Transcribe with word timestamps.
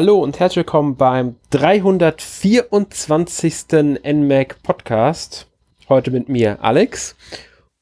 Hallo 0.00 0.16
und 0.18 0.40
herzlich 0.40 0.64
willkommen 0.64 0.96
beim 0.96 1.36
324. 1.50 3.66
NMAC 4.02 4.62
Podcast. 4.62 5.46
Heute 5.90 6.10
mit 6.10 6.30
mir 6.30 6.64
Alex. 6.64 7.16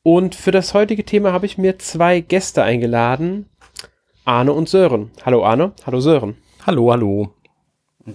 Und 0.02 0.34
für 0.34 0.50
das 0.50 0.74
heutige 0.74 1.04
Thema 1.04 1.32
habe 1.32 1.46
ich 1.46 1.58
mir 1.58 1.78
zwei 1.78 2.18
Gäste 2.18 2.64
eingeladen. 2.64 3.48
Arne 4.24 4.52
und 4.52 4.68
Sören. 4.68 5.12
Hallo 5.24 5.44
Arne, 5.44 5.74
hallo 5.86 6.00
Sören. 6.00 6.36
Hallo, 6.66 6.90
hallo. 6.90 7.34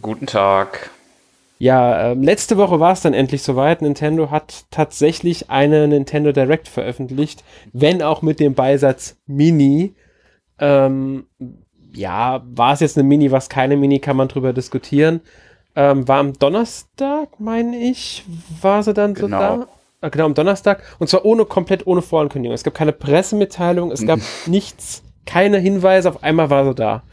Guten 0.01 0.25
Tag. 0.25 0.89
Ja, 1.57 2.09
äh, 2.09 2.13
letzte 2.13 2.57
Woche 2.57 2.81
war 2.81 2.91
es 2.91 2.99
dann 2.99 3.13
endlich 3.13 3.41
soweit. 3.41 3.81
Nintendo 3.81 4.29
hat 4.29 4.65
tatsächlich 4.69 5.49
eine 5.49 5.87
Nintendo 5.87 6.33
Direct 6.33 6.67
veröffentlicht, 6.67 7.45
wenn 7.71 8.01
auch 8.01 8.21
mit 8.21 8.41
dem 8.41 8.53
Beisatz 8.53 9.15
Mini. 9.27 9.95
Ähm, 10.59 11.27
ja, 11.93 12.43
war 12.45 12.73
es 12.73 12.79
jetzt 12.79 12.97
eine 12.97 13.07
Mini, 13.07 13.31
was 13.31 13.49
keine 13.49 13.77
Mini, 13.77 13.99
kann 13.99 14.17
man 14.17 14.27
drüber 14.27 14.53
diskutieren. 14.53 15.21
Ähm, 15.75 16.07
war 16.07 16.19
am 16.19 16.33
Donnerstag, 16.33 17.39
meine 17.39 17.77
ich, 17.77 18.25
war 18.61 18.83
sie 18.83 18.93
dann 18.93 19.13
genau. 19.13 19.55
so 19.55 19.65
da? 20.01 20.07
Äh, 20.07 20.09
genau, 20.11 20.25
am 20.25 20.33
Donnerstag. 20.33 20.83
Und 20.99 21.07
zwar 21.07 21.25
ohne, 21.25 21.45
komplett 21.45 21.87
ohne 21.87 22.01
Vorankündigung. 22.01 22.53
Es 22.53 22.63
gab 22.63 22.75
keine 22.75 22.91
Pressemitteilung, 22.91 23.91
es 23.91 24.05
gab 24.05 24.19
nichts, 24.45 25.03
keine 25.25 25.57
Hinweise, 25.59 26.09
auf 26.09 26.23
einmal 26.23 26.49
war 26.49 26.65
sie 26.65 26.75
da. 26.75 27.03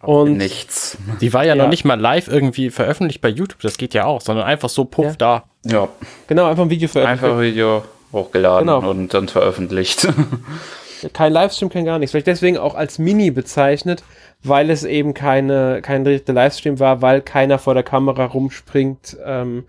Und 0.00 0.36
nichts. 0.36 0.98
Die 1.20 1.32
war 1.32 1.44
ja, 1.44 1.54
ja, 1.54 1.62
noch 1.62 1.70
nicht 1.70 1.84
mal 1.84 1.98
live 1.98 2.26
irgendwie 2.26 2.70
veröffentlicht 2.70 3.20
bei 3.20 3.28
YouTube, 3.28 3.60
das 3.62 3.76
geht 3.78 3.94
ja 3.94 4.04
auch, 4.04 4.20
sondern 4.20 4.46
einfach 4.46 4.68
so 4.68 4.84
puff 4.84 5.06
ja. 5.06 5.14
da. 5.16 5.44
Ja. 5.64 5.88
Genau, 6.26 6.46
einfach 6.46 6.64
ein 6.64 6.70
Video 6.70 6.88
veröffentlicht. 6.88 7.24
Einfach 7.24 7.38
ein 7.38 7.42
Video 7.44 7.84
hochgeladen 8.12 8.66
genau. 8.66 8.88
und 8.90 9.14
dann 9.14 9.28
veröffentlicht. 9.28 10.08
kein 11.12 11.32
Livestream, 11.32 11.68
kein 11.68 11.84
gar 11.84 11.98
nichts. 11.98 12.12
Vielleicht 12.12 12.26
deswegen 12.26 12.56
auch 12.56 12.74
als 12.74 12.98
Mini 12.98 13.30
bezeichnet, 13.30 14.02
weil 14.42 14.70
es 14.70 14.84
eben 14.84 15.14
keine, 15.14 15.80
kein 15.82 16.04
direkter 16.04 16.32
Livestream 16.32 16.78
war, 16.80 17.02
weil 17.02 17.20
keiner 17.20 17.58
vor 17.58 17.74
der 17.74 17.82
Kamera 17.82 18.26
rumspringt, 18.26 19.16
ähm, 19.24 19.64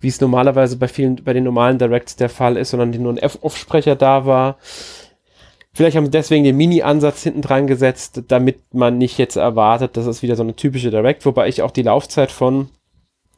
wie 0.00 0.08
es 0.08 0.20
normalerweise 0.20 0.76
bei 0.76 0.88
vielen, 0.88 1.16
bei 1.16 1.32
den 1.32 1.44
normalen 1.44 1.78
Directs 1.78 2.16
der 2.16 2.28
Fall 2.28 2.56
ist, 2.56 2.70
sondern 2.70 2.90
nur 2.90 3.12
ein 3.12 3.30
Off-Sprecher 3.40 3.96
da 3.96 4.26
war. 4.26 4.56
Vielleicht 5.72 5.96
haben 5.96 6.06
sie 6.06 6.10
deswegen 6.10 6.44
den 6.44 6.56
Mini-Ansatz 6.56 7.22
hinten 7.22 7.42
dran 7.42 7.66
gesetzt, 7.66 8.22
damit 8.28 8.58
man 8.74 8.98
nicht 8.98 9.18
jetzt 9.18 9.36
erwartet, 9.36 9.96
das 9.96 10.06
ist 10.06 10.22
wieder 10.22 10.36
so 10.36 10.42
eine 10.42 10.56
typische 10.56 10.90
Direct, 10.90 11.24
wobei 11.24 11.48
ich 11.48 11.62
auch 11.62 11.70
die 11.70 11.82
Laufzeit 11.82 12.32
von, 12.32 12.68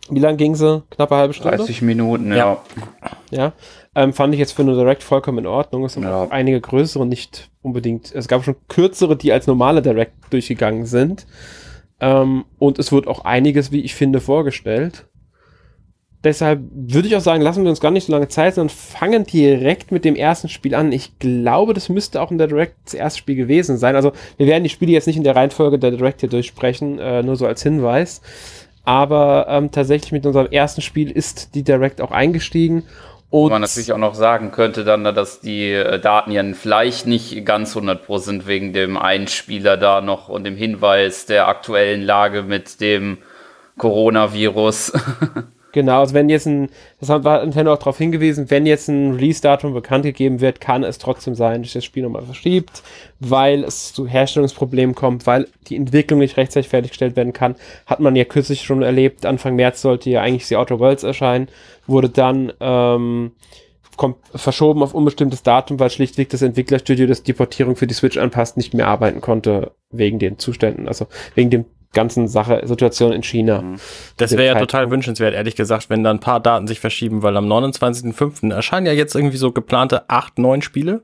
wie 0.09 0.19
lang 0.19 0.39
ging 0.39 0.55
sie? 0.55 0.83
Knappe 0.91 1.15
halbe 1.15 1.35
Stunde? 1.35 1.59
30 1.59 1.83
Minuten, 1.83 2.33
ja. 2.33 2.63
Ja. 3.31 3.53
Ähm, 3.95 4.13
fand 4.15 4.33
ich 4.33 4.41
jetzt 4.41 4.53
für 4.53 4.63
eine 4.63 4.75
Direct 4.75 5.03
vollkommen 5.03 5.39
in 5.39 5.47
Ordnung. 5.47 5.85
Es 5.85 5.95
sind 5.95 6.05
ja. 6.05 6.27
einige 6.31 6.61
größere 6.61 7.05
nicht 7.05 7.51
unbedingt. 7.61 8.13
Es 8.15 8.27
gab 8.27 8.43
schon 8.43 8.57
kürzere, 8.69 9.17
die 9.17 9.33
als 9.33 9.47
normale 9.47 9.83
Direct 9.83 10.15
durchgegangen 10.31 10.87
sind. 10.87 11.27
Ähm, 12.01 12.45
und 12.59 12.79
es 12.79 12.91
wird 12.91 13.07
auch 13.07 13.25
einiges, 13.25 13.71
wie 13.71 13.83
ich 13.83 13.95
finde, 13.95 14.21
vorgestellt. 14.21 15.07
Deshalb 16.25 16.61
würde 16.73 17.09
ich 17.09 17.17
auch 17.17 17.21
sagen, 17.21 17.43
lassen 17.43 17.65
wir 17.65 17.71
uns 17.71 17.81
gar 17.81 17.91
nicht 17.91 18.07
so 18.07 18.13
lange 18.13 18.29
Zeit, 18.29 18.55
sondern 18.55 18.75
fangen 18.75 19.25
direkt 19.25 19.91
mit 19.91 20.05
dem 20.05 20.15
ersten 20.15 20.49
Spiel 20.49 20.75
an. 20.75 20.93
Ich 20.93 21.19
glaube, 21.19 21.75
das 21.75 21.89
müsste 21.89 22.23
auch 22.23 22.31
in 22.31 22.39
der 22.39 22.47
Direct 22.47 22.77
das 22.85 22.95
erste 22.95 23.19
Spiel 23.19 23.35
gewesen 23.35 23.77
sein. 23.77 23.97
Also 23.97 24.13
wir 24.37 24.47
werden 24.47 24.63
die 24.63 24.71
Spiele 24.71 24.93
jetzt 24.93 25.07
nicht 25.07 25.17
in 25.17 25.25
der 25.25 25.35
Reihenfolge 25.37 25.79
der 25.79 25.91
Direct 25.91 26.21
hier 26.21 26.29
durchsprechen, 26.29 26.99
äh, 26.99 27.23
nur 27.23 27.37
so 27.37 27.47
als 27.47 27.63
Hinweis. 27.63 28.23
Aber 28.85 29.47
ähm, 29.49 29.71
tatsächlich 29.71 30.13
mit 30.13 30.25
unserem 30.25 30.51
ersten 30.51 30.81
Spiel 30.81 31.11
ist 31.11 31.55
die 31.55 31.63
Direct 31.65 32.01
auch 32.01 32.11
eingestiegen 32.13 32.85
und 33.33 33.51
man 33.51 33.63
natürlich 33.63 33.95
auch 33.95 33.99
noch 33.99 34.15
sagen 34.15 34.51
könnte 34.51 34.85
dann, 34.85 35.05
dass 35.05 35.41
die 35.41 35.73
äh, 35.73 35.99
Daten 35.99 36.33
ja 36.33 36.45
vielleicht 36.53 37.07
nicht 37.07 37.47
ganz 37.47 37.71
100 37.75 38.05
Pro 38.05 38.19
sind 38.19 38.47
wegen 38.47 38.75
dem 38.75 38.99
Einspieler 38.99 39.79
da 39.79 40.03
noch 40.03 40.29
und 40.29 40.45
dem 40.45 40.55
Hinweis 40.55 41.25
der 41.25 41.49
aktuellen 41.49 42.03
Lage 42.03 42.43
mit 42.43 42.83
dem 42.83 43.17
Coronavirus. 43.79 44.93
Genau, 45.73 46.01
also 46.01 46.13
wenn 46.13 46.29
jetzt 46.29 46.47
ein, 46.47 46.69
das 47.01 47.09
hat 47.09 47.25
Nintendo 47.25 47.73
auch 47.73 47.79
darauf 47.79 47.97
hingewiesen, 47.97 48.51
wenn 48.51 48.67
jetzt 48.67 48.89
ein 48.89 49.15
Release-Datum 49.15 49.73
bekannt 49.73 50.05
gegeben 50.05 50.41
wird, 50.43 50.61
kann 50.61 50.85
es 50.85 50.99
trotzdem 50.99 51.35
sein, 51.35 51.63
dass 51.63 51.73
das 51.73 51.85
Spiel 51.85 52.03
nochmal 52.03 52.23
verschiebt, 52.23 52.83
weil 53.21 53.65
es 53.65 53.95
zu 53.95 54.07
Herstellungsproblemen 54.07 54.95
kommt, 54.95 55.27
weil 55.27 55.49
die 55.69 55.77
Entwicklung 55.77 56.21
nicht 56.21 56.37
rechtzeitig 56.37 56.69
fertiggestellt 56.69 57.17
werden 57.17 57.33
kann. 57.33 57.57
Hat 57.87 58.01
man 58.01 58.15
ja 58.17 58.25
kürzlich 58.25 58.63
schon 58.63 58.83
erlebt, 58.83 59.25
Anfang 59.25 59.57
März 59.57 59.81
sollte 59.81 60.11
ja 60.11 60.21
eigentlich 60.21 60.47
die 60.47 60.57
Outer 60.57 60.79
Worlds 60.79 61.05
erscheinen, 61.05 61.49
wurde 61.87 62.11
dann 62.11 62.53
ähm, 62.61 63.33
kommt, 63.97 64.17
verschoben 64.35 64.83
auf 64.83 64.93
unbestimmtes 64.93 65.43
Datum, 65.43 65.81
weil 65.81 65.89
schlichtweg 65.89 66.29
das 66.29 66.43
Entwicklerstudio, 66.43 67.07
das 67.07 67.23
die 67.23 67.33
Portierung 67.33 67.77
für 67.77 67.87
die 67.87 67.95
Switch 67.95 68.19
anpasst, 68.19 68.59
nicht 68.59 68.75
mehr 68.75 68.89
arbeiten 68.89 69.23
konnte 69.23 69.73
wegen 69.91 70.19
den 70.19 70.39
Zuständen, 70.39 70.87
also 70.87 71.07
wegen 71.35 71.51
dem 71.51 71.65
ganzen 71.93 72.29
Sache, 72.29 72.63
Situation 72.65 73.13
in 73.13 73.23
China. 73.23 73.63
Mhm. 73.63 73.77
Das 74.17 74.33
wäre 74.33 74.55
ja 74.55 74.59
total 74.59 74.91
wünschenswert, 74.91 75.35
ehrlich 75.35 75.57
gesagt, 75.57 75.91
wenn 75.91 76.03
da 76.03 76.11
ein 76.11 76.21
paar 76.21 76.41
Daten 76.41 76.67
sich 76.67 76.81
verschieben, 76.81 77.23
weil 77.23 77.37
am 77.37 77.47
29.05. 77.47 78.53
erscheinen 78.53 78.87
ja 78.87 78.93
jetzt 78.93 79.15
irgendwie 79.15 79.37
so 79.37 79.53
geplante 79.53 80.09
acht, 80.09 80.39
neun 80.39 80.63
Spiele. 80.63 81.03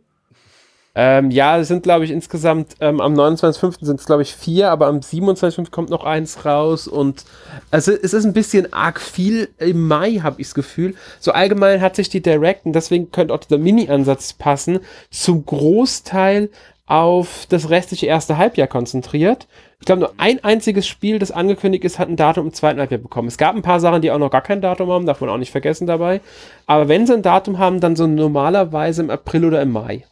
Ähm, 1.01 1.31
ja, 1.31 1.59
es 1.59 1.69
sind, 1.69 1.85
glaube 1.85 2.05
ich, 2.05 2.11
insgesamt 2.11 2.75
ähm, 2.81 3.01
am 3.01 3.15
29.05. 3.15 3.85
sind 3.85 4.01
es, 4.01 4.07
glaube 4.07 4.23
ich, 4.23 4.35
vier, 4.35 4.71
aber 4.71 4.89
am 4.89 4.99
27.05. 4.99 5.71
kommt 5.71 5.91
noch 5.91 6.03
eins 6.03 6.45
raus 6.45 6.89
und 6.89 7.25
also 7.71 7.93
es 7.93 8.13
ist 8.13 8.25
ein 8.25 8.33
bisschen 8.33 8.73
arg 8.73 9.01
viel. 9.01 9.49
Im 9.59 9.87
Mai 9.87 10.15
habe 10.23 10.41
ich 10.41 10.49
das 10.49 10.55
Gefühl. 10.55 10.97
So 11.21 11.31
allgemein 11.31 11.81
hat 11.81 11.95
sich 11.95 12.09
die 12.09 12.21
Direct, 12.21 12.67
und 12.67 12.73
deswegen 12.73 13.13
könnte 13.13 13.33
auch 13.33 13.39
dieser 13.39 13.59
Mini-Ansatz 13.59 14.33
passen, 14.33 14.81
zum 15.11 15.47
Großteil 15.47 16.51
auf 16.87 17.47
das 17.49 17.71
restliche 17.71 18.07
erste 18.07 18.37
Halbjahr 18.37 18.67
konzentriert. 18.67 19.47
Ich 19.81 19.87
glaube, 19.87 20.01
nur 20.01 20.15
ein 20.17 20.43
einziges 20.43 20.87
Spiel, 20.87 21.19
das 21.19 21.31
angekündigt 21.31 21.85
ist, 21.85 21.99
hat 21.99 22.09
ein 22.09 22.17
Datum 22.17 22.47
im 22.47 22.53
zweiten 22.53 22.81
Halbjahr 22.81 23.01
bekommen. 23.01 23.29
Es 23.29 23.39
gab 23.39 23.55
ein 23.55 23.63
paar 23.63 23.81
Sachen, 23.81 24.03
die 24.03 24.11
auch 24.11 24.19
noch 24.19 24.31
gar 24.31 24.43
kein 24.43 24.61
Datum 24.61 24.91
haben, 24.91 25.07
darf 25.07 25.21
man 25.21 25.31
auch 25.31 25.39
nicht 25.39 25.53
vergessen 25.53 25.87
dabei. 25.87 26.21
Aber 26.67 26.89
wenn 26.89 27.07
sie 27.07 27.15
ein 27.15 27.23
Datum 27.23 27.59
haben, 27.59 27.81
dann 27.81 27.95
so 27.95 28.07
normalerweise 28.07 29.03
im 29.03 29.11
April 29.11 29.45
oder 29.45 29.63
im 29.63 29.71
Mai. 29.71 30.05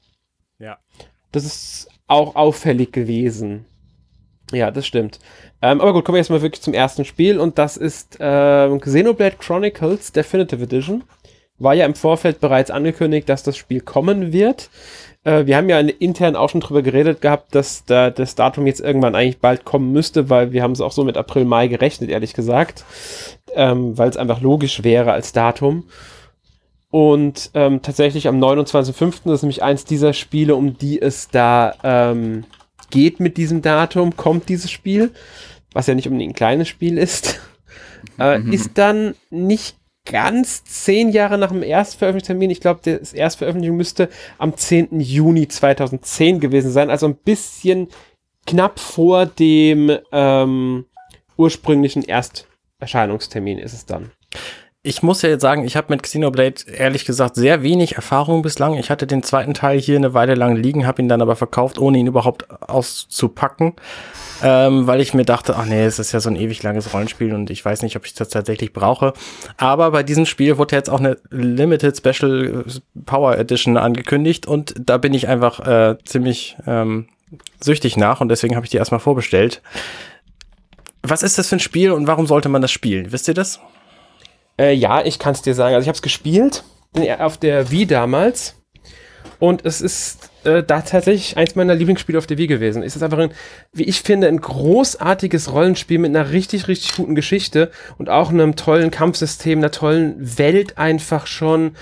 Ja. 0.59 0.79
Das 1.33 1.45
ist 1.45 1.89
auch 2.07 2.37
auffällig 2.37 2.93
gewesen. 2.93 3.67
Ja, 4.53 4.71
das 4.71 4.87
stimmt. 4.87 5.19
Ähm, 5.61 5.81
aber 5.81 5.93
gut, 5.93 6.05
kommen 6.05 6.15
wir 6.15 6.21
jetzt 6.21 6.31
mal 6.31 6.43
wirklich 6.43 6.63
zum 6.63 6.75
ersten 6.75 7.05
Spiel 7.05 7.41
und 7.41 7.59
das 7.59 7.77
ist 7.77 8.21
äh, 8.21 8.79
Xenoblade 8.79 9.37
Chronicles 9.39 10.13
Definitive 10.13 10.63
Edition. 10.63 11.03
War 11.59 11.75
ja 11.75 11.87
im 11.87 11.95
Vorfeld 11.95 12.39
bereits 12.41 12.71
angekündigt, 12.71 13.29
dass 13.29 13.43
das 13.43 13.57
Spiel 13.57 13.81
kommen 13.81 14.33
wird. 14.33 14.71
Äh, 15.27 15.47
wir 15.47 15.57
haben 15.57 15.69
ja 15.69 15.81
intern 15.81 16.37
auch 16.37 16.49
schon 16.49 16.61
drüber 16.61 16.83
geredet 16.83 17.21
gehabt, 17.21 17.55
dass 17.55 17.85
da 17.85 18.11
das 18.11 18.37
Datum 18.37 18.67
jetzt 18.67 18.81
irgendwann 18.81 19.17
eigentlich 19.17 19.39
bald 19.39 19.65
kommen 19.65 19.93
müsste, 19.93 20.31
weil 20.31 20.53
wir 20.53 20.63
haben 20.63 20.73
es 20.73 20.81
auch 20.81 20.93
so 20.93 21.05
mit 21.05 21.17
April, 21.17 21.45
Mai 21.45 21.67
gerechnet, 21.67 22.11
ehrlich 22.11 22.33
gesagt. 22.33 22.85
Ähm, 23.55 23.99
weil 23.99 24.09
es 24.09 24.17
einfach 24.17 24.41
logisch 24.41 24.85
wäre 24.85 25.13
als 25.13 25.33
Datum. 25.33 25.85
Und 26.91 27.51
ähm, 27.55 27.83
tatsächlich 27.83 28.29
am 28.29 28.39
29.05. 28.43 29.23
das 29.25 29.35
ist 29.35 29.43
nämlich 29.43 29.63
eins 29.63 29.85
dieser 29.85 30.13
Spiele, 30.13 30.55
um 30.55 30.79
die 30.79 31.03
es 31.03 31.29
da 31.29 31.75
ähm, 31.83 32.45
geht 32.91 33.19
mit 33.19 33.37
diesem 33.37 33.63
Datum, 33.63 34.17
kommt 34.17 34.49
dieses 34.49 34.71
Spiel, 34.71 35.11
was 35.73 35.89
ja 35.89 35.95
nicht 35.95 36.07
unbedingt 36.07 36.33
ein 36.33 36.37
kleines 36.37 36.69
Spiel 36.69 36.99
ist, 36.99 37.41
äh, 38.21 38.39
mhm. 38.39 38.53
ist 38.53 38.79
dann 38.79 39.15
nicht 39.31 39.77
ganz 40.07 40.65
zehn 40.65 41.11
Jahre 41.11 41.37
nach 41.37 41.51
dem 41.51 41.63
Erstveröffentlichungstermin. 41.63 42.51
Ich 42.51 42.61
glaube, 42.61 42.81
das 42.83 43.13
Erstveröffentlichung 43.13 43.77
müsste 43.77 44.09
am 44.39 44.57
10. 44.57 45.01
Juni 45.01 45.49
2010 45.49 46.41
gewesen 46.41 46.71
sein. 46.71 46.91
Also 46.91 47.07
ein 47.07 47.17
bisschen 47.17 47.89
knapp 48.47 48.79
vor 48.79 49.27
dem 49.27 49.99
ähm, 50.13 50.87
ursprünglichen 51.37 52.03
Ersterscheinungstermin 52.05 53.59
ist 53.59 53.75
es 53.75 53.85
dann. 53.85 54.13
Ich 54.87 55.03
muss 55.03 55.23
ja 55.23 55.29
jetzt 55.31 55.43
sagen, 55.43 55.65
ich 55.65 55.77
habe 55.77 55.89
mit 55.91 56.03
Xenoblade 56.03 56.63
ehrlich 56.73 57.05
gesagt 57.05 57.35
sehr 57.35 57.63
wenig 57.63 57.97
Erfahrung 57.97 58.43
bislang. 58.43 58.75
Ich 58.75 58.89
hatte 58.89 59.07
den 59.07 59.23
zweiten 59.23 59.53
Teil 59.53 59.81
hier 59.81 59.97
eine 59.97 60.15
Weile 60.15 60.35
lang 60.35 60.55
liegen, 60.55 60.87
habe 60.87 61.03
ihn 61.03 61.09
dann 61.09 61.21
aber 61.21 61.35
verkauft, 61.35 61.79
ohne 61.79 61.99
ihn 61.99 62.07
überhaupt 62.07 62.47
auszupacken 62.63 63.75
ähm, 64.43 64.87
weil 64.87 65.01
ich 65.01 65.15
mir 65.15 65.25
dachte, 65.25 65.57
ach 65.57 65.65
nee, 65.65 65.85
es 65.85 65.99
ist 65.99 66.13
ja 66.13 66.21
so 66.21 66.29
ein 66.29 66.37
ewig 66.37 66.63
langes 66.63 66.93
Rollenspiel 66.93 67.35
und 67.35 67.51
ich 67.51 67.65
weiß 67.65 67.83
nicht, 67.83 67.97
ob 67.97 68.07
ich 68.07 68.15
das 68.15 68.29
tatsächlich 68.29 68.73
brauche. 68.73 69.13
Aber 69.57 69.91
bei 69.91 70.03
diesem 70.03 70.27
Spiel 70.27 70.59
wurde 70.59 70.77
jetzt 70.77 70.91
auch 70.91 71.01
eine 71.01 71.17
Limited 71.31 71.97
Special 71.97 72.65
Power 73.07 73.37
Edition 73.39 73.77
angekündigt 73.77 74.47
und 74.47 74.75
da 74.79 74.99
bin 74.99 75.15
ich 75.15 75.29
einfach 75.29 75.61
äh, 75.67 75.97
ziemlich 76.05 76.57
ähm, 76.67 77.09
süchtig 77.61 77.97
nach 77.97 78.21
und 78.21 78.29
deswegen 78.29 78.57
habe 78.57 78.67
ich 78.67 78.71
die 78.71 78.77
erstmal 78.77 79.01
vorbestellt. 79.01 79.63
Was 81.03 81.23
ist 81.23 81.39
das 81.39 81.49
für 81.49 81.57
ein 81.57 81.61
Spiel 81.61 81.93
und 81.93 82.07
warum 82.07 82.27
sollte 82.27 82.49
man 82.49 82.63
das 82.63 82.73
spielen? 82.73 83.13
Wisst 83.13 83.29
ihr 83.29 83.35
das? 83.35 83.61
Äh, 84.59 84.73
ja, 84.73 85.05
ich 85.05 85.19
kann 85.19 85.33
es 85.33 85.43
dir 85.43 85.55
sagen. 85.55 85.75
Also 85.75 85.85
ich 85.85 85.89
habe 85.89 85.97
es 85.97 86.03
gespielt 86.03 86.65
auf 87.19 87.37
der 87.37 87.71
Wii 87.71 87.87
damals 87.87 88.55
und 89.39 89.67
es 89.67 89.81
ist 89.81 90.31
äh, 90.45 90.63
da 90.63 90.81
tatsächlich 90.81 91.37
eins 91.37 91.55
meiner 91.57 91.75
Lieblingsspiele 91.75 92.17
auf 92.17 92.27
der 92.27 92.39
Wii 92.39 92.47
gewesen. 92.47 92.83
Es 92.83 92.97
ist 92.97 93.03
einfach 93.03 93.19
ein, 93.19 93.33
wie 93.73 93.85
ich 93.85 94.01
finde, 94.01 94.29
ein 94.29 94.41
großartiges 94.41 95.53
Rollenspiel 95.53 95.99
mit 95.99 96.17
einer 96.17 96.31
richtig, 96.31 96.69
richtig 96.69 96.95
guten 96.97 97.15
Geschichte 97.15 97.71
und 97.99 98.09
auch 98.09 98.31
einem 98.31 98.57
tollen 98.57 98.91
Kampfsystem, 98.91 99.59
einer 99.59 99.71
tollen 99.71 100.39
Welt 100.39 100.79
einfach 100.79 101.27
schon. 101.27 101.73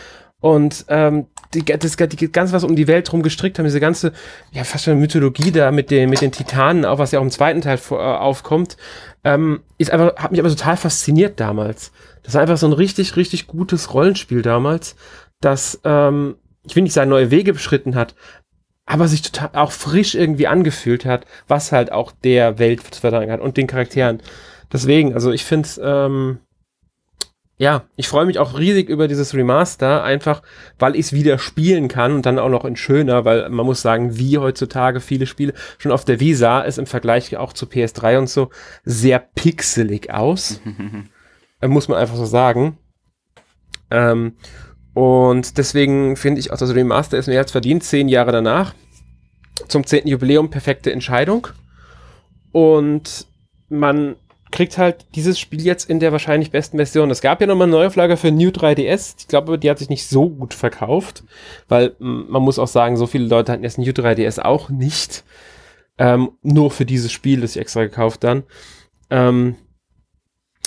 Und 0.40 0.84
ähm, 0.88 1.26
die, 1.54 1.64
das, 1.64 1.96
die 1.96 2.32
ganz 2.32 2.52
was 2.52 2.64
um 2.64 2.74
die 2.76 2.88
Welt 2.88 3.10
drum 3.10 3.22
gestrickt 3.22 3.58
haben, 3.58 3.64
diese 3.64 3.80
ganze, 3.80 4.12
ja, 4.50 4.64
fast 4.64 4.84
schon 4.84 4.98
Mythologie 4.98 5.52
da 5.52 5.70
mit 5.70 5.90
den, 5.90 6.10
mit 6.10 6.20
den 6.20 6.32
Titanen, 6.32 6.84
auch 6.84 6.98
was 6.98 7.12
ja 7.12 7.20
auch 7.20 7.22
im 7.22 7.30
zweiten 7.30 7.60
Teil 7.60 7.78
vor, 7.78 8.00
äh, 8.00 8.02
aufkommt, 8.02 8.76
ähm, 9.22 9.60
ist 9.78 9.90
einfach, 9.90 10.16
hat 10.16 10.32
mich 10.32 10.40
aber 10.40 10.50
total 10.50 10.76
fasziniert 10.76 11.38
damals. 11.38 11.92
Das 12.24 12.34
war 12.34 12.42
einfach 12.42 12.56
so 12.56 12.66
ein 12.66 12.72
richtig, 12.72 13.16
richtig 13.16 13.46
gutes 13.46 13.94
Rollenspiel 13.94 14.42
damals, 14.42 14.96
das, 15.40 15.80
ähm, 15.84 16.36
ich 16.66 16.74
will 16.74 16.82
nicht 16.82 16.94
sagen, 16.94 17.10
neue 17.10 17.30
Wege 17.30 17.52
beschritten 17.52 17.94
hat, 17.94 18.14
aber 18.86 19.08
sich 19.08 19.22
total 19.22 19.50
auch 19.52 19.72
frisch 19.72 20.14
irgendwie 20.14 20.46
angefühlt 20.46 21.04
hat, 21.04 21.26
was 21.46 21.70
halt 21.70 21.92
auch 21.92 22.12
der 22.12 22.58
Welt 22.58 22.82
zu 22.94 23.00
verdanken 23.00 23.30
hat 23.30 23.40
und 23.40 23.56
den 23.56 23.66
Charakteren. 23.66 24.22
Deswegen, 24.72 25.14
also 25.14 25.30
ich 25.30 25.44
finde 25.44 25.68
ähm, 25.82 26.38
ja, 27.56 27.84
ich 27.94 28.08
freue 28.08 28.26
mich 28.26 28.40
auch 28.40 28.58
riesig 28.58 28.88
über 28.88 29.06
dieses 29.06 29.32
Remaster, 29.32 30.02
einfach 30.02 30.42
weil 30.78 30.96
ich 30.96 31.06
es 31.06 31.12
wieder 31.12 31.38
spielen 31.38 31.86
kann 31.86 32.12
und 32.12 32.26
dann 32.26 32.40
auch 32.40 32.48
noch 32.48 32.64
in 32.64 32.74
schöner, 32.74 33.24
weil 33.24 33.48
man 33.48 33.64
muss 33.64 33.80
sagen, 33.80 34.18
wie 34.18 34.38
heutzutage 34.38 35.00
viele 35.00 35.26
Spiele 35.26 35.54
schon 35.78 35.92
auf 35.92 36.04
der 36.04 36.18
Visa 36.18 36.64
es 36.64 36.78
im 36.78 36.86
Vergleich 36.86 37.36
auch 37.36 37.52
zu 37.52 37.66
PS3 37.66 38.18
und 38.18 38.28
so 38.28 38.50
sehr 38.84 39.20
pixelig 39.20 40.12
aus. 40.12 40.60
äh, 41.64 41.68
muss 41.68 41.88
man 41.88 41.98
einfach 41.98 42.16
so 42.16 42.26
sagen. 42.26 42.78
Ähm, 43.90 44.34
und 44.92 45.58
deswegen 45.58 46.16
finde 46.16 46.40
ich 46.40 46.52
auch, 46.52 46.58
das 46.58 46.74
Remaster 46.74 47.18
ist 47.18 47.26
mehr 47.26 47.40
als 47.40 47.52
verdient, 47.52 47.82
zehn 47.82 48.08
Jahre 48.08 48.32
danach. 48.32 48.74
Zum 49.68 49.86
zehnten 49.86 50.08
Jubiläum 50.08 50.50
perfekte 50.50 50.92
Entscheidung. 50.92 51.48
Und 52.52 53.26
man 53.68 54.16
kriegt 54.52 54.78
halt 54.78 55.06
dieses 55.16 55.40
Spiel 55.40 55.62
jetzt 55.62 55.90
in 55.90 55.98
der 55.98 56.12
wahrscheinlich 56.12 56.52
besten 56.52 56.76
Version. 56.76 57.10
Es 57.10 57.22
gab 57.22 57.40
ja 57.40 57.46
nochmal 57.46 57.66
eine 57.66 57.76
Neuauflage 57.76 58.16
für 58.16 58.30
New 58.30 58.50
3DS. 58.50 59.14
Ich 59.18 59.26
glaube, 59.26 59.58
die 59.58 59.68
hat 59.68 59.78
sich 59.78 59.88
nicht 59.88 60.06
so 60.06 60.28
gut 60.28 60.54
verkauft, 60.54 61.24
weil 61.68 61.96
man 61.98 62.42
muss 62.42 62.60
auch 62.60 62.68
sagen, 62.68 62.96
so 62.96 63.06
viele 63.08 63.26
Leute 63.26 63.50
hatten 63.50 63.64
jetzt 63.64 63.78
New 63.78 63.90
3DS 63.90 64.40
auch 64.40 64.68
nicht. 64.68 65.24
Ähm, 65.98 66.32
nur 66.42 66.70
für 66.70 66.84
dieses 66.84 67.10
Spiel, 67.10 67.40
das 67.40 67.56
ich 67.56 67.62
extra 67.62 67.82
gekauft 67.82 68.22
dann. 68.22 68.44
Ähm, 69.10 69.56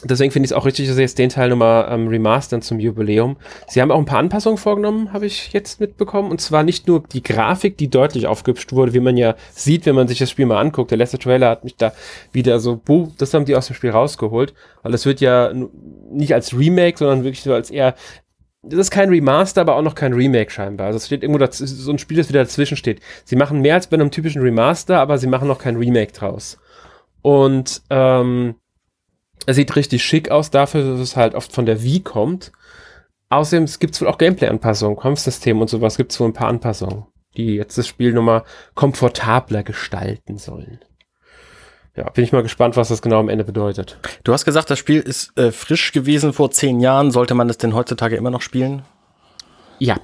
Deswegen 0.07 0.31
finde 0.31 0.45
ich 0.45 0.51
es 0.51 0.57
auch 0.57 0.65
richtig, 0.65 0.87
dass 0.87 0.95
sie 0.95 1.01
jetzt 1.01 1.19
den 1.19 1.29
Teil 1.29 1.49
nochmal 1.49 1.87
ähm, 1.91 2.07
remastern 2.07 2.61
zum 2.61 2.79
Jubiläum. 2.79 3.37
Sie 3.67 3.81
haben 3.81 3.91
auch 3.91 3.99
ein 3.99 4.05
paar 4.05 4.19
Anpassungen 4.19 4.57
vorgenommen, 4.57 5.13
habe 5.13 5.25
ich 5.25 5.53
jetzt 5.53 5.79
mitbekommen. 5.79 6.31
Und 6.31 6.41
zwar 6.41 6.63
nicht 6.63 6.87
nur 6.87 7.03
die 7.03 7.23
Grafik, 7.23 7.77
die 7.77 7.89
deutlich 7.89 8.27
aufgehübscht 8.27 8.73
wurde, 8.73 8.93
wie 8.93 8.99
man 8.99 9.17
ja 9.17 9.35
sieht, 9.51 9.85
wenn 9.85 9.95
man 9.95 10.07
sich 10.07 10.19
das 10.19 10.31
Spiel 10.31 10.45
mal 10.45 10.59
anguckt. 10.59 10.91
Der 10.91 10.97
letzte 10.97 11.19
Trailer 11.19 11.49
hat 11.49 11.63
mich 11.63 11.75
da 11.75 11.93
wieder 12.31 12.59
so, 12.59 12.77
buh, 12.77 13.11
das 13.17 13.33
haben 13.33 13.45
die 13.45 13.55
aus 13.55 13.67
dem 13.67 13.75
Spiel 13.75 13.91
rausgeholt. 13.91 14.53
Weil 14.83 14.93
es 14.93 15.05
wird 15.05 15.21
ja 15.21 15.53
nicht 16.11 16.33
als 16.33 16.57
Remake, 16.57 16.97
sondern 16.97 17.23
wirklich 17.23 17.43
so 17.43 17.53
als 17.53 17.69
eher 17.69 17.95
das 18.63 18.79
ist 18.79 18.91
kein 18.91 19.09
Remaster, 19.09 19.61
aber 19.61 19.75
auch 19.75 19.81
noch 19.81 19.95
kein 19.95 20.13
Remake 20.13 20.51
scheinbar. 20.51 20.87
Also 20.87 20.97
es 20.97 21.05
steht 21.05 21.23
irgendwo 21.23 21.39
das 21.39 21.57
so 21.57 21.91
ein 21.91 21.99
Spiel, 21.99 22.17
das 22.17 22.29
wieder 22.29 22.43
dazwischen 22.43 22.77
steht. 22.77 22.99
Sie 23.23 23.35
machen 23.35 23.61
mehr 23.61 23.75
als 23.75 23.87
bei 23.87 23.95
einem 23.95 24.11
typischen 24.11 24.41
Remaster, 24.41 24.99
aber 24.99 25.17
sie 25.17 25.27
machen 25.27 25.47
noch 25.47 25.59
kein 25.59 25.77
Remake 25.77 26.11
draus. 26.11 26.57
Und 27.21 27.81
ähm, 27.89 28.55
er 29.45 29.53
sieht 29.53 29.75
richtig 29.75 30.03
schick 30.03 30.29
aus 30.31 30.51
dafür, 30.51 30.83
dass 30.83 30.99
es 30.99 31.15
halt 31.15 31.35
oft 31.35 31.53
von 31.53 31.65
der 31.65 31.83
Wii 31.83 32.01
kommt. 32.01 32.51
Außerdem 33.29 33.67
gibt 33.79 33.93
es 33.93 34.01
wohl 34.01 34.07
auch 34.07 34.17
Gameplay-Anpassungen, 34.17 34.97
Kampfsystem 34.97 35.59
und 35.59 35.69
sowas 35.69 35.97
gibt 35.97 36.11
es 36.11 36.19
wohl 36.19 36.29
ein 36.29 36.33
paar 36.33 36.47
Anpassungen, 36.47 37.05
die 37.35 37.55
jetzt 37.55 37.77
das 37.77 37.87
Spiel 37.87 38.13
nochmal 38.13 38.43
komfortabler 38.73 39.63
gestalten 39.63 40.37
sollen. 40.37 40.79
Ja, 41.95 42.09
bin 42.11 42.23
ich 42.23 42.31
mal 42.31 42.43
gespannt, 42.43 42.77
was 42.77 42.89
das 42.89 43.01
genau 43.01 43.19
am 43.19 43.27
Ende 43.27 43.43
bedeutet. 43.43 43.97
Du 44.23 44.31
hast 44.31 44.45
gesagt, 44.45 44.69
das 44.69 44.77
Spiel 44.77 44.99
ist 44.99 45.35
äh, 45.37 45.51
frisch 45.51 45.91
gewesen 45.91 46.31
vor 46.31 46.51
zehn 46.51 46.79
Jahren. 46.79 47.09
Sollte 47.09 47.33
man 47.33 47.49
es 47.49 47.57
denn 47.57 47.73
heutzutage 47.73 48.15
immer 48.15 48.29
noch 48.29 48.41
spielen? 48.41 48.83
Ja, 49.79 49.97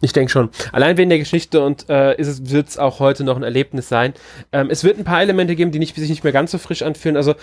ich 0.00 0.12
denke 0.12 0.30
schon. 0.30 0.50
Allein 0.70 0.96
wegen 0.96 1.10
der 1.10 1.18
Geschichte 1.18 1.64
und 1.64 1.88
äh, 1.88 2.14
wird 2.18 2.68
es 2.68 2.78
auch 2.78 3.00
heute 3.00 3.24
noch 3.24 3.36
ein 3.36 3.42
Erlebnis 3.42 3.88
sein. 3.88 4.14
Ähm, 4.52 4.68
es 4.70 4.84
wird 4.84 4.98
ein 4.98 5.04
paar 5.04 5.22
Elemente 5.22 5.56
geben, 5.56 5.72
die 5.72 5.80
nicht, 5.80 5.96
sich 5.96 6.08
nicht 6.08 6.22
mehr 6.22 6.32
ganz 6.32 6.52
so 6.52 6.58
frisch 6.58 6.82
anfühlen. 6.82 7.16
Also 7.16 7.34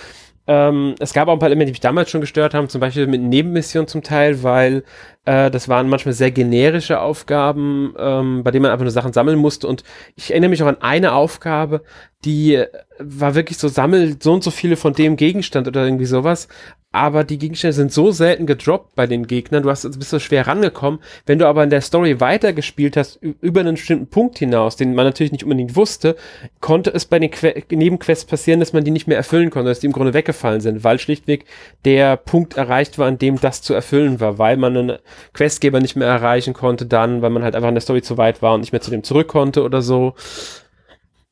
ähm, 0.47 0.95
es 0.99 1.13
gab 1.13 1.27
auch 1.27 1.33
ein 1.33 1.39
paar 1.39 1.49
Elemente, 1.49 1.67
die 1.67 1.73
mich 1.73 1.81
damals 1.81 2.09
schon 2.09 2.21
gestört 2.21 2.53
haben, 2.53 2.67
zum 2.67 2.81
Beispiel 2.81 3.07
mit 3.07 3.21
Nebenmissionen 3.21 3.87
zum 3.87 4.01
Teil, 4.01 4.43
weil 4.43 4.83
äh, 5.25 5.51
das 5.51 5.69
waren 5.69 5.87
manchmal 5.87 6.13
sehr 6.13 6.31
generische 6.31 6.99
Aufgaben, 6.99 7.93
ähm, 7.97 8.43
bei 8.43 8.51
denen 8.51 8.63
man 8.63 8.71
einfach 8.71 8.83
nur 8.83 8.91
Sachen 8.91 9.13
sammeln 9.13 9.37
musste. 9.37 9.67
Und 9.67 9.83
ich 10.15 10.31
erinnere 10.31 10.49
mich 10.49 10.63
auch 10.63 10.67
an 10.67 10.81
eine 10.81 11.13
Aufgabe, 11.13 11.83
die 12.25 12.63
war 12.99 13.35
wirklich 13.35 13.57
so, 13.57 13.67
sammelt 13.67 14.21
so 14.21 14.33
und 14.33 14.43
so 14.43 14.51
viele 14.51 14.75
von 14.75 14.93
dem 14.93 15.15
Gegenstand 15.15 15.67
oder 15.67 15.83
irgendwie 15.83 16.05
sowas 16.05 16.47
aber 16.93 17.23
die 17.23 17.37
Gegenstände 17.37 17.73
sind 17.73 17.93
so 17.93 18.11
selten 18.11 18.45
gedroppt 18.45 18.95
bei 18.95 19.07
den 19.07 19.25
Gegnern, 19.25 19.63
du 19.63 19.69
hast, 19.69 19.83
bist 19.97 20.09
so 20.09 20.19
schwer 20.19 20.45
rangekommen. 20.47 20.99
Wenn 21.25 21.39
du 21.39 21.47
aber 21.47 21.63
in 21.63 21.69
der 21.69 21.79
Story 21.79 22.19
weitergespielt 22.19 22.97
hast, 22.97 23.17
über 23.21 23.61
einen 23.61 23.75
bestimmten 23.75 24.07
Punkt 24.07 24.39
hinaus, 24.39 24.75
den 24.75 24.93
man 24.93 25.05
natürlich 25.05 25.31
nicht 25.31 25.45
unbedingt 25.45 25.77
wusste, 25.77 26.17
konnte 26.59 26.89
es 26.93 27.05
bei 27.05 27.19
den 27.19 27.31
que 27.31 27.63
Nebenquests 27.69 28.25
passieren, 28.25 28.59
dass 28.59 28.73
man 28.73 28.83
die 28.83 28.91
nicht 28.91 29.07
mehr 29.07 29.15
erfüllen 29.15 29.51
konnte, 29.51 29.69
dass 29.69 29.79
die 29.79 29.85
im 29.85 29.93
Grunde 29.93 30.13
weggefallen 30.13 30.59
sind, 30.59 30.83
weil 30.83 30.99
schlichtweg 30.99 31.45
der 31.85 32.17
Punkt 32.17 32.57
erreicht 32.57 32.99
war, 32.99 33.07
an 33.07 33.17
dem 33.17 33.39
das 33.39 33.61
zu 33.61 33.73
erfüllen 33.73 34.19
war, 34.19 34.37
weil 34.37 34.57
man 34.57 34.75
einen 34.75 34.97
Questgeber 35.33 35.79
nicht 35.79 35.95
mehr 35.95 36.09
erreichen 36.09 36.53
konnte 36.53 36.85
dann, 36.85 37.21
weil 37.21 37.29
man 37.29 37.43
halt 37.43 37.55
einfach 37.55 37.69
in 37.69 37.75
der 37.75 37.81
Story 37.81 38.01
zu 38.01 38.17
weit 38.17 38.41
war 38.41 38.53
und 38.53 38.61
nicht 38.61 38.73
mehr 38.73 38.81
zu 38.81 38.91
dem 38.91 39.03
zurück 39.03 39.29
konnte 39.29 39.63
oder 39.63 39.81
so. 39.81 40.13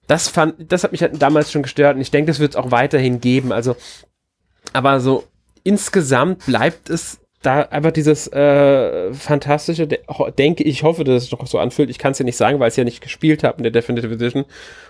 Das 0.10 0.28
fand, 0.28 0.72
das 0.72 0.84
hat 0.84 0.92
mich 0.92 1.04
halt 1.04 1.22
damals 1.22 1.52
schon 1.52 1.62
gestört 1.62 1.96
und 1.96 2.02
ich 2.02 2.10
denke, 2.10 2.32
das 2.32 2.40
wird 2.40 2.54
es 2.54 2.56
auch 2.56 2.72
weiterhin 2.72 3.22
geben. 3.22 3.52
Also, 3.52 3.76
aber 4.74 5.00
so 5.00 5.26
insgesamt 5.64 6.48
bleibt 6.48 6.90
es 6.90 7.20
da 7.44 7.62
einfach 7.62 7.92
dieses 7.92 8.28
äh, 8.34 9.14
fantastische, 9.14 9.86
de 9.86 10.00
denke 10.36 10.64
ich, 10.64 10.82
hoffe, 10.82 11.04
dass 11.04 11.26
es 11.26 11.32
noch 11.32 11.46
so 11.46 11.60
anfühlt. 11.60 11.92
Ich 11.92 12.00
kann 12.00 12.14
es 12.14 12.20
ja 12.20 12.26
nicht 12.26 12.38
sagen, 12.38 12.60
weil 12.60 12.70
ich 12.70 12.74
es 12.74 12.78
ja 12.78 12.84
nicht 12.84 13.02
gespielt 13.02 13.44
habe 13.44 13.58
in 13.58 13.64
der 13.64 13.72
Definitive 13.72 14.12
Edition 14.12 14.46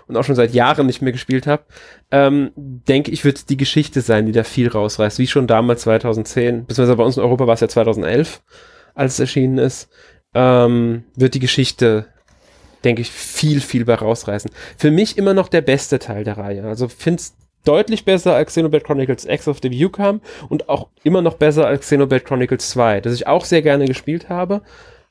und 0.08 0.16
auch 0.16 0.24
schon 0.24 0.36
seit 0.36 0.54
Jahren 0.54 0.86
nicht 0.86 1.02
mehr 1.02 1.12
gespielt 1.12 1.46
habe. 1.46 1.64
Ähm, 2.10 2.52
denke 2.56 3.10
ich, 3.10 3.22
wird 3.22 3.36
es 3.36 3.44
die 3.44 3.58
Geschichte 3.58 4.00
sein, 4.00 4.24
die 4.24 4.32
da 4.32 4.42
viel 4.42 4.68
rausreißt, 4.68 5.18
wie 5.18 5.26
schon 5.26 5.46
damals 5.46 5.82
2010, 5.82 6.64
beziehungsweise 6.64 6.96
bei 6.96 7.04
uns 7.04 7.18
in 7.18 7.22
Europa 7.22 7.46
war 7.46 7.54
es 7.54 7.60
ja 7.60 7.68
2011, 7.68 8.40
als 8.94 9.12
es 9.12 9.20
erschienen 9.20 9.58
ist, 9.58 9.90
ähm, 10.32 11.04
wird 11.14 11.34
die 11.34 11.40
Geschichte 11.40 12.06
denke 12.84 13.02
ich, 13.02 13.10
viel, 13.10 13.60
viel 13.60 13.84
bei 13.84 13.94
rausreißen. 13.94 14.50
Für 14.76 14.90
mich 14.90 15.18
immer 15.18 15.34
noch 15.34 15.48
der 15.48 15.60
beste 15.60 15.98
Teil 15.98 16.24
der 16.24 16.38
Reihe. 16.38 16.64
Also 16.64 16.88
find's 16.88 17.34
deutlich 17.64 18.04
besser 18.04 18.34
als 18.34 18.50
Xenoblade 18.50 18.84
Chronicles 18.84 19.24
X 19.26 19.48
of 19.48 19.58
the 19.62 19.70
View 19.70 19.90
kam 19.90 20.20
und 20.48 20.68
auch 20.68 20.88
immer 21.02 21.22
noch 21.22 21.34
besser 21.34 21.66
als 21.66 21.82
Xenoblade 21.82 22.24
Chronicles 22.24 22.70
2, 22.70 23.00
das 23.00 23.14
ich 23.14 23.26
auch 23.26 23.44
sehr 23.44 23.62
gerne 23.62 23.84
gespielt 23.84 24.28
habe, 24.28 24.62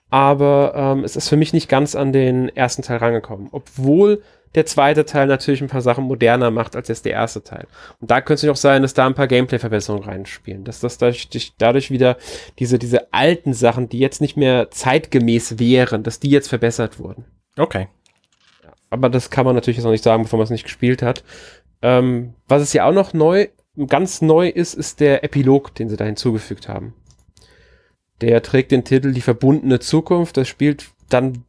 aber 0.09 0.73
ähm, 0.75 1.03
es 1.03 1.15
ist 1.15 1.29
für 1.29 1.37
mich 1.37 1.53
nicht 1.53 1.69
ganz 1.69 1.95
an 1.95 2.11
den 2.11 2.49
ersten 2.49 2.81
Teil 2.81 2.97
rangekommen, 2.97 3.49
obwohl 3.51 4.23
der 4.55 4.65
zweite 4.65 5.05
Teil 5.05 5.27
natürlich 5.27 5.61
ein 5.61 5.67
paar 5.67 5.83
Sachen 5.83 6.05
moderner 6.05 6.49
macht 6.49 6.75
als 6.75 6.87
jetzt 6.87 7.05
der 7.05 7.11
erste 7.11 7.43
Teil. 7.43 7.67
Und 8.01 8.09
da 8.09 8.19
könnte 8.19 8.47
es 8.47 8.51
auch 8.51 8.55
sein, 8.55 8.81
dass 8.81 8.95
da 8.95 9.05
ein 9.05 9.13
paar 9.13 9.27
Gameplay-Verbesserungen 9.27 10.03
reinspielen, 10.03 10.63
dass 10.63 10.79
das 10.79 10.97
dadurch, 10.97 11.53
dadurch 11.59 11.91
wieder 11.91 12.17
diese, 12.57 12.79
diese 12.79 13.13
alten 13.13 13.53
Sachen, 13.53 13.89
die 13.89 13.99
jetzt 13.99 14.21
nicht 14.21 14.37
mehr 14.37 14.71
zeitgemäß 14.71 15.59
wären, 15.59 16.01
dass 16.01 16.19
die 16.19 16.31
jetzt 16.31 16.47
verbessert 16.47 16.97
wurden. 16.97 17.25
Okay. 17.57 17.87
aber 18.89 19.09
das 19.09 19.29
kann 19.29 19.45
man 19.45 19.55
natürlich 19.55 19.77
jetzt 19.77 19.85
noch 19.85 19.91
nicht 19.91 20.03
sagen, 20.03 20.23
bevor 20.23 20.37
man 20.37 20.45
es 20.45 20.49
nicht 20.49 20.63
gespielt 20.63 21.01
hat. 21.01 21.23
Ähm, 21.81 22.33
was 22.47 22.61
es 22.61 22.73
ja 22.73 22.85
auch 22.85 22.93
noch 22.93 23.13
neu, 23.13 23.47
ganz 23.87 24.21
neu 24.21 24.49
ist, 24.49 24.73
ist 24.73 24.99
der 24.99 25.23
Epilog, 25.23 25.75
den 25.75 25.89
sie 25.89 25.97
da 25.97 26.05
hinzugefügt 26.05 26.67
haben. 26.67 26.93
Der 28.21 28.41
trägt 28.41 28.71
den 28.71 28.83
Titel 28.83 29.13
Die 29.13 29.21
verbundene 29.21 29.79
Zukunft. 29.79 30.37
Das 30.37 30.47
spielt 30.47 30.87
dann 31.09 31.45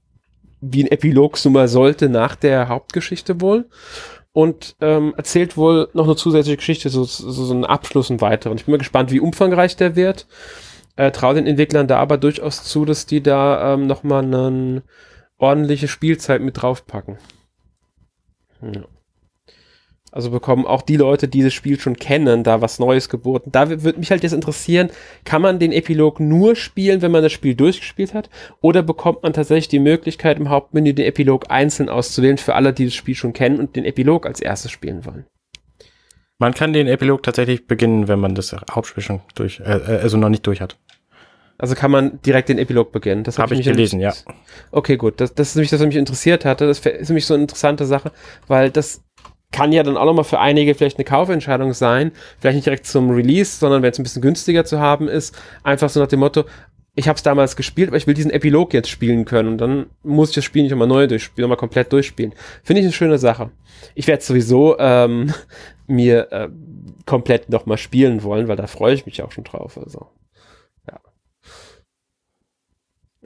wie 0.60 0.84
ein 0.84 0.92
Epilog 0.92 1.38
so 1.38 1.50
mal 1.50 1.68
sollte 1.68 2.08
nach 2.08 2.36
der 2.36 2.68
Hauptgeschichte 2.68 3.40
wohl. 3.40 3.68
Und 4.32 4.76
ähm, 4.80 5.14
erzählt 5.16 5.56
wohl 5.56 5.88
noch 5.92 6.04
eine 6.04 6.14
zusätzliche 6.14 6.58
Geschichte, 6.58 6.88
so, 6.88 7.02
so, 7.02 7.30
so 7.32 7.52
einen 7.52 7.64
Abschluss 7.64 8.10
und 8.10 8.20
weiter. 8.20 8.50
Und 8.50 8.60
ich 8.60 8.66
bin 8.66 8.72
mal 8.72 8.78
gespannt, 8.78 9.10
wie 9.10 9.18
umfangreich 9.18 9.74
der 9.74 9.96
wird. 9.96 10.28
Äh, 10.94 11.10
traue 11.10 11.34
den 11.34 11.46
Entwicklern 11.46 11.88
da 11.88 11.98
aber 11.98 12.18
durchaus 12.18 12.62
zu, 12.62 12.84
dass 12.84 13.06
die 13.06 13.22
da 13.22 13.74
ähm, 13.74 13.88
nochmal 13.88 14.22
eine 14.22 14.82
ordentliche 15.40 15.88
Spielzeit 15.88 16.40
mit 16.40 16.60
draufpacken. 16.60 17.18
Ja. 18.62 18.84
Also 20.12 20.30
bekommen 20.30 20.66
auch 20.66 20.82
die 20.82 20.96
Leute, 20.96 21.28
die 21.28 21.42
das 21.42 21.54
Spiel 21.54 21.78
schon 21.78 21.94
kennen, 21.94 22.42
da 22.42 22.60
was 22.60 22.80
Neues 22.80 23.08
geboten. 23.08 23.52
Da 23.52 23.70
würde 23.70 23.98
mich 23.98 24.10
halt 24.10 24.24
jetzt 24.24 24.32
interessieren, 24.32 24.90
kann 25.24 25.40
man 25.40 25.60
den 25.60 25.70
Epilog 25.70 26.18
nur 26.18 26.56
spielen, 26.56 27.00
wenn 27.00 27.12
man 27.12 27.22
das 27.22 27.32
Spiel 27.32 27.54
durchgespielt 27.54 28.12
hat? 28.12 28.28
Oder 28.60 28.82
bekommt 28.82 29.22
man 29.22 29.32
tatsächlich 29.32 29.68
die 29.68 29.78
Möglichkeit, 29.78 30.38
im 30.38 30.50
Hauptmenü 30.50 30.94
den 30.94 31.06
Epilog 31.06 31.48
einzeln 31.48 31.88
auszuwählen 31.88 32.38
für 32.38 32.56
alle, 32.56 32.72
die 32.72 32.86
das 32.86 32.94
Spiel 32.94 33.14
schon 33.14 33.32
kennen 33.32 33.60
und 33.60 33.76
den 33.76 33.84
Epilog 33.84 34.26
als 34.26 34.40
erstes 34.40 34.72
spielen 34.72 35.04
wollen? 35.04 35.26
Man 36.38 36.54
kann 36.54 36.72
den 36.72 36.88
Epilog 36.88 37.22
tatsächlich 37.22 37.68
beginnen, 37.68 38.08
wenn 38.08 38.18
man 38.18 38.34
das 38.34 38.56
Hauptspiel 38.68 39.04
schon 39.04 39.20
durch, 39.36 39.60
äh, 39.60 39.76
äh 39.76 40.00
also 40.00 40.16
noch 40.16 40.30
nicht 40.30 40.46
durch 40.46 40.60
hat. 40.60 40.76
Also 41.60 41.74
kann 41.74 41.90
man 41.90 42.20
direkt 42.22 42.48
den 42.48 42.58
Epilog 42.58 42.90
beginnen. 42.90 43.22
Das 43.22 43.38
habe 43.38 43.54
hab 43.54 43.58
ich 43.58 43.66
gelesen, 43.66 44.00
ja. 44.00 44.14
Okay, 44.70 44.96
gut. 44.96 45.20
Das, 45.20 45.34
das 45.34 45.48
ist 45.48 45.56
nämlich 45.56 45.70
das, 45.70 45.80
was 45.80 45.86
mich 45.86 45.96
interessiert 45.96 46.44
hatte. 46.44 46.66
Das 46.66 46.78
ist 46.78 47.08
nämlich 47.08 47.26
so 47.26 47.34
eine 47.34 47.42
interessante 47.42 47.84
Sache, 47.84 48.12
weil 48.46 48.70
das 48.70 49.02
kann 49.52 49.72
ja 49.72 49.82
dann 49.82 49.96
auch 49.96 50.04
nochmal 50.04 50.24
für 50.24 50.38
einige 50.38 50.74
vielleicht 50.74 50.98
eine 50.98 51.04
Kaufentscheidung 51.04 51.72
sein, 51.72 52.12
vielleicht 52.38 52.56
nicht 52.56 52.66
direkt 52.66 52.86
zum 52.86 53.10
Release, 53.10 53.58
sondern 53.58 53.82
wenn 53.82 53.90
es 53.90 53.98
ein 53.98 54.04
bisschen 54.04 54.22
günstiger 54.22 54.64
zu 54.64 54.78
haben 54.78 55.08
ist, 55.08 55.36
einfach 55.64 55.90
so 55.90 56.00
nach 56.00 56.06
dem 56.06 56.20
Motto, 56.20 56.44
ich 56.94 57.08
habe 57.08 57.16
es 57.16 57.22
damals 57.22 57.56
gespielt, 57.56 57.88
aber 57.88 57.96
ich 57.96 58.06
will 58.06 58.14
diesen 58.14 58.30
Epilog 58.30 58.74
jetzt 58.74 58.88
spielen 58.88 59.24
können 59.24 59.48
und 59.48 59.58
dann 59.58 59.86
muss 60.02 60.30
ich 60.30 60.34
das 60.36 60.44
Spiel 60.44 60.62
nicht 60.62 60.72
nochmal 60.72 60.88
neu 60.88 61.06
durchspielen, 61.06 61.48
nochmal 61.48 61.58
komplett 61.58 61.92
durchspielen. 61.92 62.34
Finde 62.62 62.80
ich 62.80 62.86
eine 62.86 62.92
schöne 62.92 63.18
Sache. 63.18 63.50
Ich 63.94 64.06
werde 64.06 64.22
sowieso 64.22 64.78
ähm, 64.78 65.32
mir 65.86 66.30
äh, 66.32 66.48
komplett 67.06 67.48
nochmal 67.48 67.78
spielen 67.78 68.22
wollen, 68.22 68.48
weil 68.48 68.56
da 68.56 68.66
freue 68.66 68.94
ich 68.94 69.06
mich 69.06 69.22
auch 69.22 69.32
schon 69.32 69.44
drauf. 69.44 69.78
Also, 69.78 70.08
ja. 70.88 71.00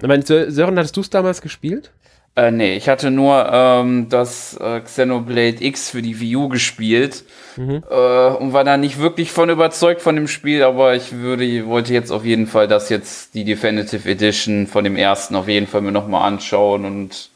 Ich 0.05 0.09
meine, 0.09 0.23
Sören, 0.23 0.79
hattest 0.79 0.99
du 0.99 1.01
es 1.01 1.09
damals 1.09 1.41
gespielt? 1.41 1.91
Äh, 2.37 2.51
nee, 2.51 2.77
ich 2.77 2.91
hatte 2.91 3.11
nur 3.11 3.49
ähm, 3.51 4.11
das 4.11 4.55
äh, 4.61 4.81
Xenoblade 4.81 5.65
X 5.65 5.89
für 5.89 6.03
die 6.03 6.21
Wii 6.21 6.37
U 6.37 6.49
gespielt 6.51 7.25
mhm. 7.57 7.83
äh, 7.89 8.27
und 8.29 8.53
war 8.53 8.65
da 8.65 8.77
nicht 8.77 8.99
wirklich 8.99 9.33
von 9.33 9.49
überzeugt 9.49 10.03
von 10.03 10.15
dem 10.15 10.29
Spiel, 10.29 10.63
aber 10.63 10.95
ich 10.95 11.13
würde, 11.13 11.67
wollte 11.67 11.95
jetzt 11.95 12.11
auf 12.11 12.27
jeden 12.27 12.47
Fall 12.47 12.69
das 12.69 12.91
jetzt, 12.91 13.35
die 13.35 13.45
Definitive 13.45 14.07
Edition 14.07 14.67
von 14.67 14.85
dem 14.85 14.97
ersten 14.97 15.37
auf 15.37 15.49
jeden 15.49 15.67
Fall 15.67 15.81
mir 15.81 15.93
nochmal 15.93 16.31
anschauen 16.31 16.85
und 16.85 17.31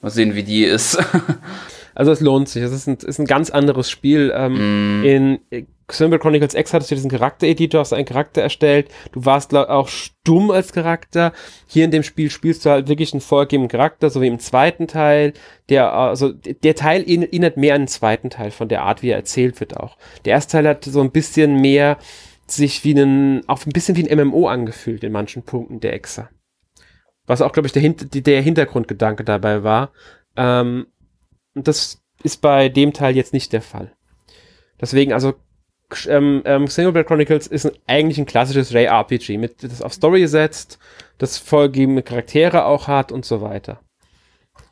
mal 0.00 0.10
sehen, 0.10 0.36
wie 0.36 0.44
die 0.44 0.62
ist. 0.62 0.96
Also 1.94 2.12
es 2.12 2.20
lohnt 2.20 2.48
sich. 2.48 2.62
Es 2.62 2.72
ist 2.72 2.86
ein, 2.86 2.96
ist 2.96 3.18
ein 3.18 3.26
ganz 3.26 3.50
anderes 3.50 3.90
Spiel. 3.90 4.32
Ähm, 4.34 5.00
mm. 5.00 5.04
In 5.04 5.38
Xenoblade 5.86 6.20
Chronicles 6.20 6.54
X 6.54 6.72
hattest 6.72 6.90
du 6.90 6.94
diesen 6.94 7.10
Charaktereditor, 7.10 7.80
hast 7.80 7.92
einen 7.92 8.06
Charakter 8.06 8.42
erstellt. 8.42 8.88
Du 9.12 9.24
warst 9.24 9.50
glaub, 9.50 9.68
auch 9.68 9.88
stumm 9.88 10.50
als 10.50 10.72
Charakter. 10.72 11.32
Hier 11.66 11.84
in 11.84 11.90
dem 11.90 12.02
Spiel 12.02 12.30
spielst 12.30 12.64
du 12.64 12.70
halt 12.70 12.88
wirklich 12.88 13.12
einen 13.12 13.20
vorgegebenen 13.20 13.68
Charakter, 13.68 14.08
so 14.08 14.22
wie 14.22 14.28
im 14.28 14.38
zweiten 14.38 14.88
Teil. 14.88 15.34
Der, 15.68 15.92
also, 15.92 16.32
der 16.32 16.74
Teil 16.74 17.02
erinnert 17.02 17.56
mehr 17.56 17.74
an 17.74 17.82
den 17.82 17.88
zweiten 17.88 18.30
Teil 18.30 18.50
von 18.50 18.68
der 18.68 18.82
Art, 18.82 19.02
wie 19.02 19.10
er 19.10 19.16
erzählt 19.16 19.60
wird 19.60 19.76
auch. 19.76 19.98
Der 20.24 20.32
erste 20.32 20.52
Teil 20.52 20.68
hat 20.68 20.84
so 20.84 21.00
ein 21.00 21.12
bisschen 21.12 21.60
mehr 21.60 21.98
sich 22.46 22.84
wie 22.84 22.92
ein, 22.92 23.46
auch 23.46 23.64
ein 23.66 23.72
bisschen 23.72 23.96
wie 23.96 24.08
ein 24.08 24.28
MMO 24.28 24.48
angefühlt 24.48 25.04
in 25.04 25.12
manchen 25.12 25.42
Punkten 25.42 25.80
der 25.80 25.92
Exa. 25.92 26.30
Was 27.26 27.42
auch, 27.42 27.52
glaube 27.52 27.66
ich, 27.66 27.72
der, 27.72 27.90
der 27.90 28.42
Hintergrundgedanke 28.42 29.24
dabei 29.24 29.62
war. 29.62 29.92
Ähm, 30.36 30.86
und 31.54 31.68
das 31.68 32.02
ist 32.22 32.40
bei 32.40 32.68
dem 32.68 32.92
Teil 32.92 33.16
jetzt 33.16 33.32
nicht 33.32 33.52
der 33.52 33.62
Fall. 33.62 33.92
Deswegen, 34.80 35.12
also 35.12 35.34
ähm, 36.08 36.42
ähm, 36.44 36.66
Xenoblade 36.66 37.06
Chronicles 37.06 37.46
ist 37.46 37.66
ein, 37.66 37.72
eigentlich 37.86 38.18
ein 38.18 38.26
klassisches 38.26 38.70
JRPG, 38.70 39.38
mit, 39.38 39.62
das 39.62 39.82
auf 39.82 39.92
Story 39.92 40.26
setzt, 40.26 40.78
das 41.18 41.38
vorgegebene 41.38 42.02
Charaktere 42.02 42.64
auch 42.64 42.88
hat 42.88 43.12
und 43.12 43.24
so 43.24 43.40
weiter. 43.40 43.80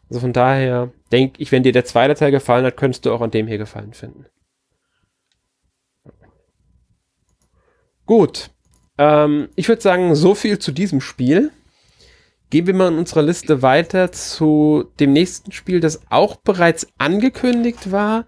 Also 0.08 0.20
von 0.20 0.32
daher 0.32 0.92
denke 1.10 1.40
ich, 1.40 1.52
wenn 1.52 1.62
dir 1.62 1.72
der 1.72 1.84
zweite 1.84 2.14
Teil 2.14 2.30
gefallen 2.30 2.66
hat, 2.66 2.76
könntest 2.76 3.06
du 3.06 3.12
auch 3.12 3.20
an 3.20 3.30
dem 3.30 3.46
hier 3.46 3.58
gefallen 3.58 3.94
finden. 3.94 4.26
Gut. 8.04 8.50
Ähm, 8.98 9.48
ich 9.54 9.68
würde 9.68 9.80
sagen, 9.80 10.14
so 10.14 10.34
viel 10.34 10.58
zu 10.58 10.72
diesem 10.72 11.00
Spiel. 11.00 11.50
Gehen 12.52 12.66
wir 12.66 12.74
mal 12.74 12.88
in 12.88 12.98
unserer 12.98 13.22
Liste 13.22 13.62
weiter 13.62 14.12
zu 14.12 14.84
dem 15.00 15.14
nächsten 15.14 15.52
Spiel, 15.52 15.80
das 15.80 16.02
auch 16.10 16.36
bereits 16.36 16.86
angekündigt 16.98 17.90
war, 17.92 18.26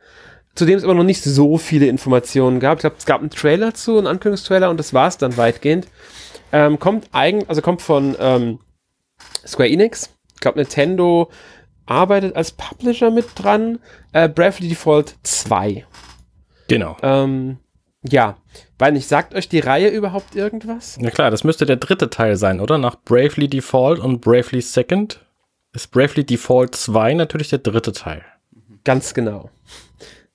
zu 0.55 0.65
dem 0.65 0.79
es 0.79 0.85
aber 0.85 0.95
noch 0.95 1.05
nicht 1.05 1.23
so 1.23 1.59
viele 1.59 1.89
Informationen 1.89 2.59
gab. 2.59 2.79
Ich 2.79 2.81
glaube, 2.81 2.97
es 2.99 3.05
gab 3.05 3.21
einen 3.21 3.29
Trailer 3.29 3.75
zu, 3.75 3.99
einen 3.99 4.07
Ankündigungstrailer 4.07 4.71
und 4.71 4.79
das 4.79 4.95
war 4.95 5.09
es 5.09 5.19
dann 5.19 5.37
weitgehend. 5.37 5.89
Ähm, 6.53 6.79
kommt 6.79 7.09
eigentlich, 7.13 7.51
also 7.51 7.61
kommt 7.61 7.83
von 7.83 8.17
ähm, 8.19 8.61
Square 9.47 9.69
Enix. 9.69 10.09
Ich 10.33 10.41
glaube, 10.41 10.59
Nintendo 10.59 11.31
arbeitet 11.85 12.35
als 12.35 12.53
Publisher 12.53 13.11
mit 13.11 13.27
dran. 13.35 13.79
Äh, 14.15 14.31
Bravely 14.31 14.71
Default 14.71 15.17
2. 15.23 15.85
Genau. 16.69 16.97
Ähm, 17.03 17.59
ja, 18.07 18.37
weil 18.79 18.93
nicht, 18.93 19.09
sagt 19.09 19.35
euch 19.35 19.49
die 19.49 19.61
Reihe 19.61 19.89
überhaupt 19.89 20.37
irgendwas? 20.37 20.99
Na 21.01 21.11
klar, 21.11 21.31
das 21.31 21.43
müsste 21.43 21.65
der 21.65 21.77
dritte 21.77 22.11
Teil 22.11 22.37
sein, 22.37 22.61
oder? 22.61 22.77
Nach 22.77 22.97
Bravely 22.97 23.49
Default 23.49 23.99
und 23.99 24.21
Bravely 24.21 24.61
Second 24.61 25.25
ist 25.73 25.91
Bravely 25.91 26.25
Default 26.25 26.75
2 26.75 27.15
natürlich 27.15 27.49
der 27.49 27.61
dritte 27.61 27.93
Teil. 27.93 28.23
Ganz 28.85 29.15
genau. 29.15 29.49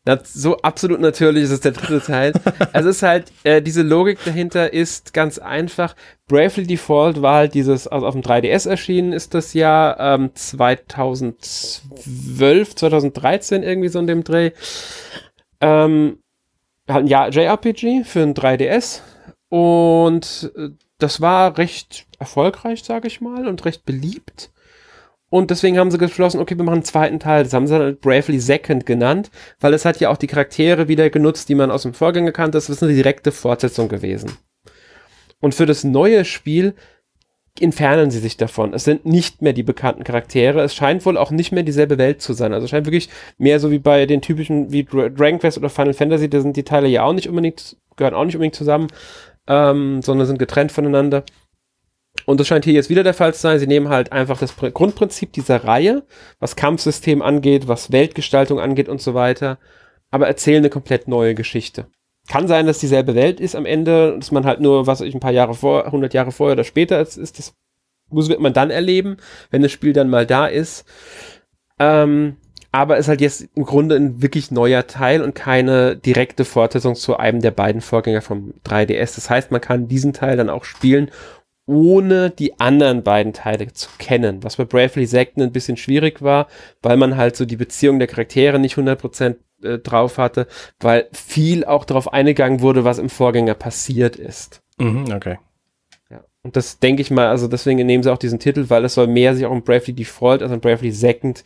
Das, 0.03 0.33
so 0.33 0.57
absolut 0.57 0.99
natürlich 1.01 1.43
ist 1.43 1.51
es 1.51 1.59
der 1.59 1.73
dritte 1.73 2.01
Teil. 2.01 2.33
also 2.73 2.89
es 2.91 2.95
ist 2.97 3.03
halt, 3.03 3.31
äh, 3.43 3.61
diese 3.61 3.83
Logik 3.83 4.17
dahinter 4.25 4.73
ist 4.73 5.13
ganz 5.13 5.38
einfach. 5.38 5.95
Bravely 6.27 6.65
Default 6.65 7.21
war 7.21 7.35
halt 7.35 7.53
dieses, 7.53 7.88
also 7.88 8.07
auf 8.07 8.15
dem 8.15 8.23
3DS 8.23 8.67
erschienen 8.67 9.13
ist 9.13 9.35
das 9.35 9.53
Jahr 9.53 9.99
ähm, 9.99 10.31
2012, 10.33 12.75
2013 12.75 13.61
irgendwie 13.61 13.89
so 13.89 13.99
in 13.99 14.07
dem 14.07 14.23
Dreh. 14.23 14.53
Ähm, 15.61 16.17
ja, 17.05 17.27
JRPG 17.29 18.03
für 18.03 18.22
ein 18.22 18.34
3DS 18.34 19.01
und 19.50 20.51
äh, 20.55 20.69
das 20.98 21.22
war 21.22 21.58
recht 21.58 22.08
erfolgreich, 22.19 22.84
sage 22.84 23.08
ich 23.08 23.22
mal, 23.22 23.48
und 23.48 23.65
recht 23.65 23.86
beliebt. 23.86 24.51
Und 25.29 25.51
deswegen 25.51 25.77
haben 25.77 25.91
sie 25.91 25.98
geschlossen, 25.98 26.39
okay, 26.39 26.58
wir 26.58 26.65
machen 26.65 26.75
einen 26.75 26.84
zweiten 26.84 27.19
Teil. 27.19 27.43
Das 27.43 27.53
haben 27.53 27.67
sie 27.67 27.74
dann 27.74 27.84
halt 27.84 28.01
Bravely 28.01 28.39
Second 28.39 28.86
genannt, 28.86 29.29
weil 29.60 29.74
es 29.74 29.86
hat 29.86 30.00
ja 30.00 30.10
auch 30.10 30.17
die 30.17 30.27
Charaktere 30.27 30.88
wieder 30.88 31.10
genutzt, 31.10 31.50
die 31.50 31.55
man 31.55 31.72
aus 31.72 31.84
dem 31.84 31.93
Vorgänger 31.93 32.31
kannte. 32.31 32.58
Das 32.58 32.69
ist 32.69 32.81
eine 32.84 32.93
direkte 32.93 33.31
Fortsetzung 33.31 33.89
gewesen. 33.89 34.38
Und 35.39 35.55
für 35.55 35.67
das 35.67 35.84
neue 35.84 36.25
Spiel 36.25 36.74
entfernen 37.60 38.12
sie 38.12 38.20
sich 38.20 38.38
davon. 38.38 38.74
Es 38.74 38.84
sind 38.84 39.06
nicht 39.06 39.41
mehr 39.41 39.53
die 39.53 39.63
bekannten 39.63 40.03
Charaktere. 40.03 40.62
Es 40.62 40.75
scheint 40.75 41.06
wohl 41.06 41.18
auch 41.18 41.32
nicht 41.32 41.51
mehr 41.51 41.63
dieselbe 41.63 41.98
Welt 41.98 42.22
zu 42.22 42.34
sein. 42.34 42.53
Also 42.53 42.68
scheint 42.68 42.86
wirklich 42.86 43.10
mehr 43.38 43.60
so 43.60 43.72
wie 43.72 43.79
bei 43.79 44.06
den 44.06 44.22
typischen, 44.22 44.72
wie 44.72 44.84
Dragon 44.86 45.39
Quest 45.39 45.58
oder 45.58 45.70
Final 45.70 45.94
Fantasy, 45.94 46.29
da 46.29 46.41
sind 46.41 46.56
die 46.56 46.63
Teile 46.63 46.88
ja 46.88 47.03
auch 47.03 47.13
nicht 47.13 47.27
unbedingt, 47.27 47.77
gehören 47.98 48.13
auch 48.13 48.25
nicht 48.25 48.36
unbedingt 48.36 48.56
zusammen, 48.56 48.88
ähm, 49.48 50.01
sondern 50.01 50.27
sind 50.27 50.39
getrennt 50.39 50.72
voneinander. 50.72 51.24
Und 52.25 52.39
das 52.39 52.48
scheint 52.48 52.65
hier 52.65 52.74
jetzt 52.74 52.89
wieder 52.89 53.03
der 53.03 53.13
Fall 53.13 53.34
zu 53.34 53.41
sein. 53.41 53.60
Sie 53.60 53.68
nehmen 53.68 53.89
halt 53.89 54.12
einfach 54.12 54.39
das 54.39 54.56
Grundprinzip 54.56 55.34
dieser 55.34 55.63
Reihe, 55.63 56.03
was 56.39 56.56
Kampfsystem 56.56 57.22
angeht, 57.22 57.68
was 57.68 57.91
Weltgestaltung 57.91 58.60
angeht 58.60 58.89
und 58.89 59.01
so 59.01 59.13
weiter, 59.13 59.58
aber 60.12 60.27
erzählen 60.27 60.60
eine 60.60 60.70
komplett 60.70 61.08
neue 61.08 61.36
Geschichte. 61.36 61.88
Kann 62.29 62.48
sein, 62.48 62.67
dass 62.67 62.79
dieselbe 62.79 63.15
Welt 63.15 63.39
ist 63.39 63.55
am 63.55 63.65
Ende, 63.65 64.15
dass 64.17 64.31
man 64.31 64.45
halt 64.45 64.62
nur, 64.62 64.88
was 64.88 65.01
ich 65.01 65.13
ein 65.13 65.19
paar 65.19 65.31
Jahre 65.31 65.55
vor, 65.55 65.86
100 65.86 66.13
Jahre 66.13 66.31
vorher 66.31 66.53
oder 66.53 66.63
später 66.63 67.01
ist, 67.01 67.17
ist 67.17 67.39
das 67.39 67.53
muss 68.12 68.29
wird 68.29 68.39
man 68.39 68.53
dann 68.53 68.71
erleben, 68.71 69.17
wenn 69.51 69.62
das 69.62 69.71
Spiel 69.71 69.93
dann 69.93 70.09
mal 70.09 70.25
da 70.25 70.48
ist. 70.48 70.86
Ähm, 71.79 72.38
aber 72.71 72.98
ist 72.98 73.07
halt 73.07 73.21
jetzt 73.21 73.48
im 73.55 73.65
Grunde 73.65 73.95
ein 73.95 74.21
wirklich 74.21 74.51
neuer 74.51 74.86
Teil 74.86 75.24
und 75.24 75.33
keine 75.33 75.95
direkte 75.95 76.45
Fortsetzung 76.45 76.95
zu 76.95 77.17
einem 77.17 77.41
der 77.41 77.51
beiden 77.51 77.81
Vorgänger 77.81 78.21
vom 78.21 78.53
3DS. 78.63 79.15
Das 79.15 79.29
heißt, 79.29 79.51
man 79.51 79.62
kann 79.62 79.88
diesen 79.88 80.13
Teil 80.13 80.38
dann 80.38 80.50
auch 80.50 80.65
spielen, 80.65 81.09
ohne 81.65 82.29
die 82.29 82.59
anderen 82.59 83.03
beiden 83.03 83.33
Teile 83.33 83.71
zu 83.74 83.89
kennen, 83.98 84.43
was 84.43 84.57
bei 84.57 84.65
Bravely 84.65 85.05
Second 85.05 85.41
ein 85.41 85.51
bisschen 85.51 85.77
schwierig 85.77 86.21
war, 86.21 86.48
weil 86.81 86.98
man 86.98 87.15
halt 87.15 87.36
so 87.36 87.45
die 87.45 87.55
Beziehung 87.55 88.00
der 88.00 88.07
Charaktere 88.07 88.59
nicht 88.59 88.75
100% 88.75 89.36
äh, 89.63 89.80
drauf 89.80 90.18
hatte, 90.18 90.48
weil 90.80 91.08
viel 91.12 91.66
auch 91.66 91.86
darauf 91.86 92.12
eingegangen 92.13 92.62
wurde, 92.62 92.84
was 92.84 92.98
im 92.98 93.10
Vorgänger 93.10 93.56
passiert 93.56 94.16
ist. 94.16 94.62
Mhm, 94.78 95.12
okay. 95.13 95.38
Ja. 96.10 96.24
Und 96.44 96.56
das 96.56 96.80
denke 96.80 97.01
ich 97.01 97.12
mal, 97.12 97.28
also 97.28 97.48
deswegen 97.48 97.86
nehmen 97.86 98.04
sie 98.04 98.12
auch 98.12 98.18
diesen 98.18 98.39
Titel, 98.39 98.70
weil 98.70 98.86
es 98.86 98.94
soll 98.94 99.08
mehr 99.08 99.36
sich 99.36 99.46
auch 99.46 99.51
an 99.51 99.63
Bravely 99.63 99.94
Default 99.94 100.42
als 100.42 100.51
an 100.51 100.62
Bravely 100.62 100.92
Second 100.92 101.44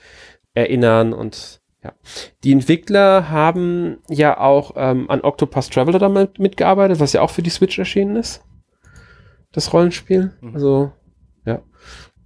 erinnern 0.53 1.13
und 1.13 1.61
ja. 1.83 1.93
Die 2.43 2.53
Entwickler 2.53 3.29
haben 3.29 3.97
ja 4.09 4.39
auch 4.39 4.73
ähm, 4.77 5.09
an 5.09 5.21
Octopus 5.21 5.69
Traveler 5.69 5.99
damit 5.99 6.39
mitgearbeitet, 6.39 6.99
was 6.99 7.11
ja 7.11 7.21
auch 7.21 7.29
für 7.29 7.41
die 7.41 7.49
Switch 7.49 7.77
erschienen 7.77 8.15
ist. 8.15 8.41
Das 9.51 9.73
Rollenspiel. 9.73 10.33
Mhm. 10.39 10.53
Also, 10.53 10.91
ja. 11.45 11.61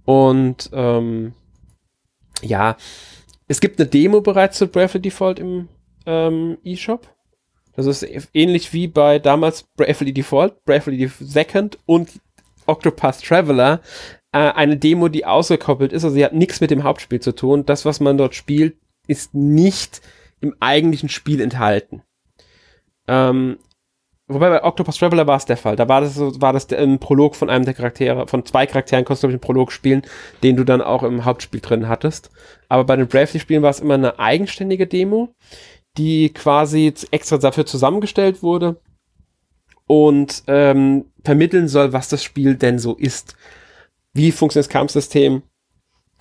Und 0.04 0.70
ähm, 0.72 1.34
ja, 2.40 2.76
es 3.48 3.60
gibt 3.60 3.80
eine 3.80 3.88
Demo 3.88 4.20
bereits 4.20 4.58
zu 4.58 4.68
Bravely 4.68 5.02
Default 5.02 5.40
im 5.40 5.68
ähm, 6.08 6.58
eShop. 6.64 7.06
Das 7.76 7.86
ist 7.86 8.04
ähnlich 8.34 8.72
wie 8.72 8.88
bei 8.88 9.20
damals 9.20 9.62
Bravely 9.76 10.12
Default, 10.12 10.64
Bravely 10.64 11.08
Second 11.20 11.78
und 11.86 12.20
Octopath 12.66 13.22
Traveler 13.22 13.80
äh, 14.32 14.38
eine 14.38 14.76
Demo, 14.76 15.08
die 15.08 15.24
ausgekoppelt 15.24 15.92
ist. 15.92 16.02
Also 16.02 16.16
sie 16.16 16.24
hat 16.24 16.32
nichts 16.32 16.60
mit 16.60 16.72
dem 16.72 16.82
Hauptspiel 16.82 17.20
zu 17.20 17.32
tun. 17.32 17.64
Das, 17.66 17.84
was 17.84 18.00
man 18.00 18.18
dort 18.18 18.34
spielt, 18.34 18.76
ist 19.06 19.34
nicht 19.34 20.00
im 20.40 20.56
eigentlichen 20.58 21.08
Spiel 21.08 21.40
enthalten. 21.40 22.02
Ähm, 23.06 23.58
wobei 24.26 24.50
bei 24.50 24.64
Octopus 24.64 24.98
Traveler 24.98 25.26
war 25.26 25.36
es 25.36 25.46
der 25.46 25.56
Fall. 25.56 25.76
Da 25.76 25.88
war 25.88 26.00
das, 26.00 26.18
war 26.18 26.52
das 26.52 26.70
ein 26.72 26.98
Prolog 26.98 27.36
von 27.36 27.48
einem 27.48 27.64
der 27.64 27.74
Charaktere, 27.74 28.26
von 28.26 28.44
zwei 28.44 28.66
Charakteren 28.66 29.04
konntest 29.04 29.22
du 29.22 29.28
einen 29.28 29.40
Prolog 29.40 29.72
spielen, 29.72 30.02
den 30.42 30.56
du 30.56 30.64
dann 30.64 30.82
auch 30.82 31.02
im 31.02 31.24
Hauptspiel 31.24 31.60
drin 31.60 31.88
hattest. 31.88 32.30
Aber 32.68 32.84
bei 32.84 32.96
den 32.96 33.08
Bravely-Spielen 33.08 33.62
war 33.62 33.70
es 33.70 33.80
immer 33.80 33.94
eine 33.94 34.18
eigenständige 34.18 34.86
Demo, 34.86 35.32
die 35.96 36.30
quasi 36.30 36.92
extra 37.10 37.38
dafür 37.38 37.66
zusammengestellt 37.66 38.42
wurde 38.42 38.80
und 39.86 40.44
ähm, 40.46 41.06
vermitteln 41.24 41.68
soll, 41.68 41.92
was 41.92 42.08
das 42.08 42.22
Spiel 42.22 42.54
denn 42.56 42.78
so 42.78 42.94
ist. 42.94 43.36
Wie 44.12 44.32
funktioniert 44.32 44.66
das 44.66 44.72
Kampfsystem? 44.72 45.42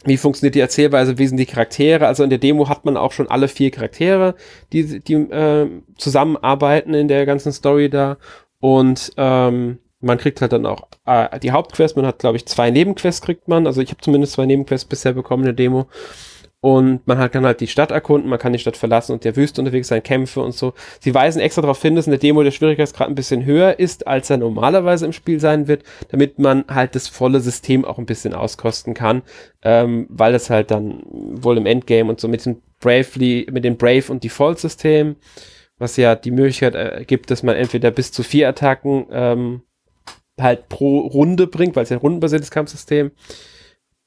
Wie 0.03 0.17
funktioniert 0.17 0.55
die 0.55 0.59
Erzählweise? 0.59 1.17
Wie 1.17 1.27
sind 1.27 1.37
die 1.37 1.45
Charaktere? 1.47 2.07
Also 2.07 2.23
in 2.23 2.29
der 2.29 2.39
Demo 2.39 2.69
hat 2.69 2.85
man 2.85 2.97
auch 2.97 3.11
schon 3.11 3.29
alle 3.29 3.47
vier 3.47 3.71
Charaktere, 3.71 4.35
die, 4.71 4.99
die 4.99 5.13
äh, 5.15 5.67
zusammenarbeiten 5.97 6.93
in 6.93 7.07
der 7.07 7.25
ganzen 7.25 7.51
Story 7.51 7.89
da. 7.89 8.17
Und 8.59 9.11
ähm, 9.17 9.79
Man 9.99 10.19
kriegt 10.19 10.41
halt 10.41 10.51
dann 10.53 10.65
auch 10.67 10.87
äh, 11.05 11.39
die 11.39 11.51
Hauptquest, 11.51 11.95
man 11.95 12.05
hat, 12.05 12.19
glaube 12.19 12.37
ich, 12.37 12.45
zwei 12.45 12.69
Nebenquests 12.69 13.21
kriegt 13.21 13.47
man. 13.47 13.65
Also 13.65 13.81
ich 13.81 13.89
habe 13.89 14.01
zumindest 14.01 14.33
zwei 14.33 14.45
Nebenquests 14.45 14.85
bisher 14.87 15.13
bekommen 15.13 15.43
in 15.43 15.47
der 15.47 15.53
Demo. 15.55 15.87
Und 16.59 17.05
man 17.07 17.29
kann 17.29 17.45
halt 17.45 17.61
die 17.61 17.67
Stadt 17.67 17.91
erkunden, 17.91 18.29
man 18.29 18.39
kann 18.39 18.51
die 18.51 18.59
Stadt 18.59 18.77
verlassen 18.77 19.11
und 19.13 19.23
der 19.23 19.35
Wüste 19.35 19.61
unterwegs 19.61 19.89
sein, 19.89 20.01
Kämpfe 20.01 20.41
und 20.41 20.53
so. 20.53 20.73
Sie 20.99 21.13
weisen 21.13 21.39
extra 21.39 21.61
darauf 21.61 21.81
hin, 21.81 21.95
dass 21.95 22.07
in 22.07 22.11
der 22.11 22.19
Demo 22.19 22.41
der 22.41 22.51
Schwierigkeitsgrad 22.51 23.07
ein 23.07 23.15
bisschen 23.15 23.45
höher 23.45 23.79
ist, 23.79 24.07
als 24.07 24.31
er 24.31 24.37
normalerweise 24.37 25.05
im 25.05 25.13
Spiel 25.13 25.39
sein 25.39 25.67
wird, 25.67 25.83
damit 26.09 26.39
man 26.39 26.65
halt 26.67 26.95
das 26.95 27.07
volle 27.07 27.41
System 27.41 27.85
auch 27.85 27.99
ein 27.99 28.07
bisschen 28.07 28.33
auskosten 28.33 28.95
kann, 28.95 29.21
ähm, 29.61 30.07
weil 30.09 30.33
das 30.33 30.49
halt 30.49 30.71
dann 30.71 31.03
wohl 31.05 31.57
im 31.57 31.67
Endgame 31.67 32.09
und 32.09 32.19
so 32.19 32.27
mit 32.27 32.43
dem 32.43 32.61
Bravely, 32.79 33.47
mit 33.51 33.63
dem 33.63 33.77
Brave 33.77 34.11
und 34.11 34.23
Default-System, 34.23 35.15
was 35.77 35.95
ja 35.95 36.15
die 36.15 36.31
Möglichkeit 36.31 36.73
äh, 36.73 37.05
gibt, 37.05 37.29
dass 37.29 37.43
man 37.43 37.55
entweder 37.55 37.91
bis 37.91 38.11
zu 38.11 38.23
vier 38.23 38.49
Attacken 38.49 39.05
ähm, 39.11 39.61
halt 40.39 40.69
pro 40.69 41.01
Runde 41.01 41.45
bringt, 41.45 41.75
weil 41.75 41.83
es 41.83 41.89
ja 41.89 41.97
ein 41.97 42.01
rundenbasiertes 42.01 42.49
Kampfsystem. 42.49 43.11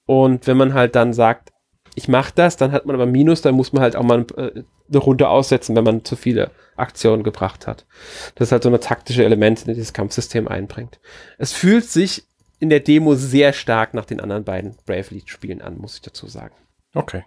Und 0.06 0.48
wenn 0.48 0.56
man 0.56 0.74
halt 0.74 0.96
dann 0.96 1.12
sagt, 1.12 1.52
ich 1.94 2.08
mache 2.08 2.32
das, 2.34 2.56
dann 2.56 2.72
hat 2.72 2.86
man 2.86 2.94
aber 2.94 3.06
Minus, 3.06 3.42
dann 3.42 3.54
muss 3.54 3.72
man 3.72 3.82
halt 3.82 3.96
auch 3.96 4.02
mal 4.02 4.26
äh, 4.36 4.62
eine 4.88 4.98
Runde 4.98 5.28
aussetzen, 5.28 5.76
wenn 5.76 5.84
man 5.84 6.04
zu 6.04 6.16
viele 6.16 6.50
Aktionen 6.76 7.22
gebracht 7.22 7.66
hat. 7.66 7.86
Das 8.34 8.48
ist 8.48 8.52
halt 8.52 8.62
so 8.62 8.68
eine 8.68 8.80
taktische 8.80 9.24
Element, 9.24 9.66
in 9.66 9.74
dieses 9.74 9.92
Kampfsystem 9.92 10.48
einbringt. 10.48 11.00
Es 11.38 11.52
fühlt 11.52 11.84
sich 11.84 12.24
in 12.58 12.70
der 12.70 12.80
Demo 12.80 13.14
sehr 13.14 13.52
stark 13.52 13.94
nach 13.94 14.04
den 14.04 14.20
anderen 14.20 14.44
beiden 14.44 14.76
Bravely-Spielen 14.86 15.62
an, 15.62 15.78
muss 15.78 15.94
ich 15.96 16.02
dazu 16.02 16.26
sagen. 16.26 16.54
Okay. 16.94 17.24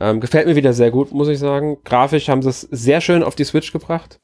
Ähm, 0.00 0.20
gefällt 0.20 0.46
mir 0.46 0.56
wieder 0.56 0.72
sehr 0.72 0.90
gut, 0.90 1.12
muss 1.12 1.28
ich 1.28 1.38
sagen. 1.38 1.78
Grafisch 1.84 2.28
haben 2.28 2.42
sie 2.42 2.48
es 2.48 2.62
sehr 2.62 3.00
schön 3.00 3.22
auf 3.22 3.36
die 3.36 3.44
Switch 3.44 3.72
gebracht. 3.72 4.20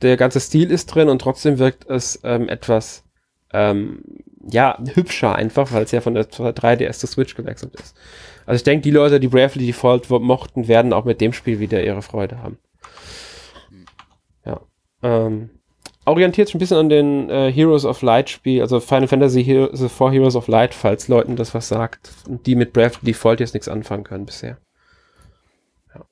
Der 0.00 0.16
ganze 0.16 0.38
Stil 0.38 0.70
ist 0.70 0.86
drin 0.86 1.08
und 1.08 1.20
trotzdem 1.20 1.58
wirkt 1.58 1.90
es 1.90 2.20
ähm, 2.22 2.48
etwas 2.48 3.04
ähm, 3.52 4.04
ja, 4.50 4.78
hübscher 4.94 5.34
einfach, 5.34 5.72
weil 5.72 5.82
es 5.82 5.90
ja 5.90 6.00
von 6.00 6.14
der 6.14 6.30
3DS 6.30 6.98
zur 6.98 7.08
Switch 7.08 7.34
gewechselt 7.34 7.74
ist. 7.74 7.96
Also 8.48 8.60
ich 8.60 8.64
denke, 8.64 8.82
die 8.82 8.90
Leute, 8.90 9.20
die 9.20 9.28
Bravely 9.28 9.66
Default 9.66 10.08
mochten, 10.08 10.68
werden 10.68 10.94
auch 10.94 11.04
mit 11.04 11.20
dem 11.20 11.34
Spiel 11.34 11.60
wieder 11.60 11.84
ihre 11.84 12.00
Freude 12.00 12.42
haben. 12.42 12.56
Ja. 14.46 14.62
Ähm, 15.02 15.50
orientiert 16.06 16.48
sich 16.48 16.54
ein 16.54 16.58
bisschen 16.58 16.78
an 16.78 16.88
den 16.88 17.28
äh, 17.28 17.52
Heroes 17.52 17.84
of 17.84 18.00
Light 18.00 18.30
Spiel, 18.30 18.62
also 18.62 18.80
Final 18.80 19.06
Fantasy 19.06 19.44
Hero 19.44 19.68
The 19.76 19.90
Four 19.90 20.12
Heroes 20.12 20.34
of 20.34 20.48
Light, 20.48 20.72
falls 20.72 21.08
Leuten 21.08 21.36
das 21.36 21.52
was 21.52 21.68
sagt 21.68 22.10
und 22.26 22.46
die 22.46 22.54
mit 22.54 22.72
Bravely 22.72 23.12
Default 23.12 23.40
jetzt 23.40 23.52
nichts 23.52 23.68
anfangen 23.68 24.04
können 24.04 24.24
bisher. 24.24 24.56
Ja. 25.94 26.06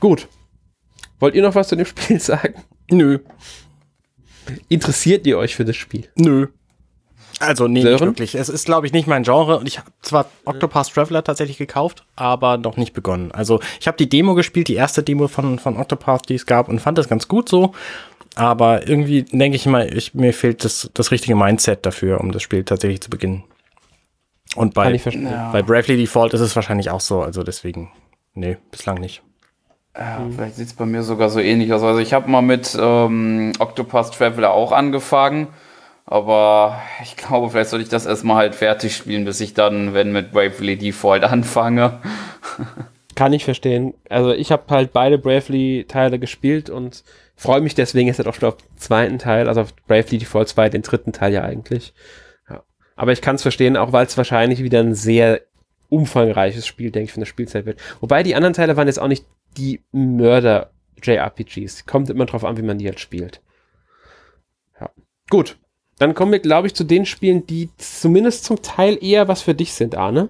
Gut. 0.00 0.26
Wollt 1.20 1.36
ihr 1.36 1.42
noch 1.42 1.54
was 1.54 1.68
zu 1.68 1.76
dem 1.76 1.86
Spiel 1.86 2.18
sagen? 2.20 2.54
Nö. 2.90 3.20
Interessiert 4.68 5.28
ihr 5.28 5.38
euch 5.38 5.54
für 5.54 5.64
das 5.64 5.76
Spiel? 5.76 6.08
Nö. 6.16 6.48
Also 7.40 7.68
nee, 7.68 7.82
Sören? 7.82 7.92
nicht 7.92 8.00
wirklich. 8.00 8.34
Es 8.34 8.48
ist, 8.48 8.66
glaube 8.66 8.86
ich, 8.86 8.92
nicht 8.92 9.06
mein 9.06 9.22
Genre. 9.22 9.58
Und 9.58 9.68
ich 9.68 9.78
habe 9.78 9.90
zwar 10.02 10.26
Octopath 10.44 10.92
Traveler 10.92 11.22
tatsächlich 11.22 11.58
gekauft, 11.58 12.04
aber 12.16 12.58
noch 12.58 12.76
nicht 12.76 12.92
begonnen. 12.92 13.32
Also 13.32 13.60
ich 13.80 13.86
habe 13.86 13.96
die 13.96 14.08
Demo 14.08 14.34
gespielt, 14.34 14.68
die 14.68 14.74
erste 14.74 15.02
Demo 15.02 15.28
von, 15.28 15.58
von 15.58 15.76
Octopath, 15.76 16.28
die 16.28 16.34
es 16.34 16.46
gab, 16.46 16.68
und 16.68 16.80
fand 16.80 16.98
das 16.98 17.08
ganz 17.08 17.28
gut 17.28 17.48
so. 17.48 17.72
Aber 18.34 18.86
irgendwie 18.86 19.22
denke 19.22 19.56
ich 19.56 19.66
mal, 19.66 19.92
ich, 19.92 20.14
mir 20.14 20.32
fehlt 20.32 20.64
das, 20.64 20.90
das 20.94 21.10
richtige 21.10 21.34
Mindset 21.34 21.84
dafür, 21.84 22.20
um 22.20 22.32
das 22.32 22.42
Spiel 22.42 22.64
tatsächlich 22.64 23.00
zu 23.00 23.10
beginnen. 23.10 23.44
Und 24.54 24.74
bei, 24.74 24.98
verstehen. 24.98 25.28
bei 25.52 25.62
Bravely 25.62 25.96
Default 25.96 26.34
ist 26.34 26.40
es 26.40 26.54
wahrscheinlich 26.56 26.90
auch 26.90 27.00
so. 27.00 27.20
Also 27.20 27.42
deswegen, 27.42 27.90
nee, 28.34 28.56
bislang 28.70 28.98
nicht. 28.98 29.22
Ja, 29.96 30.20
vielleicht 30.32 30.54
sieht 30.54 30.68
es 30.68 30.74
bei 30.74 30.86
mir 30.86 31.02
sogar 31.02 31.28
so 31.28 31.40
ähnlich 31.40 31.72
aus. 31.72 31.82
Also 31.82 31.98
ich 31.98 32.12
habe 32.12 32.30
mal 32.30 32.40
mit 32.40 32.76
ähm, 32.80 33.52
Octopath 33.58 34.14
Traveler 34.14 34.52
auch 34.52 34.70
angefangen. 34.70 35.48
Aber 36.10 36.80
ich 37.02 37.18
glaube, 37.18 37.50
vielleicht 37.50 37.68
sollte 37.68 37.82
ich 37.82 37.90
das 37.90 38.06
erstmal 38.06 38.36
halt 38.36 38.54
fertig 38.54 38.96
spielen, 38.96 39.26
bis 39.26 39.42
ich 39.42 39.52
dann, 39.52 39.92
wenn 39.92 40.10
mit 40.10 40.32
Bravely 40.32 40.78
Default 40.78 41.22
anfange. 41.24 42.00
Kann 43.14 43.34
ich 43.34 43.44
verstehen. 43.44 43.92
Also 44.08 44.32
ich 44.32 44.50
habe 44.50 44.62
halt 44.70 44.94
beide 44.94 45.18
Bravely-Teile 45.18 46.18
gespielt 46.18 46.70
und 46.70 47.04
freue 47.36 47.60
mich 47.60 47.74
deswegen 47.74 48.08
jetzt 48.08 48.16
halt 48.16 48.26
auch 48.26 48.32
schon 48.32 48.48
auf 48.48 48.56
den 48.56 48.78
zweiten 48.78 49.18
Teil, 49.18 49.48
also 49.48 49.60
auf 49.60 49.76
Bravely 49.86 50.16
Default 50.16 50.48
2, 50.48 50.70
den 50.70 50.80
dritten 50.80 51.12
Teil 51.12 51.34
ja 51.34 51.42
eigentlich. 51.42 51.92
Ja. 52.48 52.62
Aber 52.96 53.12
ich 53.12 53.20
kann 53.20 53.36
es 53.36 53.42
verstehen, 53.42 53.76
auch 53.76 53.92
weil 53.92 54.06
es 54.06 54.16
wahrscheinlich 54.16 54.62
wieder 54.62 54.80
ein 54.80 54.94
sehr 54.94 55.42
umfangreiches 55.90 56.66
Spiel, 56.66 56.90
denke 56.90 57.08
ich, 57.08 57.12
von 57.12 57.20
der 57.20 57.26
Spielzeit 57.26 57.66
wird. 57.66 57.80
Wobei 58.00 58.22
die 58.22 58.34
anderen 58.34 58.54
Teile 58.54 58.78
waren 58.78 58.88
jetzt 58.88 58.98
auch 58.98 59.08
nicht 59.08 59.26
die 59.58 59.82
Mörder-JRPGs. 59.92 61.84
Kommt 61.84 62.08
immer 62.08 62.24
drauf 62.24 62.46
an, 62.46 62.56
wie 62.56 62.62
man 62.62 62.78
die 62.78 62.86
halt 62.86 62.98
spielt. 62.98 63.42
Ja. 64.80 64.88
Gut. 65.28 65.58
Dann 65.98 66.14
kommen 66.14 66.32
wir, 66.32 66.38
glaube 66.38 66.66
ich, 66.66 66.74
zu 66.74 66.84
den 66.84 67.06
Spielen, 67.06 67.46
die 67.46 67.70
zumindest 67.76 68.44
zum 68.44 68.62
Teil 68.62 68.98
eher 69.02 69.28
was 69.28 69.42
für 69.42 69.54
dich 69.54 69.72
sind, 69.72 69.96
Arne. 69.96 70.28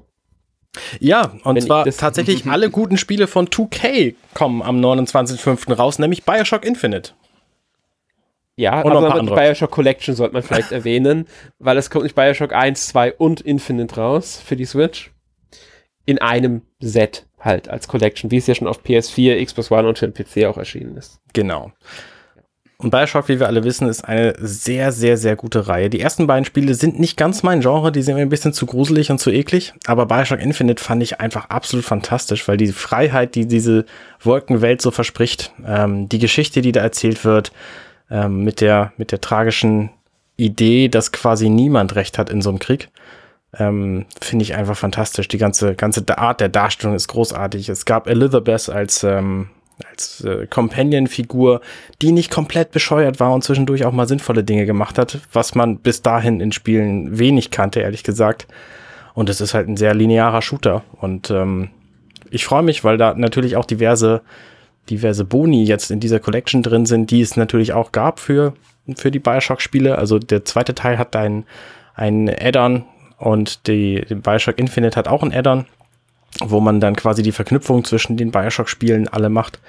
Ja, 1.00 1.32
und 1.44 1.56
Wenn 1.56 1.64
zwar 1.64 1.84
tatsächlich 1.96 2.46
alle 2.46 2.70
guten 2.70 2.96
Spiele 2.96 3.26
von 3.26 3.48
2K 3.48 4.14
kommen 4.34 4.62
am 4.62 4.80
29.05. 4.80 5.74
raus, 5.74 5.98
nämlich 5.98 6.24
Bioshock 6.24 6.64
Infinite. 6.64 7.12
Ja, 8.56 8.80
Und 8.82 8.92
aber 8.92 9.08
paar 9.08 9.20
die. 9.20 9.28
Bioshock 9.28 9.70
Collection 9.70 10.14
sollte 10.14 10.34
man 10.34 10.42
vielleicht 10.42 10.72
erwähnen, 10.72 11.26
weil 11.58 11.76
es 11.76 11.90
kommt 11.90 12.04
nicht 12.04 12.16
Bioshock 12.16 12.52
1, 12.52 12.88
2 12.88 13.14
und 13.14 13.40
Infinite 13.40 13.96
raus 13.96 14.42
für 14.44 14.56
die 14.56 14.64
Switch. 14.64 15.12
In 16.06 16.18
einem 16.18 16.62
Set 16.80 17.26
halt 17.38 17.68
als 17.68 17.86
Collection, 17.86 18.30
wie 18.30 18.38
es 18.38 18.46
ja 18.46 18.54
schon 18.54 18.66
auf 18.66 18.80
PS4, 18.82 19.44
Xbox 19.44 19.70
One 19.70 19.88
und 19.88 19.98
für 19.98 20.08
den 20.08 20.14
PC 20.14 20.46
auch 20.46 20.58
erschienen 20.58 20.96
ist. 20.96 21.20
Genau. 21.34 21.72
Und 22.80 22.90
Bioshock, 22.90 23.28
wie 23.28 23.40
wir 23.40 23.48
alle 23.48 23.64
wissen, 23.64 23.88
ist 23.88 24.04
eine 24.04 24.34
sehr, 24.38 24.92
sehr, 24.92 25.16
sehr 25.16 25.34
gute 25.34 25.66
Reihe. 25.66 25.90
Die 25.90 25.98
ersten 26.00 26.28
beiden 26.28 26.44
Spiele 26.44 26.74
sind 26.74 27.00
nicht 27.00 27.16
ganz 27.16 27.42
mein 27.42 27.60
Genre, 27.60 27.90
die 27.90 28.02
sind 28.02 28.14
mir 28.14 28.22
ein 28.22 28.28
bisschen 28.28 28.52
zu 28.52 28.66
gruselig 28.66 29.10
und 29.10 29.18
zu 29.18 29.32
eklig. 29.32 29.74
Aber 29.86 30.06
Bioshock 30.06 30.38
Infinite 30.38 30.80
fand 30.82 31.02
ich 31.02 31.18
einfach 31.18 31.50
absolut 31.50 31.84
fantastisch, 31.84 32.46
weil 32.46 32.56
die 32.56 32.68
Freiheit, 32.68 33.34
die 33.34 33.48
diese 33.48 33.84
Wolkenwelt 34.20 34.80
so 34.80 34.92
verspricht, 34.92 35.52
ähm, 35.66 36.08
die 36.08 36.20
Geschichte, 36.20 36.60
die 36.60 36.70
da 36.70 36.80
erzählt 36.80 37.24
wird, 37.24 37.50
ähm, 38.12 38.44
mit, 38.44 38.60
der, 38.60 38.92
mit 38.96 39.10
der 39.10 39.20
tragischen 39.20 39.90
Idee, 40.36 40.86
dass 40.86 41.10
quasi 41.10 41.48
niemand 41.48 41.96
Recht 41.96 42.16
hat 42.16 42.30
in 42.30 42.42
so 42.42 42.50
einem 42.50 42.60
Krieg, 42.60 42.90
ähm, 43.58 44.06
finde 44.20 44.44
ich 44.44 44.54
einfach 44.54 44.76
fantastisch. 44.76 45.26
Die 45.26 45.38
ganze, 45.38 45.74
ganze 45.74 46.04
Art 46.16 46.40
der 46.40 46.48
Darstellung 46.48 46.94
ist 46.94 47.08
großartig. 47.08 47.70
Es 47.70 47.86
gab 47.86 48.06
Elizabeth 48.06 48.68
als, 48.68 49.02
ähm, 49.02 49.48
als 49.90 50.24
äh, 50.24 50.46
Companion-Figur, 50.46 51.60
die 52.02 52.12
nicht 52.12 52.30
komplett 52.30 52.72
bescheuert 52.72 53.20
war 53.20 53.32
und 53.32 53.44
zwischendurch 53.44 53.84
auch 53.84 53.92
mal 53.92 54.08
sinnvolle 54.08 54.44
Dinge 54.44 54.66
gemacht 54.66 54.98
hat, 54.98 55.20
was 55.32 55.54
man 55.54 55.78
bis 55.78 56.02
dahin 56.02 56.40
in 56.40 56.52
Spielen 56.52 57.18
wenig 57.18 57.50
kannte, 57.50 57.80
ehrlich 57.80 58.02
gesagt. 58.02 58.46
Und 59.14 59.28
es 59.28 59.40
ist 59.40 59.54
halt 59.54 59.68
ein 59.68 59.76
sehr 59.76 59.94
linearer 59.94 60.42
Shooter. 60.42 60.84
Und 61.00 61.30
ähm, 61.30 61.70
ich 62.30 62.44
freue 62.44 62.62
mich, 62.62 62.84
weil 62.84 62.98
da 62.98 63.14
natürlich 63.14 63.56
auch 63.56 63.64
diverse, 63.64 64.22
diverse 64.90 65.24
Boni 65.24 65.64
jetzt 65.64 65.90
in 65.90 66.00
dieser 66.00 66.20
Collection 66.20 66.62
drin 66.62 66.86
sind, 66.86 67.10
die 67.10 67.20
es 67.20 67.36
natürlich 67.36 67.72
auch 67.72 67.92
gab 67.92 68.20
für, 68.20 68.54
für 68.96 69.10
die 69.10 69.18
Bioshock-Spiele. 69.18 69.96
Also 69.96 70.18
der 70.18 70.44
zweite 70.44 70.74
Teil 70.74 70.98
hat 70.98 71.16
ein, 71.16 71.44
ein 71.94 72.28
Add-on 72.28 72.84
und 73.18 73.66
die, 73.66 74.04
die 74.08 74.14
Bioshock 74.14 74.58
Infinite 74.58 74.96
hat 74.96 75.08
auch 75.08 75.22
ein 75.22 75.32
Add-on, 75.32 75.66
wo 76.44 76.60
man 76.60 76.80
dann 76.80 76.96
quasi 76.96 77.22
die 77.22 77.32
Verknüpfung 77.32 77.84
zwischen 77.84 78.16
den 78.16 78.30
Bioshock-Spielen 78.30 79.08
alle 79.08 79.28
macht. 79.28 79.60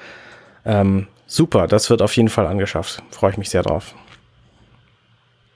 Ähm, 0.66 1.08
super, 1.26 1.68
das 1.68 1.90
wird 1.90 2.02
auf 2.02 2.16
jeden 2.16 2.30
Fall 2.30 2.48
angeschafft. 2.48 3.04
Freue 3.12 3.32
ich 3.32 3.38
mich 3.38 3.50
sehr 3.50 3.64
drauf. 3.64 3.96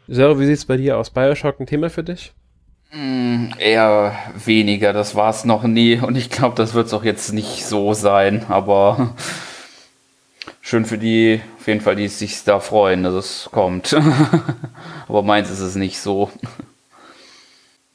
Sören, 0.07 0.39
wie 0.39 0.45
sieht's 0.45 0.65
bei 0.65 0.77
dir 0.77 0.97
aus? 0.97 1.09
Bioshock 1.09 1.59
ein 1.59 1.67
Thema 1.67 1.89
für 1.89 2.03
dich? 2.03 2.33
Eher 3.57 4.15
weniger, 4.35 4.93
das 4.93 5.15
war 5.15 5.31
es 5.31 5.45
noch 5.45 5.63
nie 5.63 5.97
und 5.97 6.15
ich 6.15 6.29
glaube, 6.29 6.55
das 6.55 6.75
wird 6.75 6.87
es 6.87 6.93
auch 6.93 7.03
jetzt 7.03 7.33
nicht 7.33 7.65
so 7.65 7.95
sein, 7.95 8.45
aber 8.49 9.15
schön 10.61 10.85
für 10.85 10.99
die, 10.99 11.41
auf 11.59 11.67
jeden 11.67 11.81
Fall, 11.81 11.95
die 11.95 12.07
sich 12.07 12.43
da 12.43 12.59
freuen, 12.59 13.01
dass 13.01 13.15
es 13.15 13.49
kommt. 13.51 13.95
aber 15.07 15.23
meins 15.23 15.49
ist 15.49 15.61
es 15.61 15.75
nicht 15.75 15.99
so. 15.99 16.29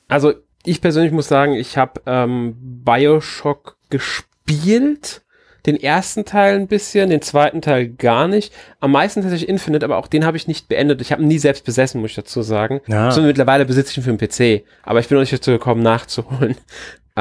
Also, 0.09 0.35
ich 0.69 0.81
persönlich 0.81 1.13
muss 1.13 1.29
sagen, 1.29 1.55
ich 1.55 1.77
habe 1.77 2.01
ähm, 2.07 2.57
Bioshock 2.85 3.77
gespielt. 3.91 5.23
Den 5.67 5.77
ersten 5.79 6.25
Teil 6.25 6.55
ein 6.57 6.69
bisschen, 6.69 7.11
den 7.11 7.21
zweiten 7.21 7.61
Teil 7.61 7.89
gar 7.89 8.27
nicht. 8.29 8.55
Am 8.81 8.93
meisten 8.93 9.21
tatsächlich 9.21 9.49
Infinite, 9.51 9.85
aber 9.85 9.99
auch 9.99 10.07
den 10.07 10.25
habe 10.25 10.37
ich 10.37 10.47
nicht 10.47 10.69
beendet. 10.69 11.01
Ich 11.03 11.13
habe 11.13 11.21
ihn 11.21 11.29
nie 11.29 11.39
selbst 11.39 11.65
besessen, 11.65 12.01
muss 12.01 12.11
ich 12.11 12.17
dazu 12.17 12.43
sagen. 12.43 12.81
Ja. 12.87 13.11
So, 13.11 13.21
mittlerweile 13.21 13.67
besitze 13.67 13.91
ich 13.91 13.99
ihn 13.99 14.05
für 14.05 14.17
den 14.17 14.19
PC. 14.61 14.65
Aber 14.83 15.01
ich 15.01 15.09
bin 15.09 15.17
noch 15.17 15.23
nicht 15.23 15.33
dazu 15.33 15.51
gekommen, 15.51 15.83
nachzuholen. 15.83 16.57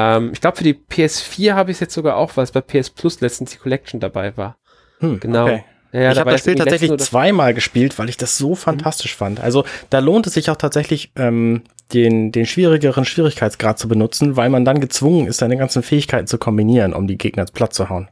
Ähm, 0.00 0.30
ich 0.32 0.40
glaube, 0.40 0.56
für 0.56 0.62
die 0.62 0.74
PS4 0.74 1.54
habe 1.54 1.72
ich 1.72 1.78
es 1.78 1.80
jetzt 1.80 1.94
sogar 1.94 2.14
auch, 2.18 2.36
weil 2.36 2.44
es 2.44 2.52
bei 2.52 2.60
PS 2.60 2.88
Plus 2.90 3.20
letztens 3.20 3.50
die 3.50 3.56
Collection 3.58 3.98
dabei 3.98 4.36
war. 4.36 4.56
Hm, 5.00 5.18
Genau. 5.18 5.42
okay. 5.46 5.64
Ja, 5.92 6.12
ich 6.12 6.18
habe 6.18 6.30
das 6.32 6.40
Spiel 6.40 6.54
tatsächlich 6.54 6.96
zweimal 6.98 7.54
gespielt, 7.54 7.98
weil 7.98 8.08
ich 8.08 8.16
das 8.16 8.36
so 8.36 8.54
fantastisch 8.54 9.16
fand. 9.16 9.40
Also 9.40 9.64
da 9.90 10.00
lohnt 10.00 10.26
es 10.26 10.34
sich 10.34 10.50
auch 10.50 10.56
tatsächlich, 10.56 11.10
ähm, 11.16 11.62
den, 11.92 12.32
den 12.32 12.46
schwierigeren 12.46 13.04
Schwierigkeitsgrad 13.04 13.78
zu 13.78 13.88
benutzen, 13.88 14.36
weil 14.36 14.50
man 14.50 14.64
dann 14.64 14.80
gezwungen 14.80 15.26
ist, 15.26 15.38
seine 15.38 15.56
ganzen 15.56 15.82
Fähigkeiten 15.82 16.26
zu 16.26 16.38
kombinieren, 16.38 16.92
um 16.92 17.06
die 17.06 17.16
Gegner 17.16 17.46
platt 17.46 17.72
zu 17.72 17.88
hauen. 17.88 18.08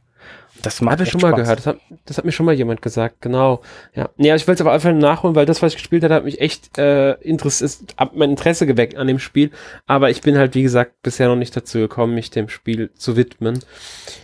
Das 0.61 0.81
habe 0.81 1.03
ich 1.03 1.09
schon 1.09 1.21
mal 1.21 1.29
Spaß. 1.29 1.41
gehört. 1.41 1.59
Das 1.59 1.65
hat, 1.65 1.79
das 2.05 2.17
hat, 2.17 2.25
mir 2.25 2.31
schon 2.31 2.45
mal 2.45 2.53
jemand 2.53 2.81
gesagt. 2.81 3.21
Genau. 3.21 3.61
Ja, 3.95 4.09
ja 4.17 4.35
ich 4.35 4.47
will 4.47 4.55
es 4.55 4.61
aber 4.61 4.71
einfach 4.71 4.93
nachholen, 4.93 5.35
weil 5.35 5.45
das, 5.45 5.61
was 5.61 5.73
ich 5.73 5.77
gespielt 5.77 6.03
habe, 6.03 6.13
hat 6.13 6.25
mich 6.25 6.41
echt 6.41 6.77
äh, 6.77 7.13
interessiert, 7.13 7.95
hat 7.97 8.15
mein 8.15 8.31
Interesse 8.31 8.65
geweckt 8.65 8.95
an 8.95 9.07
dem 9.07 9.19
Spiel. 9.19 9.51
Aber 9.85 10.09
ich 10.09 10.21
bin 10.21 10.37
halt, 10.37 10.55
wie 10.55 10.63
gesagt, 10.63 11.01
bisher 11.03 11.27
noch 11.27 11.35
nicht 11.35 11.55
dazu 11.55 11.79
gekommen, 11.79 12.15
mich 12.15 12.31
dem 12.31 12.49
Spiel 12.49 12.91
zu 12.95 13.15
widmen. 13.15 13.59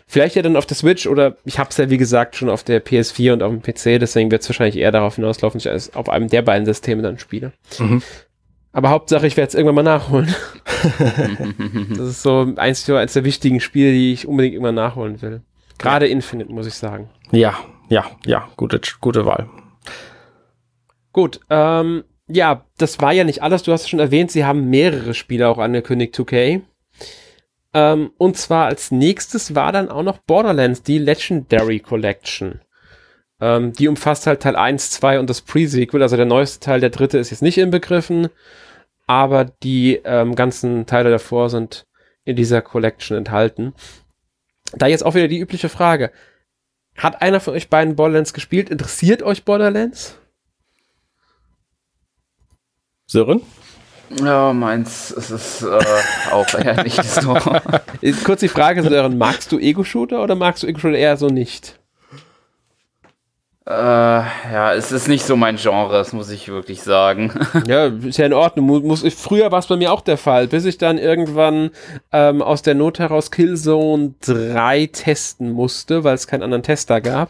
Vielleicht 0.08 0.36
ja 0.36 0.42
dann 0.42 0.56
auf 0.56 0.66
der 0.66 0.78
Switch 0.78 1.08
oder 1.08 1.38
ich 1.44 1.60
habe 1.60 1.70
es 1.70 1.78
ja, 1.78 1.90
wie 1.90 1.98
gesagt, 1.98 2.36
schon 2.36 2.50
auf 2.50 2.64
der 2.64 2.84
PS4 2.84 3.34
und 3.34 3.44
auf 3.44 3.52
dem 3.52 3.62
PC. 3.62 4.00
Deswegen 4.00 4.32
wird 4.32 4.42
es 4.42 4.50
wahrscheinlich 4.50 4.78
eher 4.78 4.92
darauf 4.92 5.16
hinauslaufen, 5.16 5.60
dass 5.60 5.66
ich 5.66 5.90
es 5.90 5.96
auf 5.96 6.10
einem 6.10 6.30
der 6.30 6.42
beiden 6.42 6.66
Systeme 6.66 7.02
dann 7.02 7.20
spiele. 7.20 7.52
Mhm. 7.80 8.02
Aber 8.74 8.90
Hauptsache, 8.90 9.28
ich 9.28 9.38
werde 9.38 9.50
es 9.50 9.56
irgendwann 9.56 9.76
mal 9.76 9.84
nachholen. 9.84 10.34
das 11.90 12.08
ist 12.08 12.24
so 12.24 12.52
eins, 12.56 12.90
eins 12.90 13.14
der 13.14 13.24
wichtigen 13.24 13.60
Spiele, 13.60 13.92
die 13.92 14.14
ich 14.14 14.28
unbedingt 14.28 14.56
immer 14.56 14.72
nachholen 14.72 15.22
will. 15.22 15.42
Gerade 15.78 16.08
Infinite, 16.08 16.52
muss 16.52 16.68
ich 16.68 16.76
sagen. 16.76 17.10
Ja, 17.32 17.58
ja, 17.90 18.06
ja, 18.26 18.48
gute, 18.56 18.80
gute 19.02 19.26
Wahl. 19.26 19.50
Gut, 21.12 21.40
ähm, 21.50 22.04
ja, 22.28 22.66
das 22.78 23.00
war 23.02 23.12
ja 23.12 23.24
nicht 23.24 23.44
alles. 23.44 23.64
Du 23.64 23.72
hast 23.72 23.90
schon 23.90 24.00
erwähnt, 24.00 24.32
sie 24.32 24.46
haben 24.46 24.70
mehrere 24.70 25.14
Spiele 25.14 25.48
auch 25.48 25.58
angekündigt, 25.58 26.16
2K. 26.16 26.62
Ähm, 27.74 28.12
und 28.18 28.38
zwar 28.38 28.68
als 28.68 28.92
nächstes 28.92 29.56
war 29.56 29.72
dann 29.72 29.90
auch 29.90 30.04
noch 30.04 30.20
Borderlands, 30.20 30.84
die 30.84 31.00
Legendary 31.00 31.80
Collection. 31.80 32.62
Ähm, 33.42 33.74
die 33.74 33.88
umfasst 33.88 34.28
halt 34.28 34.42
Teil 34.42 34.56
1, 34.56 34.92
2 34.92 35.20
und 35.20 35.30
das 35.30 35.42
Pre-Sequel. 35.42 36.02
Also 36.02 36.16
der 36.16 36.26
neueste 36.26 36.60
Teil, 36.60 36.80
der 36.80 36.92
dritte 36.92 37.18
ist 37.18 37.32
jetzt 37.32 37.42
nicht 37.42 37.58
inbegriffen 37.58 38.30
aber 39.08 39.46
die 39.46 40.02
ähm, 40.04 40.36
ganzen 40.36 40.86
Teile 40.86 41.10
davor 41.10 41.50
sind 41.50 41.86
in 42.26 42.36
dieser 42.36 42.62
Collection 42.62 43.18
enthalten. 43.18 43.74
Da 44.76 44.88
jetzt 44.88 45.06
auch 45.06 45.16
wieder 45.16 45.28
die 45.28 45.40
übliche 45.40 45.70
Frage. 45.70 46.12
Hat 46.96 47.22
einer 47.22 47.40
von 47.40 47.54
euch 47.54 47.70
beiden 47.70 47.96
Borderlands 47.96 48.34
gespielt? 48.34 48.70
Interessiert 48.70 49.24
euch 49.24 49.44
Borderlands? 49.44 50.18
Sören? 53.08 53.42
Ja, 54.24 54.54
meins 54.54 55.12
ist 55.12 55.32
es 55.32 55.62
äh, 55.64 55.80
auch 56.32 56.54
eher 56.54 56.84
nicht 56.84 57.04
so. 57.04 57.34
Kurz 58.24 58.42
die 58.42 58.48
Frage, 58.48 58.84
Sören, 58.84 59.18
magst 59.18 59.52
du 59.52 59.58
Ego-Shooter 59.60 60.22
oder 60.22 60.36
magst 60.36 60.64
du 60.64 60.68
Ego-Shooter 60.68 60.98
eher 60.98 61.18
so 61.18 61.28
nicht? 61.28 61.80
Äh, 63.66 63.72
ja, 63.72 64.74
es 64.74 64.92
ist 64.92 65.08
nicht 65.08 65.24
so 65.24 65.38
mein 65.38 65.56
Genre, 65.56 65.94
das 65.94 66.12
muss 66.12 66.30
ich 66.30 66.50
wirklich 66.50 66.82
sagen. 66.82 67.32
ja, 67.68 67.86
ist 67.86 68.18
ja 68.18 68.26
in 68.26 68.34
Ordnung. 68.34 68.66
Muss, 68.66 68.84
muss, 68.84 69.14
früher 69.14 69.52
war 69.52 69.60
es 69.60 69.68
bei 69.68 69.78
mir 69.78 69.94
auch 69.94 70.02
der 70.02 70.18
Fall, 70.18 70.48
bis 70.48 70.66
ich 70.66 70.78
dann 70.78 70.98
irgendwann 70.98 71.72
ähm, 72.12 72.42
aus 72.42 72.62
der 72.62 72.76
Not 72.76 73.00
heraus 73.00 73.32
Killzone 73.32 74.16
3 74.22 74.88
testen 74.88 75.52
musste, 75.52 76.04
weil 76.04 76.16
es 76.16 76.28
keinen 76.28 76.44
anderen 76.44 76.64
Tester 76.64 77.00
gab. 77.00 77.30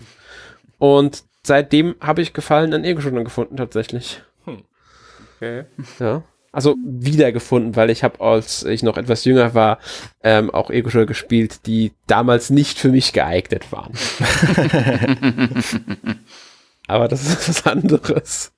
Und 0.80 1.24
seitdem 1.44 1.96
habe 2.02 2.24
ich 2.24 2.34
Gefallen 2.34 2.74
an 2.74 2.84
Ego-Shootern 2.84 3.24
gefunden, 3.24 3.58
tatsächlich. 3.58 4.24
Hm. 4.46 4.64
Okay. 5.38 5.66
Ja 6.00 6.24
also 6.54 6.76
wiedergefunden, 6.86 7.76
weil 7.76 7.90
ich 7.90 8.04
habe, 8.04 8.22
als 8.22 8.64
ich 8.64 8.84
noch 8.84 8.96
etwas 8.96 9.26
jünger 9.26 9.56
war, 9.56 9.80
ähm, 10.24 10.52
auch 10.52 10.70
Ego-Shooter 10.70 11.08
gespielt, 11.08 11.66
die 11.66 11.92
damals 12.06 12.52
nicht 12.52 12.78
für 12.78 12.90
mich 12.90 13.12
geeignet 13.12 13.72
waren. 13.72 13.94
Aber 16.88 17.08
das 17.08 17.28
ist 17.28 17.50
was 17.50 17.66
anderes. 17.66 18.54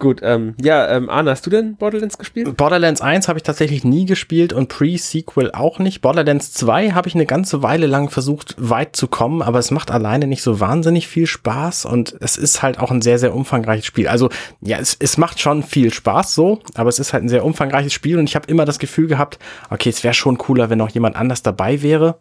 Gut, 0.00 0.20
ähm, 0.24 0.56
ja, 0.60 0.88
ähm, 0.88 1.08
Arne, 1.08 1.30
hast 1.30 1.46
du 1.46 1.50
denn 1.50 1.76
Borderlands 1.76 2.18
gespielt? 2.18 2.56
Borderlands 2.56 3.00
1 3.00 3.28
habe 3.28 3.38
ich 3.38 3.44
tatsächlich 3.44 3.84
nie 3.84 4.06
gespielt 4.06 4.52
und 4.52 4.68
Pre-Sequel 4.68 5.52
auch 5.52 5.78
nicht. 5.78 6.00
Borderlands 6.00 6.52
2 6.52 6.90
habe 6.90 7.06
ich 7.06 7.14
eine 7.14 7.26
ganze 7.26 7.62
Weile 7.62 7.86
lang 7.86 8.10
versucht, 8.10 8.56
weit 8.58 8.96
zu 8.96 9.06
kommen, 9.06 9.40
aber 9.40 9.60
es 9.60 9.70
macht 9.70 9.92
alleine 9.92 10.26
nicht 10.26 10.42
so 10.42 10.58
wahnsinnig 10.58 11.06
viel 11.06 11.28
Spaß 11.28 11.84
und 11.84 12.16
es 12.20 12.36
ist 12.36 12.60
halt 12.60 12.80
auch 12.80 12.90
ein 12.90 13.02
sehr, 13.02 13.20
sehr 13.20 13.36
umfangreiches 13.36 13.86
Spiel. 13.86 14.08
Also, 14.08 14.30
ja, 14.60 14.78
es, 14.78 14.96
es 14.98 15.16
macht 15.16 15.40
schon 15.40 15.62
viel 15.62 15.94
Spaß 15.94 16.34
so, 16.34 16.58
aber 16.74 16.88
es 16.88 16.98
ist 16.98 17.12
halt 17.12 17.22
ein 17.22 17.28
sehr 17.28 17.44
umfangreiches 17.44 17.92
Spiel 17.92 18.18
und 18.18 18.28
ich 18.28 18.34
habe 18.34 18.48
immer 18.48 18.64
das 18.64 18.80
Gefühl 18.80 19.06
gehabt, 19.06 19.38
okay, 19.70 19.90
es 19.90 20.02
wäre 20.02 20.14
schon 20.14 20.38
cooler, 20.38 20.70
wenn 20.70 20.78
noch 20.78 20.90
jemand 20.90 21.14
anders 21.14 21.42
dabei 21.42 21.82
wäre. 21.82 22.18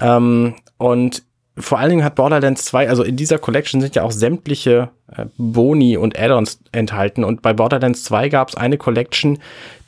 Ähm, 0.00 0.56
und 0.78 1.22
vor 1.56 1.78
allen 1.78 1.90
Dingen 1.90 2.04
hat 2.04 2.16
Borderlands 2.16 2.64
2, 2.64 2.88
also 2.88 3.02
in 3.04 3.16
dieser 3.16 3.38
Collection 3.38 3.80
sind 3.80 3.94
ja 3.94 4.02
auch 4.02 4.10
sämtliche 4.10 4.90
äh, 5.16 5.26
Boni 5.36 5.96
und 5.96 6.18
Add-ons 6.18 6.58
enthalten. 6.72 7.22
Und 7.22 7.42
bei 7.42 7.52
Borderlands 7.52 8.04
2 8.04 8.28
gab 8.28 8.48
es 8.48 8.56
eine 8.56 8.76
Collection, 8.76 9.38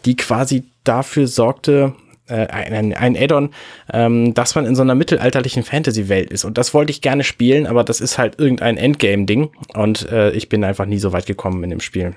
die 0.04 0.16
quasi 0.16 0.64
dafür 0.84 1.26
sorgte, 1.26 1.94
äh, 2.28 2.46
ein, 2.46 2.94
ein 2.94 3.16
Add-on, 3.16 3.50
ähm, 3.92 4.34
dass 4.34 4.54
man 4.54 4.64
in 4.64 4.76
so 4.76 4.82
einer 4.82 4.94
mittelalterlichen 4.94 5.64
Fantasy-Welt 5.64 6.30
ist. 6.30 6.44
Und 6.44 6.56
das 6.56 6.72
wollte 6.72 6.90
ich 6.90 7.00
gerne 7.00 7.24
spielen, 7.24 7.66
aber 7.66 7.82
das 7.82 8.00
ist 8.00 8.18
halt 8.18 8.38
irgendein 8.38 8.76
Endgame-Ding. 8.76 9.50
Und 9.74 10.10
äh, 10.10 10.30
ich 10.30 10.48
bin 10.48 10.62
einfach 10.62 10.86
nie 10.86 10.98
so 10.98 11.12
weit 11.12 11.26
gekommen 11.26 11.64
in 11.64 11.70
dem 11.70 11.80
Spiel. 11.80 12.14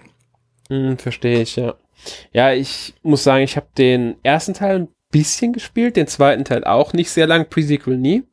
Hm, 0.70 0.98
verstehe 0.98 1.42
ich, 1.42 1.56
ja. 1.56 1.74
Ja, 2.32 2.54
ich 2.54 2.94
muss 3.02 3.24
sagen, 3.24 3.44
ich 3.44 3.56
habe 3.56 3.68
den 3.78 4.16
ersten 4.24 4.54
Teil 4.54 4.80
ein 4.80 4.88
bisschen 5.12 5.54
gespielt, 5.54 5.96
den 5.96 6.08
zweiten 6.08 6.46
Teil 6.46 6.64
auch 6.64 6.94
nicht 6.94 7.10
sehr 7.10 7.28
lang, 7.28 7.50
Pre-Sequel 7.50 7.98
nie. 7.98 8.24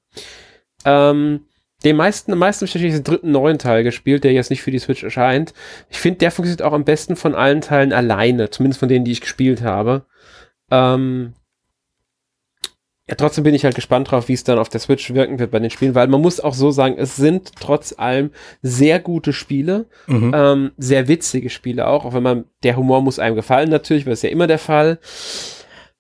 Ähm, 0.87 1.41
den 1.85 1.97
meisten, 1.97 2.33
am 2.33 2.39
meisten 2.39 2.67
habe 2.67 2.79
ich 2.79 2.95
den 2.95 3.05
dritten 3.05 3.33
neuen 3.33 3.59
Teil 3.59 3.85
gespielt, 3.85 4.25
der 4.25 4.33
jetzt 4.33 4.51
nicht 4.51 4.63
für 4.63 4.71
die 4.71 4.79
Switch 4.79 5.03
erscheint. 5.03 5.53
Ich 5.91 5.99
finde, 5.99 6.19
der 6.21 6.31
funktioniert 6.31 6.63
auch 6.63 6.73
am 6.73 6.85
besten 6.85 7.17
von 7.17 7.35
allen 7.35 7.61
Teilen 7.61 7.93
alleine, 7.93 8.51
zumindest 8.51 8.81
von 8.81 8.89
denen, 8.89 9.05
die 9.05 9.13
ich 9.13 9.21
gespielt 9.21 9.63
habe. 9.63 10.07
Ähm, 10.71 11.35
ja, 13.09 13.15
trotzdem 13.15 13.45
bin 13.45 13.55
ich 13.55 13.65
halt 13.65 13.77
gespannt 13.77 14.11
drauf, 14.11 14.29
wie 14.29 14.33
es 14.33 14.43
dann 14.43 14.59
auf 14.59 14.69
der 14.69 14.81
Switch 14.81 15.13
wirken 15.15 15.39
wird 15.39 15.53
bei 15.53 15.61
den 15.61 15.71
Spielen, 15.71 15.95
weil 15.95 16.09
man 16.09 16.21
muss 16.21 16.41
auch 16.41 16.55
so 16.55 16.73
sagen, 16.73 16.97
es 16.99 17.15
sind 17.15 17.53
trotz 17.61 17.95
allem 17.97 18.31
sehr 18.63 18.99
gute 18.99 19.33
Spiele, 19.33 19.87
mhm. 20.09 20.33
ähm, 20.35 20.71
sehr 20.77 21.07
witzige 21.07 21.51
Spiele 21.51 21.87
auch, 21.87 22.05
auch 22.05 22.15
wenn 22.15 22.23
man, 22.23 22.45
der 22.65 22.77
Humor 22.77 23.03
muss 23.03 23.21
einem 23.21 23.37
gefallen 23.37 23.69
natürlich, 23.71 24.07
weil 24.07 24.15
es 24.15 24.23
ja 24.23 24.31
immer 24.31 24.49
der 24.49 24.59
Fall. 24.59 24.99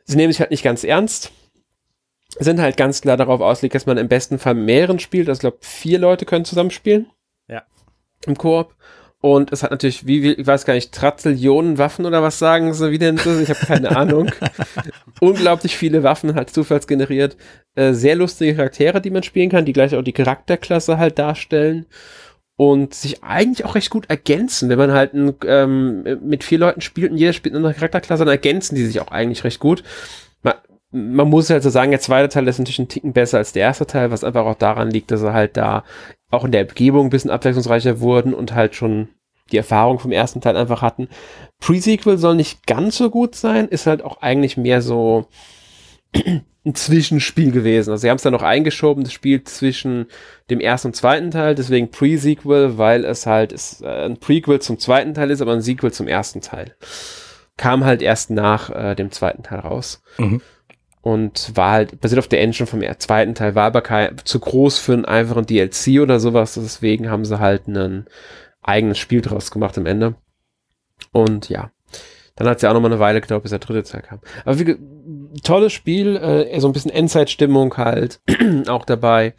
Sie 0.04 0.16
nehmen 0.16 0.32
sich 0.32 0.40
halt 0.40 0.50
nicht 0.50 0.64
ganz 0.64 0.82
ernst 0.82 1.30
sind 2.38 2.60
halt 2.60 2.76
ganz 2.76 3.00
klar 3.00 3.16
darauf 3.16 3.40
ausgelegt, 3.40 3.74
dass 3.74 3.86
man 3.86 3.98
im 3.98 4.08
besten 4.08 4.38
Fall 4.38 4.54
mehreren 4.54 4.98
spielt. 4.98 5.28
Also 5.28 5.38
ich 5.38 5.40
glaube, 5.40 5.58
vier 5.60 5.98
Leute 5.98 6.24
können 6.24 6.44
zusammenspielen. 6.44 7.06
Ja. 7.48 7.62
Im 8.26 8.36
Koop. 8.36 8.74
Und 9.20 9.52
es 9.52 9.62
hat 9.62 9.70
natürlich, 9.70 10.06
wie, 10.06 10.34
ich 10.34 10.46
weiß 10.46 10.66
gar 10.66 10.74
nicht, 10.74 10.92
Trazillionen 10.92 11.78
Waffen 11.78 12.04
oder 12.04 12.22
was 12.22 12.38
sagen 12.38 12.74
sie, 12.74 12.90
wie 12.90 12.98
denn 12.98 13.16
das? 13.16 13.40
Ich 13.40 13.48
habe 13.48 13.66
keine 13.66 13.96
Ahnung. 13.96 14.30
Unglaublich 15.20 15.76
viele 15.76 16.02
Waffen 16.02 16.34
halt 16.34 16.50
zufallsgeneriert. 16.50 17.36
Äh, 17.74 17.92
sehr 17.92 18.14
lustige 18.14 18.54
Charaktere, 18.54 19.00
die 19.00 19.10
man 19.10 19.22
spielen 19.22 19.50
kann, 19.50 19.64
die 19.64 19.72
gleich 19.72 19.96
auch 19.96 20.02
die 20.02 20.12
Charakterklasse 20.12 20.98
halt 20.98 21.18
darstellen 21.18 21.86
und 22.56 22.94
sich 22.94 23.24
eigentlich 23.24 23.64
auch 23.64 23.74
recht 23.74 23.90
gut 23.90 24.08
ergänzen. 24.08 24.68
Wenn 24.68 24.78
man 24.78 24.92
halt 24.92 25.14
ein, 25.14 25.34
ähm, 25.46 26.18
mit 26.22 26.44
vier 26.44 26.58
Leuten 26.58 26.82
spielt 26.82 27.10
und 27.10 27.18
jeder 27.18 27.32
spielt 27.32 27.54
eine 27.54 27.74
Charakterklasse, 27.74 28.24
dann 28.24 28.32
ergänzen 28.32 28.74
die 28.74 28.84
sich 28.84 29.00
auch 29.00 29.08
eigentlich 29.08 29.44
recht 29.44 29.60
gut 29.60 29.82
man 30.42 30.54
muss 30.96 31.50
halt 31.50 31.62
so 31.62 31.70
sagen, 31.70 31.90
der 31.90 32.00
zweite 32.00 32.28
Teil 32.28 32.48
ist 32.48 32.58
natürlich 32.58 32.78
ein 32.78 32.88
Ticken 32.88 33.12
besser 33.12 33.38
als 33.38 33.52
der 33.52 33.62
erste 33.62 33.86
Teil, 33.86 34.10
was 34.10 34.24
einfach 34.24 34.46
auch 34.46 34.56
daran 34.56 34.90
liegt, 34.90 35.10
dass 35.10 35.22
er 35.22 35.32
halt 35.32 35.56
da 35.56 35.84
auch 36.30 36.44
in 36.44 36.52
der 36.52 36.68
Umgebung 36.68 37.06
ein 37.06 37.10
bisschen 37.10 37.30
abwechslungsreicher 37.30 38.00
wurden 38.00 38.34
und 38.34 38.54
halt 38.54 38.74
schon 38.74 39.08
die 39.52 39.58
Erfahrung 39.58 39.98
vom 39.98 40.10
ersten 40.10 40.40
Teil 40.40 40.56
einfach 40.56 40.82
hatten. 40.82 41.08
Pre-Sequel 41.60 42.18
soll 42.18 42.34
nicht 42.34 42.66
ganz 42.66 42.96
so 42.96 43.10
gut 43.10 43.34
sein, 43.34 43.68
ist 43.68 43.86
halt 43.86 44.02
auch 44.02 44.22
eigentlich 44.22 44.56
mehr 44.56 44.82
so 44.82 45.28
ein 46.14 46.74
Zwischenspiel 46.74 47.52
gewesen. 47.52 47.90
Also 47.90 48.02
sie 48.02 48.10
haben 48.10 48.16
es 48.16 48.22
dann 48.22 48.32
noch 48.32 48.42
eingeschoben, 48.42 49.04
das 49.04 49.12
Spiel 49.12 49.44
zwischen 49.44 50.06
dem 50.50 50.58
ersten 50.58 50.88
und 50.88 50.94
zweiten 50.94 51.30
Teil, 51.30 51.54
deswegen 51.54 51.90
Pre-Sequel, 51.90 52.76
weil 52.76 53.04
es 53.04 53.26
halt 53.26 53.52
ist, 53.52 53.82
äh, 53.82 54.06
ein 54.06 54.18
Prequel 54.18 54.60
zum 54.60 54.78
zweiten 54.78 55.14
Teil 55.14 55.30
ist, 55.30 55.40
aber 55.40 55.52
ein 55.52 55.62
Sequel 55.62 55.92
zum 55.92 56.08
ersten 56.08 56.40
Teil. 56.40 56.74
Kam 57.56 57.84
halt 57.84 58.02
erst 58.02 58.30
nach 58.30 58.70
äh, 58.70 58.94
dem 58.96 59.12
zweiten 59.12 59.44
Teil 59.44 59.60
raus. 59.60 60.02
Mhm 60.18 60.40
und 61.06 61.56
war 61.56 61.70
halt 61.70 62.00
basiert 62.00 62.18
auf 62.18 62.26
der 62.26 62.40
Engine 62.40 62.66
vom 62.66 62.82
zweiten 62.98 63.36
Teil, 63.36 63.54
war 63.54 63.66
aber 63.66 63.80
kein, 63.80 64.16
zu 64.24 64.40
groß 64.40 64.80
für 64.80 64.92
einen 64.92 65.04
einfachen 65.04 65.46
DLC 65.46 66.00
oder 66.00 66.18
sowas, 66.18 66.54
deswegen 66.54 67.08
haben 67.10 67.24
sie 67.24 67.38
halt 67.38 67.68
ein 67.68 68.06
eigenes 68.60 68.98
Spiel 68.98 69.20
draus 69.20 69.52
gemacht 69.52 69.78
am 69.78 69.86
Ende. 69.86 70.16
Und 71.12 71.48
ja, 71.48 71.70
dann 72.34 72.48
hat 72.48 72.56
es 72.56 72.62
ja 72.62 72.70
auch 72.70 72.74
noch 72.74 72.80
mal 72.80 72.90
eine 72.90 72.98
Weile 72.98 73.20
gedauert, 73.20 73.44
bis 73.44 73.50
der 73.50 73.60
dritte 73.60 73.88
Teil 73.88 74.02
kam. 74.02 74.18
Aber 74.44 74.58
wie, 74.58 74.76
tolles 75.44 75.72
Spiel, 75.72 76.16
äh, 76.16 76.58
so 76.58 76.66
ein 76.66 76.72
bisschen 76.72 76.90
Endzeit-Stimmung 76.90 77.76
halt 77.76 78.20
auch 78.66 78.84
dabei. 78.84 79.34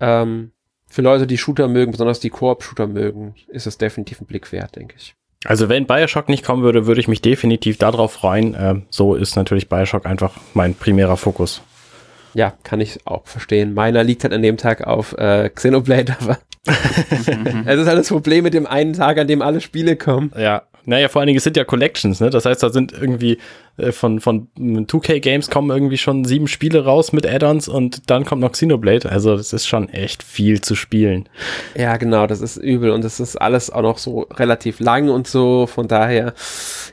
Ähm, 0.00 0.52
für 0.88 1.02
Leute, 1.02 1.26
die 1.26 1.36
Shooter 1.36 1.68
mögen, 1.68 1.92
besonders 1.92 2.20
die 2.20 2.30
Koop-Shooter 2.30 2.86
mögen, 2.86 3.34
ist 3.48 3.66
es 3.66 3.76
definitiv 3.76 4.22
ein 4.22 4.26
Blick 4.26 4.50
wert, 4.52 4.76
denke 4.76 4.94
ich. 4.96 5.14
Also 5.44 5.68
wenn 5.68 5.86
Bioshock 5.86 6.28
nicht 6.28 6.44
kommen 6.44 6.62
würde, 6.62 6.86
würde 6.86 7.00
ich 7.00 7.08
mich 7.08 7.22
definitiv 7.22 7.78
darauf 7.78 8.12
freuen. 8.12 8.54
Äh, 8.54 8.76
so 8.90 9.14
ist 9.14 9.36
natürlich 9.36 9.68
Bioshock 9.68 10.06
einfach 10.06 10.32
mein 10.54 10.74
primärer 10.74 11.16
Fokus. 11.16 11.62
Ja, 12.34 12.52
kann 12.64 12.80
ich 12.80 13.06
auch 13.06 13.26
verstehen. 13.26 13.74
Meiner 13.74 14.02
liegt 14.02 14.24
halt 14.24 14.32
an 14.32 14.42
dem 14.42 14.56
Tag 14.56 14.86
auf 14.86 15.16
äh, 15.16 15.48
Xenoblade, 15.48 16.16
aber 16.20 16.38
es 16.66 17.78
ist 17.78 17.86
halt 17.86 17.98
das 17.98 18.08
Problem 18.08 18.44
mit 18.44 18.54
dem 18.54 18.66
einen 18.66 18.94
Tag, 18.94 19.18
an 19.18 19.28
dem 19.28 19.42
alle 19.42 19.60
Spiele 19.60 19.96
kommen. 19.96 20.32
Ja, 20.36 20.62
Naja, 20.86 21.08
vor 21.08 21.20
allen 21.20 21.26
Dingen, 21.26 21.38
es 21.38 21.44
sind 21.44 21.56
ja 21.56 21.64
Collections, 21.64 22.20
ne? 22.20 22.30
Das 22.30 22.44
heißt, 22.44 22.62
da 22.62 22.70
sind 22.70 22.92
irgendwie 22.92 23.38
äh, 23.76 23.92
von, 23.92 24.20
von 24.20 24.48
2K 24.56 25.20
Games 25.20 25.50
kommen 25.50 25.70
irgendwie 25.70 25.98
schon 25.98 26.24
sieben 26.24 26.48
Spiele 26.48 26.84
raus 26.84 27.12
mit 27.12 27.26
Add-ons 27.26 27.68
und 27.68 28.10
dann 28.10 28.24
kommt 28.24 28.42
noch 28.42 28.52
Xenoblade. 28.52 29.10
Also, 29.10 29.36
das 29.36 29.52
ist 29.52 29.66
schon 29.66 29.88
echt 29.88 30.22
viel 30.22 30.60
zu 30.60 30.74
spielen. 30.74 31.28
Ja, 31.74 31.96
genau, 31.96 32.26
das 32.26 32.40
ist 32.40 32.56
übel 32.56 32.90
und 32.90 33.04
das 33.04 33.20
ist 33.20 33.36
alles 33.36 33.70
auch 33.70 33.82
noch 33.82 33.98
so 33.98 34.22
relativ 34.34 34.80
lang 34.80 35.08
und 35.08 35.26
so. 35.26 35.66
Von 35.66 35.88
daher, 35.88 36.34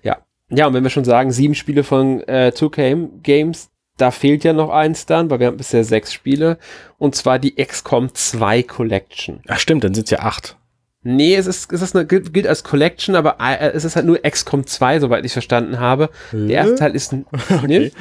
ja. 0.04 0.17
Ja, 0.49 0.67
und 0.67 0.73
wenn 0.73 0.84
wir 0.84 0.89
schon 0.89 1.06
sagen, 1.06 1.32
sieben 1.32 1.56
Spiele 1.56 1.84
von 1.84 2.21
äh, 2.27 2.51
2K 2.54 3.21
Games, 3.23 3.69
da 3.97 4.12
fehlt 4.12 4.43
ja 4.43 4.51
noch 4.51 4.69
eins 4.69 5.06
dann, 5.06 5.30
weil 5.30 5.39
wir 5.39 5.47
haben 5.47 5.58
bisher 5.58 5.84
sechs 5.84 6.12
Spiele. 6.12 6.58
Und 6.97 7.15
zwar 7.15 7.39
die 7.39 7.56
XCOM 7.56 8.13
2 8.13 8.63
Collection. 8.63 9.41
Ach 9.47 9.60
stimmt, 9.60 9.84
dann 9.84 9.93
sind 9.93 10.06
es 10.06 10.12
ja 10.12 10.19
acht. 10.19 10.58
Nee, 11.03 11.35
es 11.35 11.47
ist, 11.47 11.73
es 11.73 11.81
ist 11.81 11.95
eine, 11.95 12.05
gilt, 12.05 12.45
als 12.45 12.63
Collection, 12.63 13.15
aber 13.15 13.37
äh, 13.39 13.71
es 13.71 13.85
ist 13.85 13.95
halt 13.95 14.05
nur 14.05 14.19
XCOM 14.21 14.67
2, 14.67 14.99
soweit 14.99 15.25
ich 15.25 15.33
verstanden 15.33 15.79
habe. 15.79 16.11
Der 16.31 16.57
erste 16.57 16.75
Teil 16.75 16.95
ist 16.95 17.11
ein, 17.11 17.25
okay. 17.63 17.91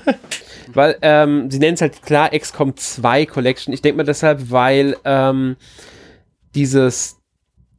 weil 0.72 0.96
ähm, 1.02 1.50
sie 1.50 1.58
nennen 1.58 1.74
es 1.74 1.82
halt 1.82 2.02
klar 2.02 2.30
XCOM 2.30 2.76
2 2.76 3.26
Collection. 3.26 3.74
Ich 3.74 3.82
denke 3.82 3.98
mal 3.98 4.04
deshalb, 4.04 4.50
weil 4.50 4.96
ähm, 5.04 5.56
dieses 6.54 7.19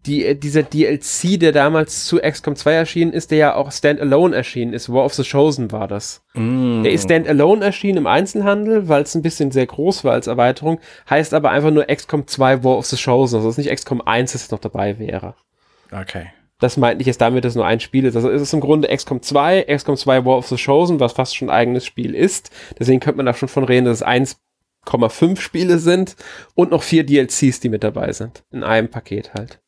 die, 0.06 0.26
äh, 0.26 0.36
dieser 0.36 0.64
DLC, 0.64 1.40
der 1.40 1.52
damals 1.52 2.06
zu 2.06 2.20
XCOM 2.20 2.56
2 2.56 2.74
erschienen 2.74 3.14
ist, 3.14 3.32
der 3.32 3.38
ja 3.38 3.56
auch 3.56 3.72
Standalone 3.72 4.36
erschienen 4.36 4.74
ist. 4.74 4.92
War 4.92 5.06
of 5.06 5.14
the 5.14 5.24
Chosen 5.24 5.72
war 5.72 5.88
das. 5.88 6.24
Mm. 6.34 6.84
Der 6.84 6.92
ist 6.92 7.04
Standalone 7.04 7.64
erschienen 7.64 8.00
im 8.00 8.08
Einzelhandel, 8.08 8.88
weil 8.88 9.04
es 9.04 9.16
ein 9.16 9.22
bisschen 9.22 9.52
sehr 9.52 9.68
groß 9.68 10.04
war 10.04 10.14
als 10.14 10.28
Erweiterung, 10.28 10.80
heißt 11.10 11.34
aber 11.34 11.52
einfach 11.52 11.72
nur 11.72 11.86
XCOM 11.86 12.28
2 12.28 12.64
War 12.64 12.78
of 12.78 12.86
the 12.88 12.98
Chosen. 12.98 13.38
Also 13.38 13.50
es 13.50 13.58
ist 13.58 13.66
nicht 13.66 13.76
XCOM 13.76 14.02
1, 14.02 14.34
das 14.34 14.50
noch 14.52 14.60
dabei 14.60 14.98
wäre. 14.98 15.36
Okay. 15.92 16.28
Das 16.60 16.78
meint 16.78 17.02
ich 17.02 17.08
jetzt 17.08 17.22
damit, 17.22 17.44
dass 17.44 17.54
es 17.54 17.56
nur 17.56 17.66
ein 17.66 17.80
Spiel 17.80 18.06
ist. 18.06 18.16
Also 18.16 18.30
es 18.30 18.42
ist 18.42 18.54
im 18.54 18.60
Grunde 18.60 18.88
XCOM 18.88 19.22
2, 19.22 19.64
XCOM 19.64 19.98
2 19.98 20.26
War 20.26 20.38
of 20.38 20.48
the 20.48 20.58
Chosen, 20.58 21.00
was 21.00 21.14
fast 21.14 21.36
schon 21.36 21.50
ein 21.50 21.56
eigenes 21.56 21.86
Spiel 21.86 22.16
ist. 22.16 22.52
Deswegen 22.80 23.00
könnte 23.00 23.18
man 23.18 23.26
da 23.26 23.34
schon 23.34 23.50
von 23.50 23.64
reden, 23.64 23.86
dass 23.86 24.02
es 24.02 24.06
1,5 24.06 25.40
Spiele 25.40 25.80
sind 25.80 26.16
und 26.56 26.72
noch 26.72 26.84
vier 26.84 27.04
DLCs, 27.04 27.60
die 27.60 27.70
mit 27.70 27.84
dabei 27.84 28.14
sind. 28.14 28.44
In 28.52 28.64
einem 28.64 28.90
Paket 28.90 29.34
halt. 29.34 29.60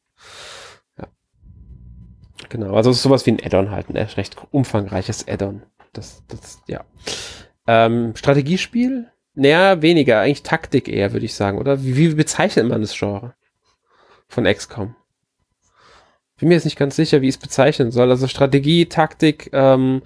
Genau, 2.54 2.76
also 2.76 2.92
sowas 2.92 3.26
wie 3.26 3.32
ein 3.32 3.44
Add-on 3.44 3.72
halt, 3.72 3.90
ein 3.90 3.98
recht 3.98 4.38
umfangreiches 4.52 5.28
Add-on. 5.28 5.64
Das, 5.92 6.22
das, 6.28 6.62
ja. 6.68 6.84
Ähm, 7.66 8.16
Strategiespiel? 8.16 9.10
Naja, 9.34 9.82
weniger, 9.82 10.20
eigentlich 10.20 10.44
Taktik 10.44 10.88
eher, 10.88 11.14
würde 11.14 11.26
ich 11.26 11.34
sagen, 11.34 11.58
oder? 11.58 11.84
Wie, 11.84 11.98
wie 11.98 12.14
bezeichnet 12.14 12.68
man 12.68 12.82
das 12.82 12.96
Genre 12.96 13.34
von 14.28 14.44
XCOM? 14.44 14.96
Bin 16.38 16.50
mir 16.50 16.54
jetzt 16.54 16.66
nicht 16.66 16.78
ganz 16.78 16.96
sicher, 16.96 17.22
wie 17.24 17.30
ich 17.30 17.36
es 17.36 17.42
bezeichnen 17.42 17.90
soll. 17.90 18.12
Also 18.12 18.28
Strategie, 18.28 18.86
Taktik, 18.86 19.50
ähm, 19.52 20.04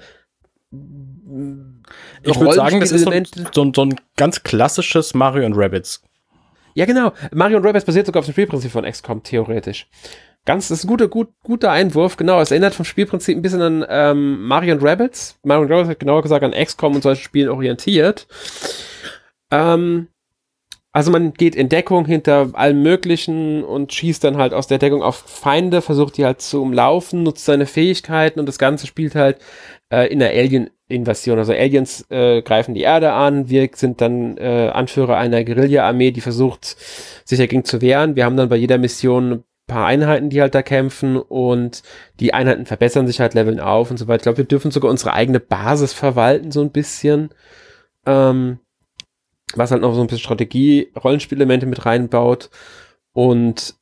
ich 0.71 2.39
würde 2.39 2.53
sagen, 2.53 2.79
das 2.79 2.93
ist 2.93 3.03
so, 3.03 3.11
so, 3.51 3.71
so, 3.75 3.81
ein 3.83 3.99
ganz 4.15 4.43
klassisches 4.43 5.13
Mario 5.13 5.45
und 5.45 5.55
Rabbits. 5.57 6.01
Ja, 6.75 6.85
genau. 6.85 7.11
Mario 7.33 7.57
und 7.57 7.65
Rabbits 7.65 7.83
basiert 7.83 8.05
sogar 8.05 8.21
auf 8.21 8.25
dem 8.25 8.31
Spielprinzip 8.31 8.71
von 8.71 8.85
XCOM, 8.85 9.21
theoretisch. 9.21 9.89
Ganz, 10.47 10.69
das 10.69 10.79
ist 10.79 10.85
ein 10.85 10.87
guter, 10.87 11.09
gut, 11.09 11.27
guter 11.43 11.71
Einwurf, 11.71 12.15
genau. 12.15 12.39
Es 12.39 12.51
erinnert 12.51 12.73
vom 12.73 12.85
Spielprinzip 12.85 13.37
ein 13.37 13.41
bisschen 13.41 13.61
an 13.61 13.85
ähm, 13.89 14.47
Mario 14.47 14.77
Rabbits. 14.79 15.37
Mario 15.43 15.67
Rabbits 15.67 15.89
hat 15.89 15.99
genauer 15.99 16.21
gesagt 16.21 16.45
an 16.45 16.53
XCOM 16.53 16.95
und 16.95 17.01
solchen 17.01 17.21
Spielen 17.21 17.49
orientiert. 17.49 18.27
Ähm, 19.51 20.07
also 20.93 21.11
man 21.11 21.33
geht 21.33 21.53
in 21.53 21.67
Deckung 21.67 22.05
hinter 22.05 22.51
allem 22.53 22.81
Möglichen 22.81 23.61
und 23.65 23.91
schießt 23.91 24.23
dann 24.23 24.37
halt 24.37 24.53
aus 24.53 24.67
der 24.67 24.77
Deckung 24.77 25.03
auf 25.03 25.17
Feinde, 25.17 25.81
versucht 25.81 26.15
die 26.15 26.23
halt 26.23 26.39
zu 26.39 26.61
umlaufen, 26.61 27.23
nutzt 27.23 27.43
seine 27.43 27.65
Fähigkeiten 27.65 28.39
und 28.39 28.45
das 28.45 28.57
Ganze 28.57 28.87
spielt 28.87 29.15
halt 29.15 29.39
äh, 29.91 30.07
in 30.07 30.19
der 30.19 30.29
Alien-Invasion. 30.29 31.39
Also 31.39 31.51
Aliens 31.51 32.05
äh, 32.09 32.41
greifen 32.41 32.73
die 32.73 32.83
Erde 32.83 33.11
an, 33.11 33.49
wir 33.49 33.69
sind 33.75 33.99
dann 33.99 34.37
äh, 34.37 34.71
Anführer 34.73 35.17
einer 35.17 35.43
Guerilla-Armee, 35.43 36.11
die 36.11 36.21
versucht, 36.21 36.77
sich 37.25 37.37
dagegen 37.37 37.65
zu 37.65 37.81
wehren. 37.81 38.15
Wir 38.15 38.23
haben 38.23 38.37
dann 38.37 38.47
bei 38.47 38.55
jeder 38.55 38.77
Mission 38.77 39.43
paar 39.67 39.85
Einheiten, 39.85 40.29
die 40.29 40.41
halt 40.41 40.55
da 40.55 40.61
kämpfen 40.61 41.17
und 41.17 41.83
die 42.19 42.33
Einheiten 42.33 42.65
verbessern 42.65 43.05
sich 43.05 43.19
halt, 43.19 43.33
leveln 43.33 43.59
auf 43.59 43.91
und 43.91 43.97
so 43.97 44.07
weiter. 44.07 44.17
Ich 44.17 44.23
glaube, 44.23 44.37
wir 44.39 44.45
dürfen 44.45 44.71
sogar 44.71 44.89
unsere 44.89 45.13
eigene 45.13 45.39
Basis 45.39 45.93
verwalten, 45.93 46.51
so 46.51 46.61
ein 46.61 46.71
bisschen. 46.71 47.29
Ähm, 48.05 48.59
was 49.55 49.71
halt 49.71 49.81
noch 49.81 49.93
so 49.93 50.01
ein 50.01 50.07
bisschen 50.07 50.19
Strategie, 50.19 50.91
Rollenspielelemente 51.01 51.65
mit 51.65 51.85
reinbaut. 51.85 52.49
Und 53.13 53.75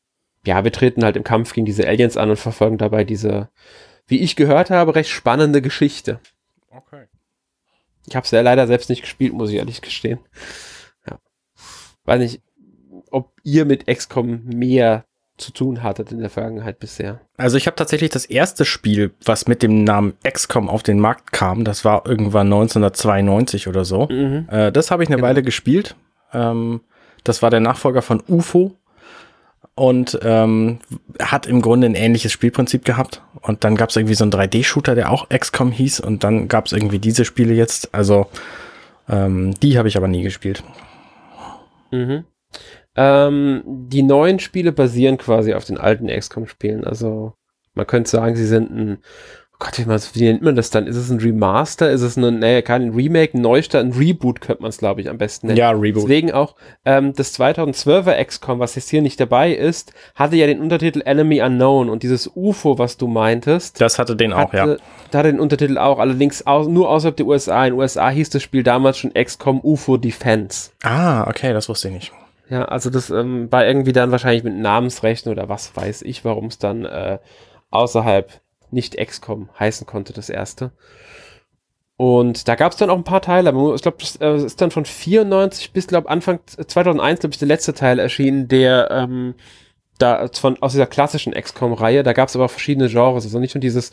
ja, 0.45 0.63
wir 0.63 0.71
treten 0.71 1.03
halt 1.03 1.15
im 1.17 1.23
Kampf 1.23 1.53
gegen 1.53 1.65
diese 1.65 1.87
Aliens 1.87 2.17
an 2.17 2.29
und 2.29 2.37
verfolgen 2.37 2.77
dabei 2.77 3.03
diese, 3.03 3.49
wie 4.07 4.19
ich 4.19 4.35
gehört 4.35 4.69
habe, 4.69 4.95
recht 4.95 5.09
spannende 5.09 5.61
Geschichte. 5.61 6.19
Okay. 6.69 7.05
Ich 8.07 8.15
habe 8.15 8.25
es 8.25 8.31
ja 8.31 8.41
leider 8.41 8.67
selbst 8.67 8.89
nicht 8.89 9.01
gespielt, 9.01 9.33
muss 9.33 9.49
ich 9.49 9.55
ehrlich 9.55 9.81
gestehen. 9.81 10.19
Ja. 11.09 11.19
Weiß 12.03 12.19
nicht, 12.19 12.41
ob 13.09 13.33
ihr 13.43 13.65
mit 13.65 13.87
XCOM 13.87 14.43
mehr 14.45 15.05
zu 15.37 15.51
tun 15.51 15.83
hattet 15.83 16.11
in 16.11 16.19
der 16.19 16.29
Vergangenheit 16.29 16.79
bisher. 16.79 17.19
Also 17.37 17.57
ich 17.57 17.67
habe 17.67 17.75
tatsächlich 17.75 18.09
das 18.09 18.25
erste 18.25 18.63
Spiel, 18.63 19.11
was 19.23 19.47
mit 19.47 19.61
dem 19.61 19.83
Namen 19.83 20.13
XCOM 20.23 20.69
auf 20.69 20.83
den 20.83 20.99
Markt 20.99 21.31
kam, 21.31 21.65
das 21.65 21.83
war 21.83 22.05
irgendwann 22.05 22.47
1992 22.47 23.67
oder 23.67 23.83
so. 23.83 24.07
Mhm. 24.07 24.47
Äh, 24.49 24.71
das 24.71 24.91
habe 24.91 25.03
ich 25.03 25.09
eine 25.09 25.17
genau. 25.17 25.27
Weile 25.27 25.43
gespielt. 25.43 25.95
Ähm, 26.33 26.81
das 27.23 27.41
war 27.41 27.49
der 27.49 27.59
Nachfolger 27.59 28.01
von 28.01 28.23
UFO 28.27 28.75
und 29.75 30.17
ähm, 30.23 30.79
hat 31.21 31.47
im 31.47 31.61
Grunde 31.61 31.87
ein 31.87 31.95
ähnliches 31.95 32.31
Spielprinzip 32.31 32.85
gehabt. 32.85 33.21
Und 33.41 33.63
dann 33.65 33.75
gab 33.75 33.89
es 33.89 33.97
irgendwie 33.97 34.15
so 34.15 34.23
einen 34.23 34.31
3D-Shooter, 34.31 34.95
der 34.95 35.11
auch 35.11 35.27
XCOM 35.29 35.71
hieß. 35.71 35.99
Und 35.99 36.23
dann 36.23 36.47
gab 36.47 36.67
es 36.67 36.71
irgendwie 36.71 36.99
diese 36.99 37.25
Spiele 37.25 37.53
jetzt. 37.53 37.93
Also 37.93 38.27
ähm, 39.09 39.53
die 39.59 39.77
habe 39.77 39.89
ich 39.89 39.97
aber 39.97 40.07
nie 40.07 40.23
gespielt. 40.23 40.63
Mhm. 41.91 42.23
Ähm, 42.95 43.63
die 43.65 44.03
neuen 44.03 44.39
Spiele 44.39 44.71
basieren 44.71 45.17
quasi 45.17 45.53
auf 45.53 45.65
den 45.65 45.77
alten 45.77 46.07
XCOM-Spielen. 46.07 46.85
Also 46.85 47.33
man 47.73 47.87
könnte 47.87 48.09
sagen, 48.09 48.35
sie 48.35 48.45
sind 48.45 48.71
ein, 48.71 48.97
oh 49.53 49.57
Gott, 49.59 50.13
wie, 50.13 50.23
nennt 50.23 50.41
man 50.41 50.55
das 50.55 50.69
dann? 50.69 50.87
Ist 50.87 50.95
es 50.95 51.09
ein 51.09 51.19
Remaster? 51.19 51.91
Ist 51.91 52.01
es 52.01 52.15
ein, 52.15 52.39
nee, 52.39 52.61
kein 52.61 52.91
Remake, 52.91 53.37
ein 53.37 53.41
Neustart, 53.41 53.83
ein 53.83 53.91
Reboot 53.91 54.39
könnte 54.39 54.61
man 54.61 54.69
es, 54.69 54.77
glaube 54.77 55.01
ich, 55.01 55.09
am 55.09 55.17
besten 55.17 55.47
nennen. 55.47 55.57
Ja, 55.57 55.71
Reboot. 55.71 56.03
Deswegen 56.03 56.31
auch 56.31 56.55
ähm, 56.85 57.13
das 57.13 57.37
2012er 57.37 58.23
XCOM, 58.23 58.59
was 58.59 58.75
jetzt 58.75 58.89
hier 58.89 59.01
nicht 59.01 59.19
dabei 59.19 59.53
ist, 59.53 59.93
hatte 60.15 60.37
ja 60.37 60.47
den 60.47 60.61
Untertitel 60.61 61.01
Enemy 61.03 61.41
Unknown 61.41 61.89
und 61.89 62.01
dieses 62.03 62.31
UFO, 62.33 62.79
was 62.79 62.95
du 62.95 63.07
meintest. 63.07 63.81
Das 63.81 63.99
hatte 63.99 64.15
den 64.15 64.31
auch, 64.31 64.53
hatte, 64.53 64.57
ja. 64.57 64.77
Da 65.11 65.19
hatte 65.19 65.31
den 65.31 65.41
Untertitel 65.41 65.77
auch, 65.77 65.99
allerdings 65.99 66.47
au 66.47 66.63
nur 66.63 66.89
außerhalb 66.89 67.17
der 67.17 67.25
USA. 67.25 67.65
In 67.65 67.73
den 67.73 67.79
USA 67.79 68.09
hieß 68.09 68.29
das 68.29 68.41
Spiel 68.41 68.63
damals 68.63 68.97
schon 68.97 69.13
XCOM 69.13 69.59
UFO 69.61 69.97
Defense. 69.97 70.71
Ah, 70.83 71.27
okay, 71.27 71.51
das 71.51 71.67
wusste 71.67 71.89
ich 71.89 71.93
nicht. 71.93 72.11
Ja, 72.49 72.65
also 72.65 72.89
das 72.89 73.09
ähm, 73.09 73.51
war 73.51 73.65
irgendwie 73.65 73.93
dann 73.93 74.11
wahrscheinlich 74.11 74.43
mit 74.43 74.55
Namensrechten 74.55 75.31
oder 75.31 75.49
was 75.49 75.75
weiß 75.75 76.03
ich, 76.03 76.23
warum 76.25 76.45
es 76.45 76.59
dann 76.59 76.85
äh, 76.85 77.19
außerhalb 77.71 78.41
nicht 78.71 78.97
XCOM 78.97 79.49
heißen 79.59 79.87
konnte, 79.87 80.13
das 80.13 80.29
erste. 80.29 80.71
Und 81.97 82.47
da 82.47 82.55
gab 82.55 82.73
es 82.73 82.77
dann 82.77 82.89
auch 82.89 82.97
ein 82.97 83.05
paar 83.05 83.21
Teile, 83.21 83.49
aber 83.49 83.73
ich 83.73 83.81
glaube, 83.81 83.97
das 83.99 84.17
äh, 84.17 84.35
ist 84.35 84.59
dann 84.61 84.71
von 84.71 84.85
94 84.85 85.71
bis, 85.71 85.87
glaube 85.87 86.09
Anfang 86.09 86.39
2001, 86.45 87.21
glaube 87.21 87.33
ich, 87.33 87.39
der 87.39 87.47
letzte 87.47 87.73
Teil 87.73 87.99
erschienen, 87.99 88.47
der 88.47 88.89
ähm, 88.91 89.35
da 89.97 90.27
von 90.27 90.61
aus 90.61 90.73
dieser 90.73 90.87
klassischen 90.87 91.33
XCOM-Reihe, 91.33 92.03
da 92.03 92.13
gab 92.13 92.27
es 92.27 92.35
aber 92.35 92.45
auch 92.45 92.51
verschiedene 92.51 92.89
Genres, 92.89 93.23
also 93.23 93.39
nicht 93.39 93.55
nur 93.55 93.61
dieses 93.61 93.91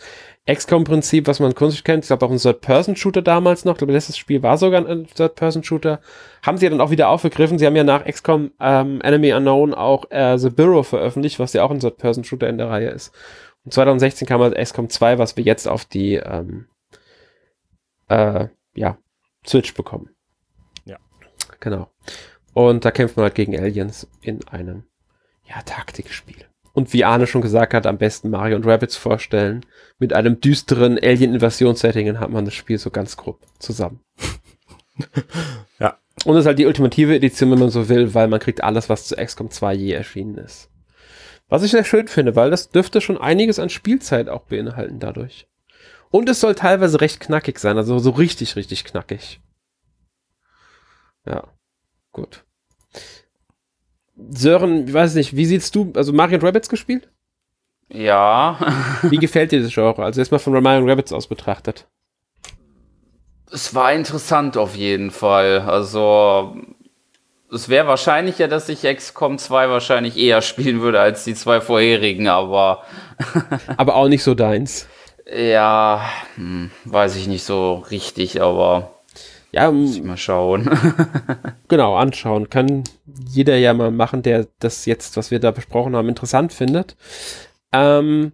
XCOM-Prinzip, 0.50 1.28
was 1.28 1.38
man 1.38 1.54
kunstlich 1.54 1.84
kennt, 1.84 2.04
ich 2.04 2.08
glaube 2.08 2.26
auch 2.26 2.30
ein 2.30 2.38
Third-Person-Shooter 2.38 3.22
damals 3.22 3.64
noch, 3.64 3.74
ich 3.74 3.78
glaube, 3.78 3.92
letztes 3.92 4.18
Spiel 4.18 4.42
war 4.42 4.58
sogar 4.58 4.84
ein 4.84 5.06
Third-Person-Shooter, 5.06 6.00
haben 6.44 6.58
sie 6.58 6.64
ja 6.64 6.70
dann 6.70 6.80
auch 6.80 6.90
wieder 6.90 7.08
aufgegriffen, 7.08 7.58
sie 7.58 7.66
haben 7.66 7.76
ja 7.76 7.84
nach 7.84 8.04
XCOM 8.04 8.50
ähm, 8.58 9.00
Enemy 9.02 9.32
Unknown 9.32 9.74
auch 9.74 10.10
äh, 10.10 10.36
The 10.38 10.50
Bureau 10.50 10.82
veröffentlicht, 10.82 11.38
was 11.38 11.52
ja 11.52 11.62
auch 11.62 11.70
ein 11.70 11.80
Third-Person-Shooter 11.80 12.48
in 12.48 12.58
der 12.58 12.68
Reihe 12.68 12.90
ist. 12.90 13.14
Und 13.64 13.72
2016 13.72 14.26
kam 14.26 14.40
halt 14.40 14.56
XCOM 14.56 14.90
2, 14.90 15.18
was 15.18 15.36
wir 15.36 15.44
jetzt 15.44 15.68
auf 15.68 15.84
die 15.84 16.14
ähm, 16.14 16.66
äh, 18.08 18.48
ja, 18.74 18.98
Switch 19.46 19.74
bekommen. 19.74 20.10
Ja. 20.84 20.98
Genau. 21.60 21.88
Und 22.54 22.84
da 22.84 22.90
kämpft 22.90 23.16
man 23.16 23.24
halt 23.24 23.36
gegen 23.36 23.56
Aliens 23.56 24.08
in 24.20 24.46
einem 24.48 24.84
ja, 25.54 25.62
Taktikspiel. 25.62 26.46
Und 26.72 26.92
wie 26.92 27.04
Arne 27.04 27.26
schon 27.26 27.42
gesagt 27.42 27.74
hat, 27.74 27.86
am 27.86 27.98
besten 27.98 28.30
Mario 28.30 28.56
und 28.56 28.66
Rabbits 28.66 28.96
vorstellen. 28.96 29.66
Mit 29.98 30.14
einem 30.14 30.40
düsteren 30.40 30.98
Alien-Invasion-Setting 30.98 32.18
hat 32.18 32.30
man 32.30 32.46
das 32.46 32.54
Spiel 32.54 32.78
so 32.78 32.90
ganz 32.90 33.16
grob 33.16 33.40
zusammen. 33.58 34.00
ja. 35.78 35.98
Und 36.24 36.34
es 36.34 36.40
ist 36.40 36.46
halt 36.46 36.58
die 36.58 36.66
ultimative 36.66 37.14
Edition, 37.14 37.50
wenn 37.50 37.58
man 37.58 37.70
so 37.70 37.88
will, 37.88 38.14
weil 38.14 38.28
man 38.28 38.40
kriegt 38.40 38.62
alles, 38.62 38.88
was 38.88 39.06
zu 39.06 39.16
XCOM 39.16 39.50
2 39.50 39.74
je 39.74 39.92
erschienen 39.92 40.38
ist. 40.38 40.70
Was 41.48 41.62
ich 41.62 41.72
sehr 41.72 41.84
schön 41.84 42.08
finde, 42.08 42.36
weil 42.36 42.50
das 42.50 42.70
dürfte 42.70 43.00
schon 43.00 43.18
einiges 43.18 43.58
an 43.58 43.68
Spielzeit 43.68 44.28
auch 44.28 44.44
beinhalten 44.44 44.98
dadurch. 44.98 45.46
Und 46.10 46.28
es 46.28 46.40
soll 46.40 46.54
teilweise 46.54 47.00
recht 47.00 47.20
knackig 47.20 47.58
sein, 47.58 47.76
also 47.76 47.98
so 47.98 48.10
richtig, 48.10 48.56
richtig 48.56 48.84
knackig. 48.84 49.40
Ja, 51.26 51.48
gut. 52.12 52.44
Sören, 54.30 54.88
ich 54.88 54.94
weiß 54.94 55.14
nicht, 55.14 55.36
wie 55.36 55.46
siehst 55.46 55.74
du, 55.74 55.92
also 55.94 56.12
Mario 56.12 56.38
Rabbits 56.38 56.68
gespielt? 56.68 57.08
Ja. 57.88 58.58
Wie 59.02 59.18
gefällt 59.18 59.52
dir 59.52 59.62
das 59.62 59.72
Genre? 59.72 60.02
Also 60.02 60.20
erstmal 60.20 60.38
von 60.38 60.60
Mario 60.62 60.86
Rabbits 60.86 61.12
aus 61.12 61.26
betrachtet. 61.26 61.86
Es 63.50 63.74
war 63.74 63.92
interessant 63.92 64.56
auf 64.56 64.76
jeden 64.76 65.10
Fall. 65.10 65.60
Also 65.60 66.56
es 67.52 67.68
wäre 67.68 67.86
wahrscheinlicher, 67.86 68.48
dass 68.48 68.68
ich 68.70 68.82
XCOM 68.82 69.36
2 69.36 69.68
wahrscheinlich 69.68 70.16
eher 70.16 70.40
spielen 70.40 70.80
würde 70.80 71.00
als 71.00 71.24
die 71.24 71.34
zwei 71.34 71.60
vorherigen, 71.60 72.28
aber. 72.28 72.82
aber 73.76 73.94
auch 73.94 74.08
nicht 74.08 74.22
so 74.22 74.34
deins. 74.34 74.88
Ja, 75.30 76.02
hm, 76.36 76.70
weiß 76.86 77.16
ich 77.16 77.26
nicht 77.26 77.44
so 77.44 77.74
richtig, 77.90 78.40
aber. 78.40 78.90
Ja, 79.52 79.70
muss 79.70 79.96
ich 79.96 80.02
mal 80.02 80.16
schauen. 80.16 80.68
genau, 81.68 81.94
anschauen. 81.96 82.48
Kann 82.48 82.84
jeder 83.28 83.56
ja 83.56 83.74
mal 83.74 83.90
machen, 83.90 84.22
der 84.22 84.48
das 84.60 84.86
jetzt, 84.86 85.16
was 85.18 85.30
wir 85.30 85.40
da 85.40 85.50
besprochen 85.50 85.94
haben, 85.94 86.08
interessant 86.08 86.54
findet. 86.54 86.96
Ähm, 87.70 88.32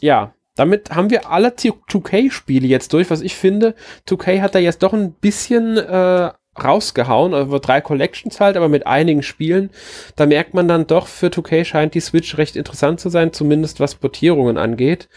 ja, 0.00 0.32
damit 0.54 0.94
haben 0.94 1.10
wir 1.10 1.30
alle 1.30 1.48
2K-Spiele 1.48 2.66
jetzt 2.66 2.94
durch, 2.94 3.10
was 3.10 3.20
ich 3.20 3.36
finde. 3.36 3.74
2K 4.08 4.40
hat 4.40 4.54
da 4.54 4.58
jetzt 4.58 4.82
doch 4.82 4.94
ein 4.94 5.12
bisschen 5.12 5.76
äh, 5.76 6.30
rausgehauen, 6.62 7.34
also 7.34 7.58
drei 7.58 7.82
Collections 7.82 8.40
halt, 8.40 8.56
aber 8.56 8.70
mit 8.70 8.86
einigen 8.86 9.22
Spielen. 9.22 9.70
Da 10.16 10.24
merkt 10.24 10.54
man 10.54 10.68
dann 10.68 10.86
doch, 10.86 11.06
für 11.06 11.28
2K 11.28 11.66
scheint 11.66 11.94
die 11.94 12.00
Switch 12.00 12.38
recht 12.38 12.56
interessant 12.56 12.98
zu 12.98 13.10
sein, 13.10 13.34
zumindest 13.34 13.78
was 13.78 13.94
Portierungen 13.94 14.56
angeht. 14.56 15.10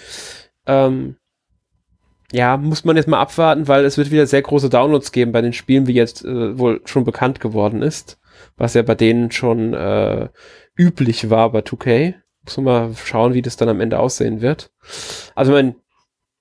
Ähm, 0.65 1.15
ja, 2.31 2.57
muss 2.57 2.85
man 2.85 2.95
jetzt 2.95 3.07
mal 3.07 3.19
abwarten, 3.19 3.67
weil 3.67 3.85
es 3.85 3.97
wird 3.97 4.11
wieder 4.11 4.25
sehr 4.25 4.41
große 4.41 4.69
Downloads 4.69 5.11
geben 5.11 5.31
bei 5.31 5.41
den 5.41 5.53
Spielen, 5.53 5.87
wie 5.87 5.93
jetzt 5.93 6.23
äh, 6.25 6.57
wohl 6.57 6.81
schon 6.85 7.03
bekannt 7.03 7.39
geworden 7.39 7.81
ist, 7.81 8.19
was 8.57 8.73
ja 8.73 8.81
bei 8.81 8.95
denen 8.95 9.31
schon 9.31 9.73
äh, 9.73 10.29
üblich 10.75 11.29
war 11.29 11.51
bei 11.51 11.59
2K. 11.59 12.15
Muss 12.43 12.57
man 12.57 12.65
mal 12.65 12.91
schauen, 12.95 13.33
wie 13.33 13.41
das 13.41 13.57
dann 13.57 13.69
am 13.69 13.81
Ende 13.81 13.99
aussehen 13.99 14.41
wird. 14.41 14.71
Also 15.33 15.53
wenn 15.53 15.67
man 15.67 15.75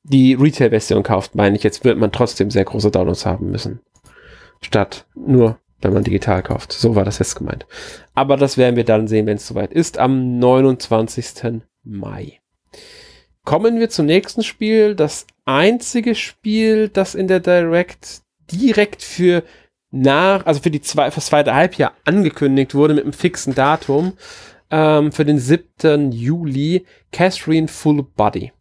die 0.03 0.35
Retail-Version 0.35 1.03
kauft, 1.03 1.35
meine 1.35 1.57
ich, 1.57 1.63
jetzt 1.63 1.85
wird 1.85 1.99
man 1.99 2.13
trotzdem 2.13 2.51
sehr 2.51 2.65
große 2.65 2.91
Downloads 2.91 3.25
haben 3.25 3.51
müssen. 3.51 3.81
Statt 4.61 5.07
nur, 5.15 5.59
wenn 5.81 5.93
man 5.93 6.05
digital 6.05 6.43
kauft. 6.43 6.73
So 6.73 6.95
war 6.95 7.05
das 7.05 7.19
jetzt 7.19 7.37
gemeint. 7.37 7.67
Aber 8.15 8.37
das 8.37 8.59
werden 8.59 8.77
wir 8.77 8.85
dann 8.85 9.09
sehen, 9.09 9.27
wenn 9.27 9.37
es 9.37 9.47
soweit 9.47 9.73
ist, 9.73 9.99
am 9.99 10.39
29. 10.39 11.63
Mai. 11.85 12.41
Kommen 13.45 13.79
wir 13.79 13.91
zum 13.91 14.07
nächsten 14.07 14.43
Spiel. 14.43 14.95
Das 14.95 15.27
einzige 15.45 16.15
Spiel, 16.15 16.89
das 16.89 17.15
in 17.15 17.29
der 17.29 17.41
Direct 17.41 18.23
direkt 18.51 19.03
für 19.03 19.43
nach, 19.91 20.45
also 20.47 20.61
für 20.61 20.71
die 20.71 20.81
zwei, 20.81 21.11
fürs 21.11 21.27
zweite 21.27 21.55
Halbjahr 21.55 21.93
angekündigt 22.05 22.75
wurde 22.75 22.95
mit 22.95 23.05
einem 23.05 23.13
fixen 23.13 23.55
Datum 23.55 24.15
ähm, 24.71 25.13
für 25.13 25.25
den 25.25 25.39
7. 25.39 26.13
Juli 26.13 26.85
Catherine 27.13 27.69
Full 27.69 28.03
Body. 28.03 28.53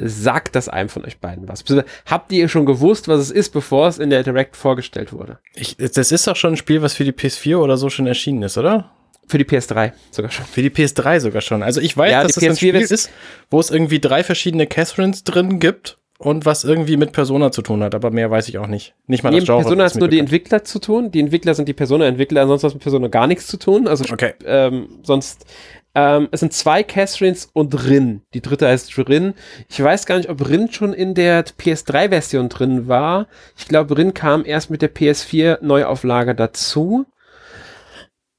Sagt 0.00 0.54
das 0.54 0.68
einem 0.68 0.88
von 0.88 1.04
euch 1.04 1.18
beiden 1.18 1.48
was? 1.48 1.64
Habt 2.06 2.30
ihr 2.30 2.48
schon 2.48 2.66
gewusst, 2.66 3.08
was 3.08 3.20
es 3.20 3.30
ist, 3.32 3.50
bevor 3.50 3.88
es 3.88 3.98
in 3.98 4.10
der 4.10 4.22
Direct 4.22 4.54
vorgestellt 4.54 5.12
wurde? 5.12 5.40
Ich, 5.54 5.76
das 5.76 6.12
ist 6.12 6.26
doch 6.28 6.36
schon 6.36 6.52
ein 6.52 6.56
Spiel, 6.56 6.82
was 6.82 6.94
für 6.94 7.04
die 7.04 7.12
PS4 7.12 7.56
oder 7.56 7.76
so 7.76 7.90
schon 7.90 8.06
erschienen 8.06 8.42
ist, 8.42 8.58
oder? 8.58 8.92
Für 9.28 9.38
die 9.38 9.44
PS3 9.44 9.92
sogar 10.10 10.30
schon. 10.30 10.46
Für 10.46 10.62
die 10.62 10.70
PS3 10.70 11.20
sogar 11.20 11.42
schon. 11.42 11.62
Also 11.62 11.80
ich 11.80 11.96
weiß, 11.96 12.10
ja, 12.10 12.22
dass 12.22 12.34
das 12.34 12.44
ein 12.44 12.56
Spiel 12.56 12.74
ist, 12.74 13.10
wo 13.50 13.60
es 13.60 13.70
irgendwie 13.70 14.00
drei 14.00 14.24
verschiedene 14.24 14.66
Catherines 14.66 15.22
drin 15.24 15.60
gibt 15.60 15.98
und 16.18 16.46
was 16.46 16.64
irgendwie 16.64 16.96
mit 16.96 17.12
Persona 17.12 17.52
zu 17.52 17.62
tun 17.62 17.82
hat, 17.82 17.94
aber 17.94 18.10
mehr 18.10 18.30
weiß 18.30 18.48
ich 18.48 18.58
auch 18.58 18.66
nicht. 18.66 18.94
Nicht 19.06 19.22
mal 19.22 19.30
das 19.30 19.44
Genre. 19.44 19.62
Persona 19.62 19.84
hat 19.84 19.94
nur 19.94 20.08
die 20.08 20.18
Entwickler 20.18 20.64
zu 20.64 20.80
tun. 20.80 21.12
Die 21.12 21.20
Entwickler 21.20 21.54
sind 21.54 21.68
die 21.68 21.74
Persona-Entwickler, 21.74 22.42
ansonsten 22.42 22.66
hat 22.66 22.74
mit 22.74 22.82
Persona 22.82 23.06
gar 23.06 23.28
nichts 23.28 23.46
zu 23.46 23.56
tun. 23.56 23.86
Also 23.86 24.04
okay. 24.12 24.34
ähm, 24.44 24.88
sonst 25.04 25.46
ähm, 25.94 26.28
es 26.30 26.40
sind 26.40 26.52
zwei 26.52 26.82
Catherines 26.82 27.48
und 27.52 27.86
Rin. 27.86 28.22
Die 28.34 28.40
dritte 28.40 28.68
heißt 28.68 28.96
Rin. 29.08 29.34
Ich 29.68 29.82
weiß 29.82 30.06
gar 30.06 30.16
nicht, 30.16 30.28
ob 30.28 30.48
Rin 30.48 30.70
schon 30.72 30.92
in 30.92 31.14
der 31.14 31.44
PS3-Version 31.44 32.48
drin 32.48 32.88
war. 32.88 33.26
Ich 33.56 33.68
glaube, 33.68 33.96
Rin 33.96 34.12
kam 34.12 34.44
erst 34.44 34.70
mit 34.70 34.82
der 34.82 34.94
PS4-Neuauflage 34.94 36.34
dazu. 36.34 37.06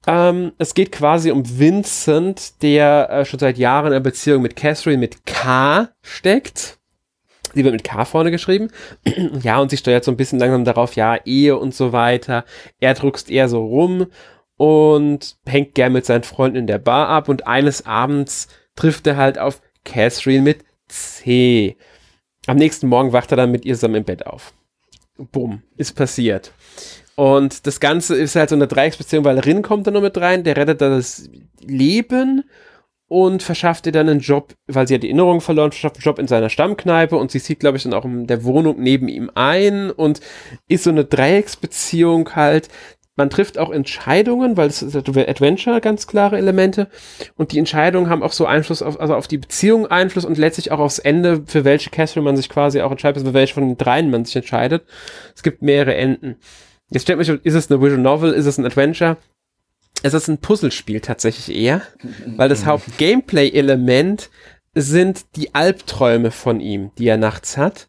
Ähm, 0.07 0.53
es 0.57 0.73
geht 0.73 0.91
quasi 0.91 1.31
um 1.31 1.43
Vincent, 1.59 2.61
der 2.61 3.09
äh, 3.09 3.25
schon 3.25 3.39
seit 3.39 3.57
Jahren 3.57 3.87
in 3.87 3.93
einer 3.93 3.99
Beziehung 3.99 4.41
mit 4.41 4.55
Catherine 4.55 4.97
mit 4.97 5.25
K 5.25 5.89
steckt. 6.01 6.79
Sie 7.53 7.63
wird 7.63 7.73
mit 7.73 7.83
K 7.83 8.05
vorne 8.05 8.31
geschrieben. 8.31 8.69
ja, 9.41 9.59
und 9.59 9.69
sie 9.69 9.77
steuert 9.77 10.03
so 10.03 10.11
ein 10.11 10.17
bisschen 10.17 10.39
langsam 10.39 10.65
darauf, 10.65 10.95
ja, 10.95 11.17
Ehe 11.25 11.57
und 11.57 11.73
so 11.73 11.91
weiter. 11.91 12.45
Er 12.79 12.93
druckst 12.93 13.29
eher 13.29 13.49
so 13.49 13.65
rum 13.65 14.07
und 14.57 15.37
hängt 15.45 15.75
gern 15.75 15.93
mit 15.93 16.05
seinen 16.05 16.23
Freunden 16.23 16.57
in 16.57 16.67
der 16.67 16.79
Bar 16.79 17.09
ab. 17.09 17.27
Und 17.29 17.47
eines 17.47 17.85
Abends 17.85 18.47
trifft 18.75 19.07
er 19.07 19.17
halt 19.17 19.39
auf 19.39 19.61
Catherine 19.83 20.43
mit 20.43 20.63
C. 20.87 21.77
Am 22.47 22.57
nächsten 22.57 22.87
Morgen 22.87 23.13
wacht 23.13 23.31
er 23.31 23.37
dann 23.37 23.51
mit 23.51 23.65
ihr 23.65 23.75
zusammen 23.75 23.95
im 23.95 24.03
Bett 24.03 24.25
auf. 24.25 24.53
Bumm, 25.17 25.63
ist 25.75 25.95
passiert. 25.95 26.53
Und 27.19 27.67
das 27.67 27.81
Ganze 27.81 28.15
ist 28.15 28.37
halt 28.37 28.47
so 28.47 28.55
eine 28.55 28.67
Dreiecksbeziehung, 28.67 29.25
weil 29.25 29.39
Rin 29.39 29.61
kommt 29.61 29.85
da 29.85 29.91
noch 29.91 30.01
mit 30.01 30.17
rein, 30.17 30.45
der 30.45 30.55
rettet 30.55 30.79
das 30.79 31.29
Leben 31.59 32.45
und 33.09 33.43
verschafft 33.43 33.85
ihr 33.87 33.91
dann 33.91 34.07
einen 34.07 34.21
Job, 34.21 34.53
weil 34.67 34.87
sie 34.87 34.93
hat 34.93 35.03
die 35.03 35.07
Erinnerung 35.07 35.41
verloren, 35.41 35.73
verschafft 35.73 35.97
einen 35.97 36.03
Job 36.03 36.17
in 36.17 36.29
seiner 36.29 36.47
Stammkneipe 36.47 37.17
und 37.17 37.29
sie 37.29 37.41
zieht, 37.41 37.59
glaube 37.59 37.75
ich, 37.75 37.83
dann 37.83 37.93
auch 37.93 38.05
in 38.05 38.25
der 38.25 38.45
Wohnung 38.45 38.77
neben 38.79 39.09
ihm 39.09 39.29
ein 39.35 39.91
und 39.91 40.21
ist 40.69 40.85
so 40.85 40.91
eine 40.91 41.03
Dreiecksbeziehung 41.03 42.37
halt. 42.37 42.69
Man 43.17 43.29
trifft 43.29 43.57
auch 43.57 43.71
Entscheidungen, 43.71 44.55
weil 44.55 44.69
es 44.69 44.81
ist 44.81 44.95
Adventure 44.95 45.81
ganz 45.81 46.07
klare 46.07 46.37
Elemente 46.37 46.87
und 47.35 47.51
die 47.51 47.59
Entscheidungen 47.59 48.09
haben 48.09 48.23
auch 48.23 48.31
so 48.31 48.45
Einfluss 48.45 48.81
auf, 48.81 48.97
also 48.97 49.13
auf 49.15 49.27
die 49.27 49.39
Beziehung 49.39 49.87
Einfluss 49.87 50.23
und 50.23 50.37
letztlich 50.37 50.71
auch 50.71 50.79
aufs 50.79 50.99
Ende, 50.99 51.43
für 51.47 51.65
welche 51.65 51.89
Catherine 51.89 52.23
man 52.23 52.37
sich 52.37 52.47
quasi 52.47 52.79
auch 52.79 52.91
entscheidet, 52.91 53.27
für 53.27 53.33
welche 53.33 53.55
von 53.55 53.67
den 53.67 53.77
dreien 53.77 54.09
man 54.09 54.23
sich 54.23 54.37
entscheidet. 54.37 54.85
Es 55.35 55.43
gibt 55.43 55.61
mehrere 55.61 55.95
Enden. 55.95 56.37
Jetzt 56.89 57.03
stellt 57.03 57.19
mich, 57.19 57.29
ist 57.29 57.53
es 57.53 57.69
eine 57.69 57.81
Visual 57.81 58.01
Novel, 58.01 58.33
ist 58.33 58.45
es 58.45 58.57
ein 58.57 58.65
Adventure? 58.65 59.17
es 60.03 60.13
ist 60.13 60.27
ein 60.27 60.39
Puzzlespiel 60.39 61.01
tatsächlich 61.01 61.55
eher, 61.55 61.81
weil 62.35 62.49
das 62.49 62.65
Haupt-Gameplay-Element 62.65 64.29
sind 64.73 65.35
die 65.35 65.55
Albträume 65.55 66.31
von 66.31 66.59
ihm, 66.59 66.91
die 66.97 67.07
er 67.07 67.17
nachts 67.17 67.57
hat. 67.57 67.87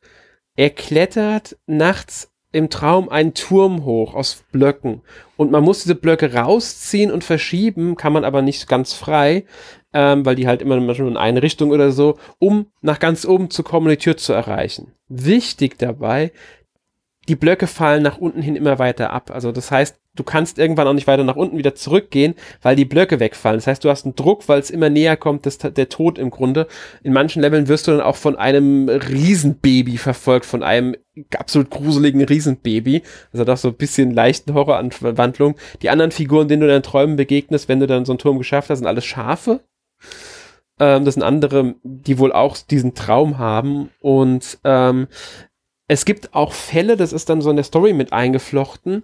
Er 0.57 0.71
klettert 0.71 1.57
nachts 1.67 2.33
im 2.53 2.69
Traum 2.69 3.09
einen 3.09 3.35
Turm 3.35 3.85
hoch 3.85 4.15
aus 4.15 4.43
Blöcken 4.51 5.03
und 5.37 5.53
man 5.53 5.63
muss 5.63 5.83
diese 5.83 5.95
Blöcke 5.95 6.35
rausziehen 6.35 7.13
und 7.13 7.23
verschieben, 7.23 7.97
kann 7.97 8.13
man 8.13 8.25
aber 8.25 8.43
nicht 8.43 8.69
ganz 8.69 8.93
frei, 8.93 9.45
ähm, 9.93 10.27
weil 10.27 10.35
die 10.35 10.49
halt 10.49 10.61
immer 10.61 10.77
nur 10.77 10.99
in 10.99 11.17
eine 11.17 11.45
Richtung 11.45 11.71
oder 11.71 11.93
so, 11.93 12.19
um 12.41 12.67
nach 12.81 12.99
ganz 12.99 13.25
oben 13.25 13.51
zu 13.51 13.63
kommen 13.63 13.87
und 13.87 13.93
die 13.93 13.99
Tür 13.99 14.17
zu 14.17 14.33
erreichen. 14.33 14.93
Wichtig 15.09 15.79
dabei, 15.79 16.33
die 17.31 17.37
Blöcke 17.37 17.69
fallen 17.69 18.03
nach 18.03 18.19
unten 18.19 18.43
hin 18.43 18.57
immer 18.57 18.81
weiter 18.81 19.11
ab. 19.13 19.31
Also 19.33 19.53
das 19.53 19.71
heißt, 19.71 20.01
du 20.17 20.25
kannst 20.25 20.59
irgendwann 20.59 20.89
auch 20.89 20.95
nicht 20.95 21.07
weiter 21.07 21.23
nach 21.23 21.37
unten 21.37 21.59
wieder 21.59 21.77
zurückgehen, 21.77 22.35
weil 22.61 22.75
die 22.75 22.85
Blöcke 22.85 23.21
wegfallen. 23.21 23.59
Das 23.59 23.69
heißt, 23.69 23.85
du 23.85 23.89
hast 23.89 24.05
einen 24.05 24.17
Druck, 24.17 24.49
weil 24.49 24.59
es 24.59 24.69
immer 24.69 24.91
näher 24.91 25.17
kommt, 25.17 25.47
das, 25.47 25.59
der 25.59 25.89
Tod 25.89 26.19
im 26.19 26.31
Grunde. 26.31 26.67
In 27.05 27.13
manchen 27.13 27.41
Leveln 27.41 27.69
wirst 27.69 27.87
du 27.87 27.93
dann 27.93 28.01
auch 28.01 28.17
von 28.17 28.35
einem 28.35 28.89
Riesenbaby 28.89 29.97
verfolgt, 29.97 30.45
von 30.45 30.65
einem 30.65 30.97
absolut 31.39 31.71
gruseligen 31.71 32.25
Riesenbaby. 32.25 33.03
Also 33.33 33.45
doch 33.45 33.57
so 33.57 33.69
ein 33.69 33.75
bisschen 33.75 34.11
leichten 34.13 34.53
Horroranwandlung. 34.53 35.55
Die 35.83 35.91
anderen 35.91 36.11
Figuren, 36.11 36.49
denen 36.49 36.63
du 36.63 36.67
in 36.67 36.73
deinen 36.73 36.83
Träumen 36.83 37.15
begegnest, 37.15 37.69
wenn 37.69 37.79
du 37.79 37.87
dann 37.87 38.05
so 38.05 38.11
einen 38.11 38.19
Turm 38.19 38.39
geschafft 38.39 38.71
hast, 38.71 38.79
sind 38.79 38.89
alles 38.89 39.05
Schafe. 39.05 39.61
Ähm, 40.81 41.05
das 41.05 41.15
sind 41.15 41.23
andere, 41.23 41.77
die 41.85 42.19
wohl 42.19 42.33
auch 42.33 42.57
diesen 42.57 42.95
Traum 42.97 43.39
haben. 43.39 43.91
Und 44.01 44.59
ähm, 44.65 45.07
es 45.91 46.05
gibt 46.05 46.35
auch 46.35 46.53
Fälle, 46.53 46.97
das 46.97 47.13
ist 47.13 47.29
dann 47.29 47.41
so 47.41 47.51
in 47.51 47.57
der 47.57 47.65
Story 47.65 47.93
mit 47.95 48.13
eingeflochten, 48.13 49.03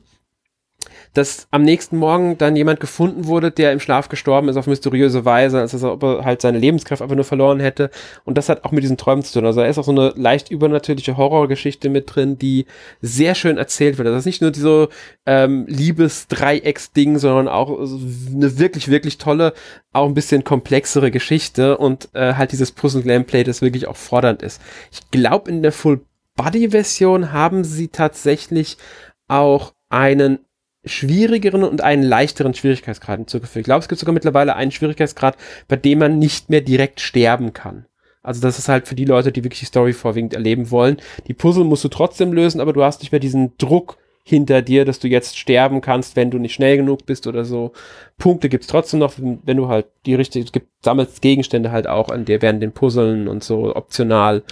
dass 1.15 1.49
am 1.51 1.63
nächsten 1.63 1.97
Morgen 1.97 2.39
dann 2.39 2.55
jemand 2.55 2.79
gefunden 2.79 3.27
wurde, 3.27 3.51
der 3.51 3.73
im 3.73 3.81
Schlaf 3.81 4.09
gestorben 4.09 4.49
ist 4.49 4.57
auf 4.57 4.69
mysteriöse 4.69 5.25
Weise, 5.25 5.59
als 5.59 5.83
ob 5.83 6.05
er 6.05 6.25
halt 6.25 6.43
seine 6.43 6.61
Lebenskraft 6.61 7.03
einfach 7.03 7.17
nur 7.17 7.25
verloren 7.25 7.59
hätte. 7.59 7.91
Und 8.25 8.39
das 8.39 8.49
hat 8.49 8.65
auch 8.65 8.71
mit 8.71 8.85
diesen 8.85 8.99
Träumen 8.99 9.25
zu 9.25 9.33
tun. 9.33 9.47
Also 9.47 9.63
da 9.63 9.67
ist 9.67 9.79
auch 9.79 9.85
so 9.85 9.91
eine 9.91 10.13
leicht 10.15 10.49
übernatürliche 10.49 11.17
Horrorgeschichte 11.17 11.89
mit 11.89 12.15
drin, 12.15 12.39
die 12.39 12.67
sehr 13.03 13.35
schön 13.35 13.59
erzählt 13.59 13.99
wird. 13.99 14.07
Das 14.07 14.21
ist 14.21 14.27
nicht 14.27 14.43
nur 14.43 14.53
diese 14.53 14.89
ähm, 15.27 15.65
Liebes-Dreiecks-Ding, 15.67 17.19
sondern 17.19 17.49
auch 17.49 17.81
eine 17.81 18.61
wirklich, 18.61 18.87
wirklich 18.87 19.19
tolle, 19.19 19.55
auch 19.93 20.07
ein 20.07 20.15
bisschen 20.15 20.45
komplexere 20.45 21.11
Geschichte 21.11 21.79
und 21.79 22.11
äh, 22.13 22.35
halt 22.35 22.53
dieses 22.53 22.71
Puzzle-Gameplay, 22.71 23.43
das 23.43 23.61
wirklich 23.61 23.89
auch 23.89 23.97
fordernd 23.97 24.43
ist. 24.43 24.63
Ich 24.93 25.11
glaube, 25.11 25.51
in 25.51 25.63
der 25.63 25.73
Full 25.73 26.03
Body-Version 26.37 27.33
haben 27.33 27.65
sie 27.65 27.89
tatsächlich 27.89 28.77
auch 29.29 29.75
einen 29.89 30.39
schwierigeren 30.85 31.65
und 31.65 31.81
einen 31.81 32.05
leichteren 32.05 32.55
Schwierigkeitsgrad 32.55 33.19
hinzugefügt. 33.19 33.63
Ich 33.63 33.65
glaube, 33.65 33.81
es 33.81 33.89
gibt 33.89 33.99
sogar 33.99 34.13
mittlerweile 34.13 34.55
einen 34.55 34.71
Schwierigkeitsgrad, 34.71 35.37
bei 35.67 35.77
dem 35.77 35.99
man 35.99 36.19
nicht 36.19 36.49
mehr 36.49 36.61
direkt 36.61 37.01
sterben 37.01 37.53
kann. 37.53 37.87
Also 38.23 38.41
das 38.41 38.59
ist 38.59 38.69
halt 38.69 38.87
für 38.87 38.95
die 38.95 39.05
Leute, 39.05 39.33
die 39.33 39.45
wirklich 39.45 39.61
die 39.61 39.67
Story 39.67 39.93
vorwiegend 39.93 40.35
erleben 40.35 40.71
wollen. 40.71 40.99
Die 41.27 41.35
Puzzle 41.35 41.65
musst 41.65 41.85
du 41.85 41.89
trotzdem 41.89 42.33
lösen, 42.33 42.61
aber 42.61 42.73
du 42.73 42.83
hast 42.83 43.01
nicht 43.01 43.13
mehr 43.13 43.21
diesen 43.21 43.57
Druck, 43.59 43.99
hinter 44.29 44.61
dir, 44.61 44.85
dass 44.85 44.99
du 44.99 45.07
jetzt 45.07 45.39
sterben 45.39 45.81
kannst, 45.81 46.17
wenn 46.17 46.33
du 46.33 46.39
nicht 46.39 46.53
schnell 46.53 46.77
genug 46.77 47.07
bist 47.07 47.29
oder 47.29 47.45
so. 47.45 47.73
Punkte 48.19 48.49
gibt's 48.49 48.67
trotzdem 48.67 48.99
noch, 48.99 49.15
wenn 49.19 49.57
du 49.57 49.69
halt 49.69 49.87
die 50.05 50.17
richtige, 50.17 50.45
es 50.45 50.51
gibt, 50.51 50.67
sammelst 50.83 51.23
Gegenstände 51.23 51.71
halt 51.71 51.87
auch 51.87 52.09
an 52.09 52.25
dir 52.25 52.43
während 52.43 52.61
den 52.61 52.73
Puzzeln 52.73 53.29
und 53.29 53.45
so 53.45 53.77
optional. 53.77 54.43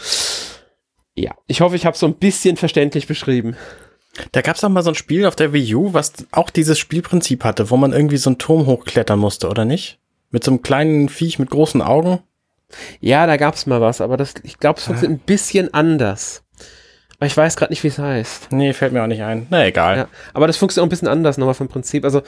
Ja, 1.14 1.32
ich 1.46 1.60
hoffe, 1.60 1.76
ich 1.76 1.86
habe 1.86 1.96
so 1.96 2.06
ein 2.06 2.14
bisschen 2.14 2.56
verständlich 2.56 3.06
beschrieben. 3.06 3.56
Da 4.32 4.42
gab's 4.42 4.60
doch 4.60 4.68
mal 4.68 4.82
so 4.82 4.90
ein 4.90 4.94
Spiel 4.94 5.26
auf 5.26 5.36
der 5.36 5.52
Wii 5.52 5.74
U, 5.74 5.92
was 5.92 6.12
auch 6.30 6.50
dieses 6.50 6.78
Spielprinzip 6.78 7.44
hatte, 7.44 7.70
wo 7.70 7.76
man 7.76 7.92
irgendwie 7.92 8.16
so 8.16 8.30
einen 8.30 8.38
Turm 8.38 8.66
hochklettern 8.66 9.18
musste, 9.18 9.48
oder 9.48 9.64
nicht? 9.64 9.98
Mit 10.30 10.44
so 10.44 10.50
einem 10.50 10.62
kleinen 10.62 11.08
Viech 11.08 11.38
mit 11.38 11.50
großen 11.50 11.82
Augen. 11.82 12.20
Ja, 13.00 13.26
da 13.26 13.36
gab's 13.36 13.66
mal 13.66 13.80
was, 13.80 14.00
aber 14.00 14.16
das, 14.16 14.34
ich 14.42 14.58
glaube, 14.58 14.78
es 14.78 14.86
funktioniert 14.86 15.20
ein 15.20 15.24
bisschen 15.24 15.72
anders. 15.74 16.42
Aber 17.18 17.26
ich 17.26 17.36
weiß 17.36 17.56
gerade 17.56 17.72
nicht, 17.72 17.84
wie 17.84 17.88
es 17.88 17.98
heißt. 17.98 18.52
Nee, 18.52 18.72
fällt 18.72 18.92
mir 18.92 19.02
auch 19.02 19.08
nicht 19.08 19.22
ein. 19.22 19.46
Na, 19.50 19.64
egal. 19.64 19.96
Ja, 19.96 20.08
aber 20.32 20.46
das 20.46 20.56
funktioniert 20.56 20.82
auch 20.82 20.86
ein 20.86 20.90
bisschen 20.90 21.08
anders 21.08 21.38
nochmal 21.38 21.54
vom 21.54 21.68
Prinzip. 21.68 22.04
Also 22.04 22.22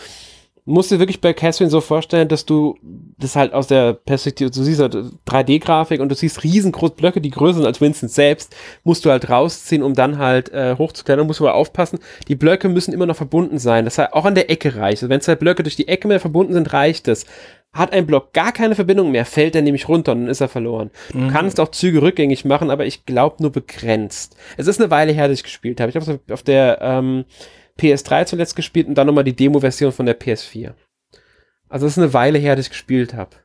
musst 0.67 0.91
dir 0.91 0.99
wirklich 0.99 1.21
bei 1.21 1.33
Catherine 1.33 1.71
so 1.71 1.81
vorstellen, 1.81 2.29
dass 2.29 2.45
du 2.45 2.77
das 3.19 3.37
halt 3.37 3.55
aus 3.55 3.69
der 3.69 3.95
Perspektive, 3.95 4.51
du 4.51 4.63
siehst 4.63 4.81
halt 4.81 4.95
3D-Grafik 5.27 6.01
und 6.01 6.09
du 6.11 6.15
siehst 6.15 6.43
riesengroße 6.45 6.95
Blöcke, 6.95 7.21
die 7.21 7.31
größer 7.31 7.59
sind 7.59 7.67
als 7.67 7.81
Winston 7.81 8.09
selbst, 8.09 8.55
musst 8.85 9.05
du 9.05 9.11
halt 9.11 9.31
rausziehen, 9.31 9.83
um 9.83 9.95
dann 9.95 10.19
halt 10.19 10.51
äh, 10.53 10.75
hochzuklettern, 10.77 11.27
musst 11.27 11.41
du 11.41 11.47
aber 11.47 11.55
aufpassen, 11.55 12.01
die 12.29 12.35
Blöcke 12.35 12.69
müssen 12.69 12.93
immer 12.93 13.07
noch 13.07 13.17
verbunden 13.17 13.59
sein, 13.59 13.85
das 13.85 13.97
heißt 13.97 14.13
auch 14.13 14.25
an 14.25 14.35
der 14.35 14.51
Ecke 14.51 14.77
reicht. 14.77 15.03
Also 15.03 15.09
wenn 15.09 15.21
zwei 15.21 15.37
Blöcke 15.37 15.63
durch 15.63 15.77
die 15.77 15.89
Ecke 15.89 16.09
mehr 16.09 16.21
verbunden 16.21 16.53
sind, 16.53 16.73
reicht 16.73 17.09
es. 17.09 17.25
Hat 17.73 17.93
ein 17.93 18.07
Block 18.07 18.33
gar 18.33 18.53
keine 18.53 18.75
Verbindung 18.75 19.11
mehr, 19.13 19.25
fällt 19.27 19.55
er 19.55 19.63
nämlich 19.63 19.87
runter 19.89 20.13
und 20.13 20.23
dann 20.23 20.29
ist 20.31 20.41
er 20.41 20.49
verloren. 20.49 20.91
Du 21.13 21.19
Mhm. 21.19 21.29
kannst 21.29 21.61
auch 21.61 21.69
Züge 21.71 22.01
rückgängig 22.03 22.45
machen, 22.45 22.71
aber 22.71 22.87
ich 22.87 23.05
glaube 23.07 23.37
nur 23.41 23.53
begrenzt. 23.53 24.35
Es 24.57 24.67
ist 24.67 24.81
eine 24.81 24.91
Weile 24.91 25.13
her, 25.13 25.29
dass 25.29 25.39
ich 25.39 25.45
gespielt 25.45 25.81
habe. 25.81 25.91
Ich 25.91 25.97
habe 25.97 26.11
es 26.27 26.33
auf 26.33 26.43
der 26.43 26.79
ähm, 26.81 27.25
PS3 27.79 28.27
zuletzt 28.27 28.57
gespielt 28.57 28.87
und 28.89 28.95
dann 28.95 29.07
nochmal 29.07 29.25
die 29.25 29.37
Demo-Version 29.37 29.93
von 29.93 30.07
der 30.07 30.19
PS4. 30.19 30.75
Also 31.69 31.87
es 31.87 31.93
ist 31.93 31.99
eine 31.99 32.15
Weile 32.15 32.39
her, 32.39 32.57
dass 32.57 32.67
ich 32.67 32.71
gespielt 32.71 33.15
habe. 33.15 33.37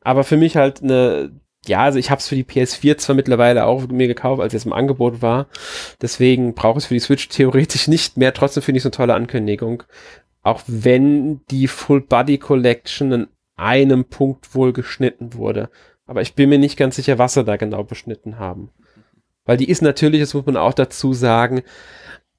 Aber 0.00 0.24
für 0.24 0.36
mich 0.36 0.56
halt 0.56 0.82
eine, 0.82 1.32
ja, 1.66 1.82
also 1.82 1.98
ich 1.98 2.10
habe 2.10 2.20
es 2.20 2.28
für 2.28 2.36
die 2.36 2.44
PS4 2.44 2.96
zwar 2.96 3.16
mittlerweile 3.16 3.66
auch 3.66 3.88
mir 3.88 4.06
gekauft, 4.06 4.40
als 4.40 4.54
es 4.54 4.64
im 4.64 4.72
Angebot 4.72 5.22
war. 5.22 5.48
Deswegen 6.00 6.54
brauche 6.54 6.78
ich 6.78 6.84
es 6.84 6.88
für 6.88 6.94
die 6.94 7.00
Switch 7.00 7.28
theoretisch 7.28 7.88
nicht 7.88 8.16
mehr. 8.16 8.32
Trotzdem 8.32 8.62
finde 8.62 8.78
ich 8.78 8.82
es 8.82 8.86
eine 8.86 8.92
tolle 8.92 9.14
Ankündigung. 9.14 9.82
Auch 10.42 10.62
wenn 10.68 11.40
die 11.50 11.66
Full 11.66 12.02
Body 12.02 12.38
Collection 12.38 13.12
in 13.12 13.26
einem 13.56 14.04
Punkt 14.04 14.54
wohl 14.54 14.72
geschnitten 14.72 15.34
wurde. 15.34 15.70
Aber 16.06 16.22
ich 16.22 16.34
bin 16.34 16.50
mir 16.50 16.58
nicht 16.58 16.76
ganz 16.76 16.96
sicher, 16.96 17.18
was 17.18 17.34
sie 17.34 17.42
da 17.42 17.56
genau 17.56 17.82
beschnitten 17.82 18.38
haben. 18.38 18.70
Weil 19.44 19.56
die 19.56 19.68
ist 19.68 19.82
natürlich, 19.82 20.20
das 20.20 20.34
muss 20.34 20.46
man 20.46 20.56
auch 20.56 20.74
dazu 20.74 21.14
sagen, 21.14 21.62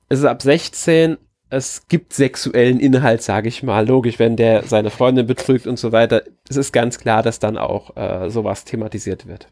es 0.10 0.20
ist 0.20 0.26
ab 0.26 0.42
16, 0.42 1.18
es 1.50 1.88
gibt 1.88 2.14
sexuellen 2.14 2.80
Inhalt, 2.80 3.22
sage 3.22 3.48
ich 3.48 3.64
mal. 3.64 3.88
Logisch, 3.88 4.20
wenn 4.20 4.36
der 4.36 4.64
seine 4.64 4.90
Freundin 4.90 5.28
betrügt 5.28 5.66
und 5.68 5.80
so 5.80 5.92
weiter. 5.92 6.24
Es 6.50 6.58
ist 6.58 6.74
ganz 6.74 7.00
klar, 7.00 7.24
dass 7.24 7.40
dann 7.40 7.58
auch 7.58 7.96
äh, 7.96 8.30
sowas 8.30 8.66
thematisiert 8.66 9.28
wird. 9.28 9.48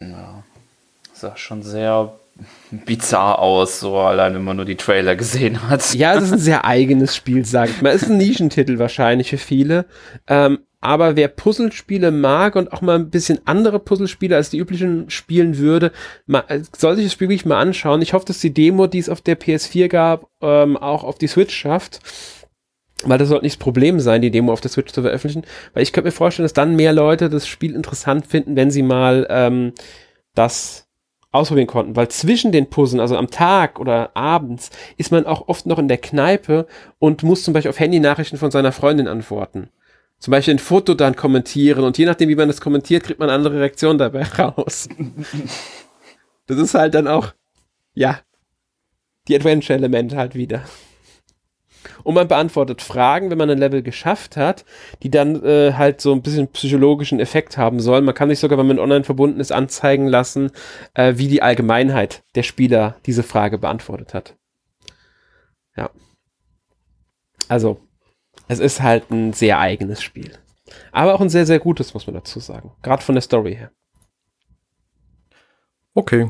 Ja. 0.00 0.44
Sah 1.12 1.36
schon 1.36 1.62
sehr 1.62 2.14
bizarr 2.70 3.38
aus, 3.38 3.80
so 3.80 3.96
allein 3.98 4.34
wenn 4.34 4.44
man 4.44 4.56
nur 4.56 4.66
die 4.66 4.76
Trailer 4.76 5.14
gesehen 5.16 5.68
hat. 5.68 5.94
Ja, 5.94 6.14
es 6.14 6.24
ist 6.24 6.32
ein 6.32 6.38
sehr 6.38 6.64
eigenes 6.64 7.14
Spiel, 7.14 7.44
sage 7.44 7.70
ich 7.70 7.80
mal. 7.80 7.94
Es 7.94 8.02
ist 8.02 8.10
ein 8.10 8.18
Nischentitel 8.18 8.78
wahrscheinlich 8.78 9.30
für 9.30 9.38
viele. 9.38 9.86
Ähm, 10.26 10.58
aber 10.84 11.16
wer 11.16 11.28
Puzzlespiele 11.28 12.10
mag 12.10 12.56
und 12.56 12.70
auch 12.74 12.82
mal 12.82 12.96
ein 12.96 13.08
bisschen 13.08 13.40
andere 13.46 13.78
Puzzlespiele 13.78 14.36
als 14.36 14.50
die 14.50 14.58
üblichen 14.58 15.08
spielen 15.08 15.56
würde, 15.56 15.92
mal, 16.26 16.44
soll 16.76 16.96
sich 16.96 17.06
das 17.06 17.14
Spiel 17.14 17.30
wirklich 17.30 17.46
mal 17.46 17.58
anschauen. 17.58 18.02
Ich 18.02 18.12
hoffe, 18.12 18.26
dass 18.26 18.40
die 18.40 18.52
Demo, 18.52 18.86
die 18.86 18.98
es 18.98 19.08
auf 19.08 19.22
der 19.22 19.40
PS4 19.40 19.88
gab, 19.88 20.28
ähm, 20.42 20.76
auch 20.76 21.02
auf 21.02 21.16
die 21.16 21.26
Switch 21.26 21.56
schafft. 21.56 22.00
Weil 23.02 23.16
das 23.16 23.30
sollte 23.30 23.46
nicht 23.46 23.56
das 23.56 23.64
Problem 23.64 23.98
sein, 23.98 24.20
die 24.20 24.30
Demo 24.30 24.52
auf 24.52 24.60
der 24.60 24.70
Switch 24.70 24.92
zu 24.92 25.00
veröffentlichen. 25.00 25.46
Weil 25.72 25.84
ich 25.84 25.94
könnte 25.94 26.08
mir 26.08 26.12
vorstellen, 26.12 26.44
dass 26.44 26.52
dann 26.52 26.76
mehr 26.76 26.92
Leute 26.92 27.30
das 27.30 27.46
Spiel 27.48 27.74
interessant 27.74 28.26
finden, 28.26 28.54
wenn 28.54 28.70
sie 28.70 28.82
mal 28.82 29.26
ähm, 29.30 29.72
das 30.34 30.86
ausprobieren 31.32 31.66
konnten. 31.66 31.96
Weil 31.96 32.08
zwischen 32.08 32.52
den 32.52 32.68
Puzzeln, 32.68 33.00
also 33.00 33.16
am 33.16 33.30
Tag 33.30 33.80
oder 33.80 34.14
abends, 34.14 34.68
ist 34.98 35.12
man 35.12 35.24
auch 35.24 35.48
oft 35.48 35.64
noch 35.64 35.78
in 35.78 35.88
der 35.88 35.98
Kneipe 35.98 36.66
und 36.98 37.22
muss 37.22 37.42
zum 37.42 37.54
Beispiel 37.54 37.70
auf 37.70 37.80
Handynachrichten 37.80 38.38
von 38.38 38.50
seiner 38.50 38.70
Freundin 38.72 39.08
antworten. 39.08 39.70
Zum 40.24 40.30
Beispiel 40.30 40.54
ein 40.54 40.58
Foto 40.58 40.94
dann 40.94 41.16
kommentieren 41.16 41.84
und 41.84 41.98
je 41.98 42.06
nachdem, 42.06 42.30
wie 42.30 42.34
man 42.34 42.48
das 42.48 42.62
kommentiert, 42.62 43.04
kriegt 43.04 43.20
man 43.20 43.28
andere 43.28 43.60
Reaktion 43.60 43.98
dabei 43.98 44.22
raus. 44.38 44.88
das 46.46 46.56
ist 46.56 46.72
halt 46.72 46.94
dann 46.94 47.06
auch, 47.06 47.34
ja, 47.92 48.20
die 49.28 49.36
Adventure-Elemente 49.36 50.16
halt 50.16 50.34
wieder. 50.34 50.64
Und 52.04 52.14
man 52.14 52.26
beantwortet 52.26 52.80
Fragen, 52.80 53.30
wenn 53.30 53.36
man 53.36 53.50
ein 53.50 53.58
Level 53.58 53.82
geschafft 53.82 54.38
hat, 54.38 54.64
die 55.02 55.10
dann 55.10 55.44
äh, 55.44 55.74
halt 55.74 56.00
so 56.00 56.14
ein 56.14 56.22
bisschen 56.22 56.48
psychologischen 56.48 57.20
Effekt 57.20 57.58
haben 57.58 57.78
sollen. 57.78 58.06
Man 58.06 58.14
kann 58.14 58.30
sich 58.30 58.38
sogar, 58.38 58.56
wenn 58.58 58.66
man 58.66 58.78
online 58.78 59.04
verbunden 59.04 59.40
ist, 59.40 59.52
anzeigen 59.52 60.06
lassen, 60.06 60.52
äh, 60.94 61.18
wie 61.18 61.28
die 61.28 61.42
Allgemeinheit 61.42 62.22
der 62.34 62.44
Spieler 62.44 62.96
diese 63.04 63.24
Frage 63.24 63.58
beantwortet 63.58 64.14
hat. 64.14 64.36
Ja. 65.76 65.90
Also, 67.46 67.83
es 68.48 68.58
ist 68.58 68.82
halt 68.82 69.10
ein 69.10 69.32
sehr 69.32 69.58
eigenes 69.58 70.02
Spiel. 70.02 70.38
Aber 70.92 71.14
auch 71.14 71.20
ein 71.20 71.28
sehr, 71.28 71.46
sehr 71.46 71.58
gutes, 71.58 71.94
muss 71.94 72.06
man 72.06 72.14
dazu 72.14 72.40
sagen. 72.40 72.72
Gerade 72.82 73.02
von 73.02 73.14
der 73.14 73.22
Story 73.22 73.56
her. 73.56 73.70
Okay. 75.94 76.28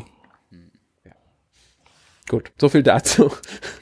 Gut, 2.28 2.52
so 2.58 2.68
viel 2.68 2.82
dazu. 2.82 3.30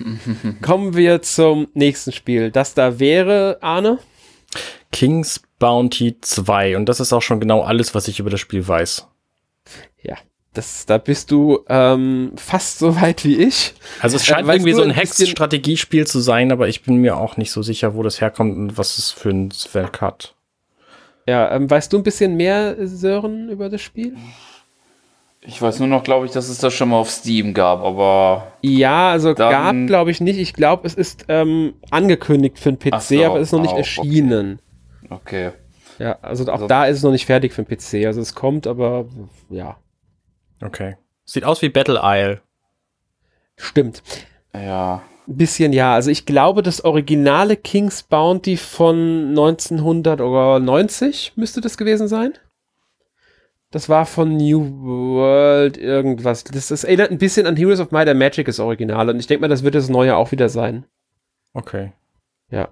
Kommen 0.63 0.95
wir 0.95 1.23
zum 1.23 1.69
nächsten 1.75 2.13
Spiel. 2.13 2.51
Das 2.51 2.75
da 2.75 2.99
wäre, 2.99 3.59
Arne? 3.61 3.99
King's 4.91 5.43
Bounty 5.59 6.21
2. 6.21 6.77
Und 6.77 6.89
das 6.89 7.01
ist 7.01 7.13
auch 7.13 7.23
schon 7.23 7.41
genau 7.41 7.63
alles, 7.63 7.95
was 7.95 8.09
ich 8.09 8.19
über 8.19 8.31
das 8.31 8.41
Spiel 8.41 8.67
weiß. 8.67 9.09
Ja, 10.03 10.17
das, 10.55 10.85
da 10.87 10.99
bist 10.99 11.31
du 11.31 11.61
ähm, 11.69 12.33
fast 12.37 12.79
so 12.79 13.01
weit 13.01 13.25
wie 13.25 13.37
ich. 13.37 13.75
Also 14.01 14.17
es 14.17 14.23
Äh, 14.23 14.27
scheint 14.27 14.47
weißt 14.47 14.59
irgendwie 14.59 14.75
so 14.75 14.83
ein 14.83 14.91
Hex-Strategiespiel 14.91 16.07
zu 16.07 16.21
sein, 16.21 16.53
aber 16.53 16.69
ich 16.69 16.83
bin 16.83 16.97
mir 16.97 17.17
auch 17.17 17.37
nicht 17.37 17.51
so 17.51 17.63
sicher, 17.63 17.95
wo 17.95 18.03
das 18.03 18.21
herkommt 18.21 18.57
und 18.57 18.77
was 18.79 18.99
es 18.99 19.11
für 19.11 19.31
ein 19.31 19.49
Werk 19.73 20.01
hat. 20.01 20.35
Ja, 21.27 21.51
ähm, 21.55 21.71
weißt 21.71 21.93
du 21.93 21.99
ein 21.99 22.03
bisschen 22.03 22.37
mehr, 22.37 22.77
Sören, 22.87 23.49
über 23.49 23.69
das 23.69 23.81
Spiel? 23.81 24.17
Ich 25.45 25.61
weiß 25.61 25.81
nur 25.81 25.89
noch, 25.89 26.05
glaube 26.05 26.27
ich, 26.27 26.33
dass 26.33 26.49
es 26.49 26.59
das 26.59 26.73
schon 26.73 26.91
mal 26.91 26.97
auf 26.99 27.11
Steam 27.11 27.53
gab, 27.55 27.81
aber 27.83 28.53
Ja, 28.61 29.11
also 29.11 29.35
gab, 29.35 29.75
glaube 29.87 30.11
ich, 30.13 30.21
nicht. 30.21 30.39
Ich 30.39 30.53
glaube, 30.53 30.87
es 30.87 30.95
ist 30.95 31.25
ähm, 31.29 31.75
angekündigt 31.91 32.59
für 32.61 32.73
den 32.73 32.79
PC, 32.79 33.01
so, 33.03 33.25
aber 33.25 33.41
es 33.41 33.49
ist 33.49 33.53
noch 33.53 33.61
nicht 33.63 33.73
auch, 33.73 33.79
erschienen. 33.79 34.61
okay. 35.11 35.51
Ja, 35.99 36.17
also 36.23 36.45
auch 36.45 36.53
Also- 36.55 36.67
da 36.69 36.85
ist 36.87 36.99
es 36.99 37.03
noch 37.03 37.11
nicht 37.11 37.27
fertig 37.27 37.53
für 37.53 37.63
den 37.65 37.77
PC. 37.77 38.07
Also 38.07 38.21
es 38.21 38.35
kommt, 38.35 38.67
aber 38.67 39.07
ja, 39.51 39.77
Okay. 40.63 40.97
Sieht 41.25 41.45
aus 41.45 41.63
wie 41.63 41.69
Battle 41.69 42.01
Isle. 42.03 42.41
stimmt. 43.57 44.03
Ja. 44.55 45.03
Ein 45.29 45.37
bisschen 45.37 45.73
ja. 45.73 45.95
Also 45.95 46.11
ich 46.11 46.27
glaube, 46.27 46.63
das 46.63 46.85
originale 46.85 47.57
King's 47.57 48.03
Bounty 48.03 48.57
von 48.57 49.29
1990 49.31 51.33
müsste 51.37 51.61
das 51.61 51.77
gewesen 51.77 52.09
sein. 52.09 52.35
Das 53.71 53.89
war 53.89 54.05
von 54.05 54.37
New 54.37 54.83
World 54.83 55.79
irgendwas. 55.79 56.45
Das, 56.45 56.69
das 56.69 56.85
erinnert 56.85 57.11
ein 57.11 57.19
bisschen 57.19 57.47
an 57.47 57.57
Heroes 57.57 57.81
of 57.81 57.91
Might 57.91 58.09
and 58.09 58.19
Magic, 58.19 58.47
das 58.47 58.61
Original. 58.61 59.09
Und 59.09 59.19
ich 59.19 59.27
denke 59.27 59.41
mal, 59.41 59.49
das 59.49 59.63
wird 59.63 59.75
das 59.75 59.89
neue 59.89 60.17
auch 60.17 60.31
wieder 60.31 60.51
sein. 60.51 60.85
Okay. 61.55 61.93
Ja. 62.51 62.69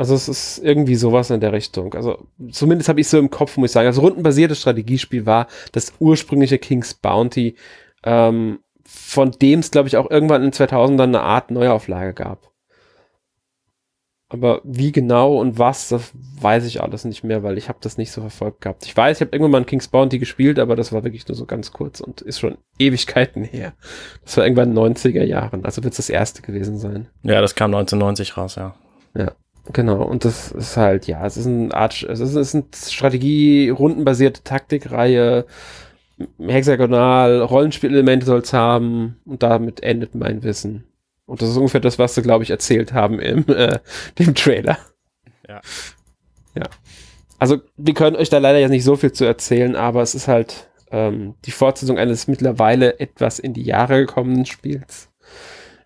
Also 0.00 0.14
es 0.14 0.30
ist 0.30 0.64
irgendwie 0.64 0.94
sowas 0.94 1.28
in 1.28 1.40
der 1.40 1.52
Richtung. 1.52 1.92
Also 1.92 2.26
zumindest 2.52 2.88
habe 2.88 3.02
ich 3.02 3.08
so 3.08 3.18
im 3.18 3.28
Kopf, 3.28 3.58
muss 3.58 3.68
ich 3.68 3.72
sagen. 3.74 3.86
Also 3.86 4.00
rundenbasiertes 4.00 4.58
Strategiespiel 4.58 5.26
war 5.26 5.46
das 5.72 5.92
ursprüngliche 5.98 6.56
King's 6.56 6.94
Bounty, 6.94 7.54
ähm, 8.04 8.60
von 8.82 9.30
dem 9.32 9.58
es, 9.60 9.70
glaube 9.70 9.88
ich, 9.88 9.98
auch 9.98 10.10
irgendwann 10.10 10.42
in 10.42 10.52
den 10.52 10.54
2000ern 10.54 11.02
eine 11.02 11.20
Art 11.20 11.50
Neuauflage 11.50 12.14
gab. 12.14 12.50
Aber 14.30 14.62
wie 14.64 14.90
genau 14.90 15.38
und 15.38 15.58
was, 15.58 15.90
das 15.90 16.12
weiß 16.14 16.64
ich 16.64 16.80
alles 16.80 17.04
nicht 17.04 17.22
mehr, 17.22 17.42
weil 17.42 17.58
ich 17.58 17.68
habe 17.68 17.80
das 17.82 17.98
nicht 17.98 18.10
so 18.10 18.22
verfolgt 18.22 18.62
gehabt. 18.62 18.86
Ich 18.86 18.96
weiß, 18.96 19.18
ich 19.18 19.20
habe 19.20 19.36
irgendwann 19.36 19.50
mal 19.50 19.58
ein 19.58 19.66
King's 19.66 19.88
Bounty 19.88 20.18
gespielt, 20.18 20.58
aber 20.58 20.76
das 20.76 20.94
war 20.94 21.04
wirklich 21.04 21.28
nur 21.28 21.36
so 21.36 21.44
ganz 21.44 21.72
kurz 21.72 22.00
und 22.00 22.22
ist 22.22 22.40
schon 22.40 22.56
Ewigkeiten 22.78 23.44
her. 23.44 23.74
Das 24.24 24.38
war 24.38 24.44
irgendwann 24.44 24.70
in 24.70 24.76
den 24.76 24.94
90er 24.96 25.24
Jahren, 25.24 25.66
also 25.66 25.84
wird 25.84 25.92
es 25.92 25.98
das 25.98 26.08
erste 26.08 26.40
gewesen 26.40 26.78
sein. 26.78 27.10
Ja, 27.22 27.42
das 27.42 27.54
kam 27.54 27.74
1990 27.74 28.38
raus, 28.38 28.54
ja. 28.54 28.74
Genau, 29.72 30.02
und 30.02 30.24
das 30.24 30.50
ist 30.52 30.76
halt, 30.76 31.06
ja, 31.06 31.24
es 31.24 31.36
ist 31.36 31.46
eine 31.46 31.74
Art, 31.74 32.02
es 32.02 32.20
ist, 32.20 32.34
es 32.34 32.54
ist 32.54 32.54
eine 32.54 32.64
Strategie-rundenbasierte 32.74 34.42
Taktikreihe, 34.42 35.46
hexagonal, 36.38 37.42
Rollenspielelemente 37.42 38.26
soll 38.26 38.40
es 38.40 38.52
haben 38.52 39.20
und 39.24 39.42
damit 39.42 39.82
endet 39.82 40.14
mein 40.14 40.42
Wissen. 40.42 40.84
Und 41.26 41.42
das 41.42 41.50
ist 41.50 41.56
ungefähr 41.56 41.80
das, 41.80 41.98
was 41.98 42.14
sie, 42.14 42.22
glaube 42.22 42.42
ich, 42.42 42.50
erzählt 42.50 42.92
haben 42.92 43.20
im 43.20 43.44
äh, 43.48 43.78
dem 44.18 44.34
Trailer. 44.34 44.78
Ja. 45.48 45.60
Ja. 46.56 46.64
Also, 47.38 47.58
wir 47.76 47.94
können 47.94 48.16
euch 48.16 48.28
da 48.28 48.38
leider 48.38 48.58
jetzt 48.58 48.70
nicht 48.70 48.84
so 48.84 48.96
viel 48.96 49.12
zu 49.12 49.24
erzählen, 49.24 49.76
aber 49.76 50.02
es 50.02 50.14
ist 50.14 50.26
halt 50.26 50.68
ähm, 50.90 51.34
die 51.44 51.52
Fortsetzung 51.52 51.98
eines 51.98 52.26
mittlerweile 52.26 52.98
etwas 52.98 53.38
in 53.38 53.54
die 53.54 53.62
Jahre 53.62 54.00
gekommenen 54.00 54.46
Spiels. 54.46 55.09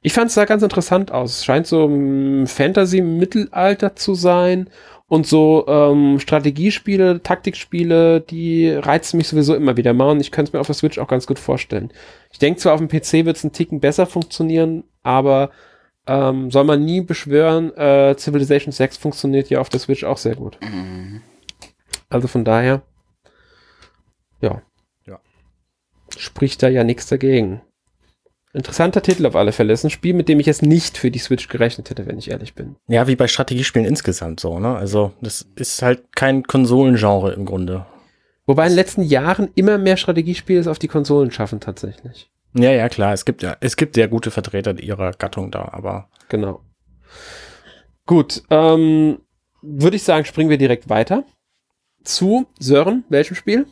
Ich 0.07 0.13
fand 0.13 0.29
es 0.29 0.35
da 0.35 0.45
ganz 0.45 0.63
interessant 0.63 1.13
aus. 1.13 1.39
Es 1.39 1.45
scheint 1.47 1.67
so 1.67 1.87
ein 1.87 2.47
Fantasy-Mittelalter 2.47 3.97
zu 3.97 4.15
sein 4.15 4.69
und 5.09 5.27
so 5.27 5.65
ähm, 5.67 6.21
Strategiespiele, 6.21 7.23
Taktikspiele, 7.23 8.21
die 8.21 8.69
reizen 8.69 9.17
mich 9.17 9.29
sowieso 9.29 9.55
immer 9.55 9.79
wieder 9.79 9.95
mal 9.95 10.11
und 10.11 10.21
ich 10.21 10.31
könnte 10.31 10.51
es 10.51 10.53
mir 10.53 10.61
auf 10.61 10.67
der 10.67 10.75
Switch 10.75 10.99
auch 10.99 11.09
ganz 11.09 11.27
gut 11.27 11.39
vorstellen. 11.39 11.91
Ich 12.31 12.39
denke 12.39 12.61
zwar 12.61 12.75
auf 12.75 12.81
dem 12.81 12.89
PC 12.89 13.25
wird 13.25 13.39
es 13.39 13.45
einen 13.45 13.55
Ticken 13.55 13.81
besser 13.81 14.05
funktionieren, 14.05 14.85
aber 15.03 15.51
ähm, 16.07 16.51
soll 16.51 16.65
man 16.65 16.85
nie 16.85 17.01
beschwören, 17.01 17.75
äh, 17.75 18.15
Civilization 18.19 18.73
6 18.73 18.99
funktioniert 18.99 19.49
ja 19.49 19.63
auf 19.63 19.71
der 19.71 19.81
Switch 19.81 20.05
auch 20.05 20.19
sehr 20.19 20.37
gut. 20.37 20.59
Mhm. 20.61 21.23
Also 22.11 22.29
von 22.29 22.45
daher, 22.45 22.83
ja. 24.43 24.61
Ja. 25.07 25.19
Spricht 26.19 26.63
da 26.63 26.69
ja 26.69 26.85
nichts 26.85 27.07
dagegen. 27.07 27.63
Interessanter 28.55 29.03
Titel 29.03 29.27
auf 29.27 29.35
alle 29.35 29.51
Fälle. 29.51 29.73
Das 29.73 29.81
ist 29.81 29.85
ein 29.85 29.91
Spiel, 29.91 30.15
mit 30.15 30.29
dem 30.29 30.39
ich 30.39 30.47
jetzt 30.47 30.63
nicht 30.63 30.97
für 30.97 31.11
die 31.11 31.19
Switch 31.19 31.49
gerechnet 31.49 31.91
hätte, 31.91 32.07
wenn 32.07 32.19
ich 32.19 32.31
ehrlich 32.31 32.55
bin. 32.55 32.77
Ja, 32.87 33.09
wie 33.09 33.17
bei 33.17 33.27
Strategiespielen 33.27 33.87
insgesamt 33.87 34.39
so, 34.39 34.61
ne? 34.61 34.77
Also, 34.77 35.13
das 35.21 35.45
ist 35.57 35.83
halt 35.83 36.15
kein 36.15 36.45
Konsolengenre 36.45 37.33
im 37.33 37.47
Grunde. 37.47 37.85
Wobei 38.47 38.65
in 38.65 38.71
den 38.71 38.77
letzten 38.77 39.03
Jahren 39.03 39.49
immer 39.57 39.77
mehr 39.77 39.97
Strategiespiele 39.97 40.61
es 40.61 40.69
auf 40.69 40.79
die 40.79 40.89
Konsolen 40.89 41.33
schaffen, 41.33 41.59
tatsächlich. 41.59 42.31
Ja, 42.55 42.71
ja, 42.71 42.89
klar. 42.89 43.13
Es 43.13 43.25
gibt 43.25 43.43
ja, 43.43 43.57
es 43.59 43.77
gibt 43.77 43.97
ja 43.97 44.07
gute 44.07 44.31
Vertreter 44.31 44.79
ihrer 44.79 45.11
Gattung 45.11 45.51
da, 45.51 45.69
aber. 45.73 46.09
Genau. 46.29 46.61
Gut, 48.07 48.43
ähm, 48.51 49.19
würde 49.63 49.97
ich 49.97 50.05
sagen, 50.05 50.27
springen 50.27 50.51
wir 50.51 50.59
direkt 50.59 50.89
weiter 50.89 51.25
zu 52.05 52.47
Sören. 52.61 53.05
Welchem 53.09 53.35
Spiel? 53.35 53.67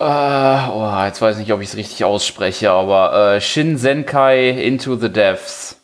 Uh, 0.00 0.70
oh, 0.70 1.04
jetzt 1.04 1.20
weiß 1.20 1.36
ich 1.36 1.40
nicht, 1.40 1.52
ob 1.52 1.60
ich 1.60 1.70
es 1.70 1.76
richtig 1.76 2.04
ausspreche, 2.04 2.70
aber 2.70 3.36
uh, 3.36 3.40
Shin 3.40 3.76
Senkai 3.76 4.50
Into 4.50 4.94
the 4.94 5.08
Depths. 5.08 5.80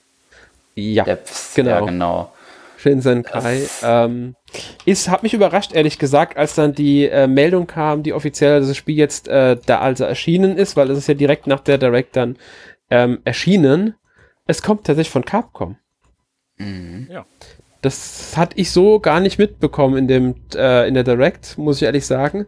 Ja, 0.76 1.02
Depths, 1.02 1.54
genau. 1.54 1.70
Ja, 1.70 1.80
genau. 1.80 2.32
Shin 2.76 3.00
Senkai. 3.00 3.66
Ähm, 3.82 4.36
ist, 4.84 5.08
hat 5.08 5.24
mich 5.24 5.34
überrascht, 5.34 5.72
ehrlich 5.74 5.98
gesagt, 5.98 6.36
als 6.36 6.54
dann 6.54 6.74
die 6.74 7.08
äh, 7.08 7.26
Meldung 7.26 7.66
kam, 7.66 8.04
die 8.04 8.12
offiziell 8.12 8.60
das 8.60 8.76
Spiel 8.76 8.96
jetzt 8.96 9.26
äh, 9.26 9.56
da 9.66 9.80
also 9.80 10.04
erschienen 10.04 10.58
ist, 10.58 10.76
weil 10.76 10.90
es 10.90 10.98
ist 10.98 11.08
ja 11.08 11.14
direkt 11.14 11.48
nach 11.48 11.60
der 11.60 11.78
Direct 11.78 12.14
dann 12.14 12.36
ähm, 12.90 13.18
erschienen. 13.24 13.94
Es 14.46 14.62
kommt 14.62 14.84
tatsächlich 14.86 15.10
von 15.10 15.24
Capcom. 15.24 15.76
Mhm. 16.58 17.08
Ja. 17.10 17.24
Das 17.82 18.36
hatte 18.36 18.58
ich 18.58 18.70
so 18.70 19.00
gar 19.00 19.18
nicht 19.18 19.38
mitbekommen 19.38 19.96
in 19.96 20.08
dem 20.08 20.34
äh, 20.54 20.86
in 20.86 20.94
der 20.94 21.04
Direct, 21.04 21.58
muss 21.58 21.78
ich 21.78 21.82
ehrlich 21.82 22.06
sagen. 22.06 22.46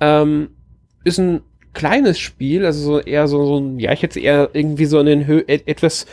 Ähm, 0.00 0.56
ist 1.04 1.18
ein 1.18 1.42
kleines 1.72 2.18
Spiel, 2.18 2.64
also 2.64 2.80
so 2.82 3.00
eher 3.00 3.28
so, 3.28 3.46
so 3.46 3.58
ein, 3.58 3.78
ja, 3.78 3.92
ich 3.92 4.02
hätte 4.02 4.20
eher 4.20 4.50
irgendwie 4.52 4.86
so 4.86 4.98
in 5.00 5.06
den 5.06 5.26
Hö 5.26 5.42
etwas 5.46 6.06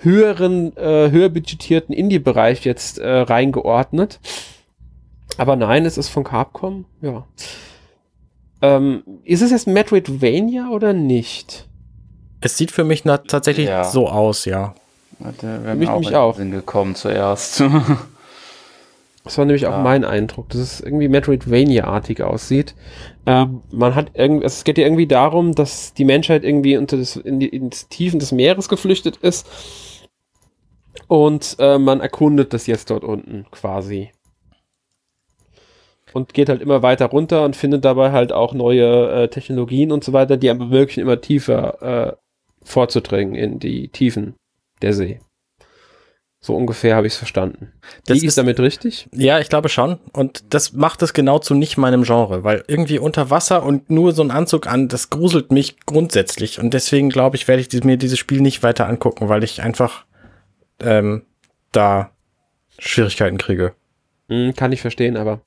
höheren, 0.00 0.76
äh, 0.76 1.10
höher 1.10 1.28
budgetierten 1.28 1.94
Indie-Bereich 1.94 2.64
jetzt 2.64 2.98
äh, 2.98 3.08
reingeordnet. 3.08 4.20
Aber 5.38 5.56
nein, 5.56 5.84
es 5.84 5.98
ist 5.98 6.08
von 6.08 6.24
Capcom, 6.24 6.86
ja. 7.02 7.26
Ähm, 8.62 9.02
ist 9.24 9.42
es 9.42 9.50
jetzt 9.50 9.66
Metroidvania 9.66 10.70
oder 10.70 10.92
nicht? 10.92 11.68
Es 12.40 12.56
sieht 12.56 12.70
für 12.70 12.84
mich 12.84 13.02
tatsächlich 13.02 13.68
ja. 13.68 13.84
so 13.84 14.08
aus, 14.08 14.44
ja. 14.44 14.74
Da 15.18 15.64
wäre 15.64 15.74
mir 15.74 15.92
auch, 15.92 15.98
mich 15.98 16.14
auch. 16.14 16.36
Sinn 16.36 16.50
gekommen 16.50 16.94
zuerst. 16.94 17.62
Das 19.26 19.38
war 19.38 19.44
nämlich 19.44 19.62
ja. 19.62 19.76
auch 19.76 19.82
mein 19.82 20.04
Eindruck, 20.04 20.48
dass 20.50 20.60
es 20.60 20.80
irgendwie 20.80 21.08
Metroidvania-artig 21.08 22.22
aussieht. 22.22 22.76
Ähm, 23.26 23.60
man 23.72 23.96
hat 23.96 24.12
irgendwie, 24.14 24.46
es 24.46 24.62
geht 24.62 24.78
ja 24.78 24.84
irgendwie 24.84 25.08
darum, 25.08 25.52
dass 25.52 25.92
die 25.94 26.04
Menschheit 26.04 26.44
irgendwie 26.44 26.76
unter 26.76 26.96
das, 26.96 27.16
in 27.16 27.40
die, 27.40 27.48
in 27.48 27.70
die 27.70 27.76
Tiefen 27.90 28.20
des 28.20 28.30
Meeres 28.30 28.68
geflüchtet 28.68 29.16
ist. 29.16 29.48
Und 31.08 31.56
äh, 31.58 31.78
man 31.78 32.00
erkundet 32.00 32.52
das 32.52 32.68
jetzt 32.68 32.90
dort 32.90 33.02
unten 33.02 33.46
quasi. 33.50 34.12
Und 36.12 36.32
geht 36.32 36.48
halt 36.48 36.62
immer 36.62 36.82
weiter 36.82 37.06
runter 37.06 37.44
und 37.44 37.56
findet 37.56 37.84
dabei 37.84 38.12
halt 38.12 38.32
auch 38.32 38.54
neue 38.54 39.10
äh, 39.10 39.28
Technologien 39.28 39.90
und 39.90 40.04
so 40.04 40.12
weiter, 40.12 40.36
die 40.36 40.48
einem 40.48 40.60
ermöglichen, 40.60 41.00
immer 41.00 41.20
tiefer 41.20 41.82
äh, 41.82 42.16
vorzudringen 42.62 43.34
in 43.34 43.58
die 43.58 43.88
Tiefen 43.88 44.36
der 44.82 44.92
See. 44.92 45.18
So 46.46 46.54
ungefähr 46.54 46.94
habe 46.94 47.08
ich 47.08 47.14
es 47.14 47.18
verstanden. 47.18 47.72
Das 48.06 48.22
ist 48.22 48.38
damit 48.38 48.60
richtig? 48.60 49.08
Ja, 49.12 49.40
ich 49.40 49.48
glaube 49.48 49.68
schon. 49.68 49.98
Und 50.12 50.44
das 50.54 50.74
macht 50.74 51.02
es 51.02 51.12
genau 51.12 51.40
zu 51.40 51.54
nicht 51.54 51.76
meinem 51.76 52.04
Genre, 52.04 52.44
weil 52.44 52.62
irgendwie 52.68 53.00
unter 53.00 53.30
Wasser 53.30 53.64
und 53.64 53.90
nur 53.90 54.12
so 54.12 54.22
ein 54.22 54.30
Anzug 54.30 54.68
an, 54.68 54.86
das 54.86 55.10
gruselt 55.10 55.50
mich 55.50 55.80
grundsätzlich. 55.86 56.60
Und 56.60 56.72
deswegen 56.72 57.08
glaube 57.08 57.34
ich, 57.34 57.48
werde 57.48 57.62
ich 57.62 57.82
mir 57.82 57.96
dieses 57.96 58.20
Spiel 58.20 58.40
nicht 58.42 58.62
weiter 58.62 58.86
angucken, 58.86 59.28
weil 59.28 59.42
ich 59.42 59.60
einfach 59.60 60.04
ähm, 60.78 61.22
da 61.72 62.12
Schwierigkeiten 62.78 63.38
kriege. 63.38 63.74
Hm, 64.28 64.54
kann 64.54 64.70
ich 64.70 64.82
verstehen, 64.82 65.16
aber 65.16 65.40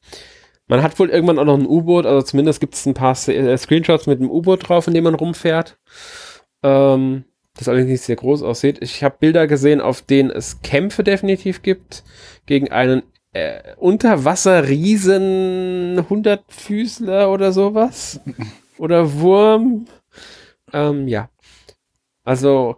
man 0.67 0.83
hat 0.83 0.99
wohl 0.99 1.09
irgendwann 1.09 1.39
auch 1.39 1.45
noch 1.45 1.57
ein 1.57 1.65
U-Boot, 1.65 2.05
also 2.05 2.23
zumindest 2.23 2.59
gibt 2.59 2.75
es 2.75 2.85
ein 2.85 2.93
paar 2.93 3.15
äh, 3.29 3.57
Screenshots 3.57 4.05
mit 4.05 4.19
einem 4.19 4.29
U-Boot 4.29 4.67
drauf, 4.67 4.85
in 4.85 4.93
dem 4.93 5.05
man 5.05 5.15
rumfährt. 5.15 5.77
Ähm, 6.61 7.23
das 7.59 7.67
allerdings 7.67 7.91
nicht 7.91 8.03
sehr 8.03 8.15
groß 8.15 8.41
aussieht. 8.43 8.77
Ich 8.81 9.03
habe 9.03 9.17
Bilder 9.19 9.47
gesehen, 9.47 9.81
auf 9.81 10.01
denen 10.01 10.31
es 10.31 10.61
Kämpfe 10.61 11.03
definitiv 11.03 11.61
gibt 11.61 12.05
gegen 12.45 12.71
einen 12.71 13.03
äh, 13.33 13.75
Unterwasser-Riesen 13.77 16.05
Hundertfüßler 16.09 17.29
oder 17.31 17.51
sowas. 17.51 18.21
oder 18.77 19.13
Wurm. 19.13 19.85
Ähm, 20.73 21.07
ja. 21.07 21.29
Also 22.23 22.77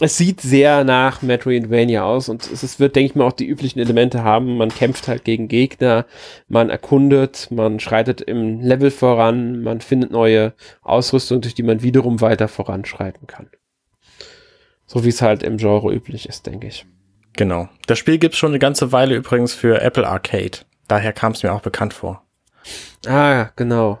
es 0.00 0.18
sieht 0.18 0.42
sehr 0.42 0.84
nach 0.84 1.22
Metroidvania 1.22 2.04
aus 2.04 2.28
und 2.28 2.50
es 2.50 2.78
wird, 2.78 2.96
denke 2.96 3.10
ich 3.10 3.14
mal, 3.14 3.26
auch 3.26 3.32
die 3.32 3.46
üblichen 3.46 3.80
Elemente 3.80 4.22
haben. 4.22 4.58
Man 4.58 4.68
kämpft 4.68 5.08
halt 5.08 5.24
gegen 5.24 5.48
Gegner, 5.48 6.04
man 6.48 6.68
erkundet, 6.68 7.48
man 7.50 7.80
schreitet 7.80 8.20
im 8.20 8.60
Level 8.60 8.90
voran, 8.90 9.62
man 9.62 9.80
findet 9.80 10.10
neue 10.10 10.52
Ausrüstung, 10.82 11.40
durch 11.40 11.54
die 11.54 11.62
man 11.62 11.82
wiederum 11.82 12.20
weiter 12.20 12.48
voranschreiten 12.48 13.26
kann. 13.26 13.48
So 14.86 15.04
wie 15.04 15.08
es 15.08 15.20
halt 15.20 15.42
im 15.42 15.56
Genre 15.56 15.92
üblich 15.92 16.28
ist, 16.28 16.46
denke 16.46 16.68
ich. 16.68 16.86
Genau. 17.36 17.68
Das 17.86 17.98
Spiel 17.98 18.18
gibt 18.18 18.34
es 18.34 18.38
schon 18.38 18.52
eine 18.52 18.58
ganze 18.58 18.92
Weile 18.92 19.14
übrigens 19.14 19.52
für 19.52 19.80
Apple 19.80 20.06
Arcade. 20.06 20.58
Daher 20.88 21.12
kam 21.12 21.32
es 21.32 21.42
mir 21.42 21.52
auch 21.52 21.60
bekannt 21.60 21.92
vor. 21.92 22.22
Ah, 23.06 23.50
genau. 23.56 23.98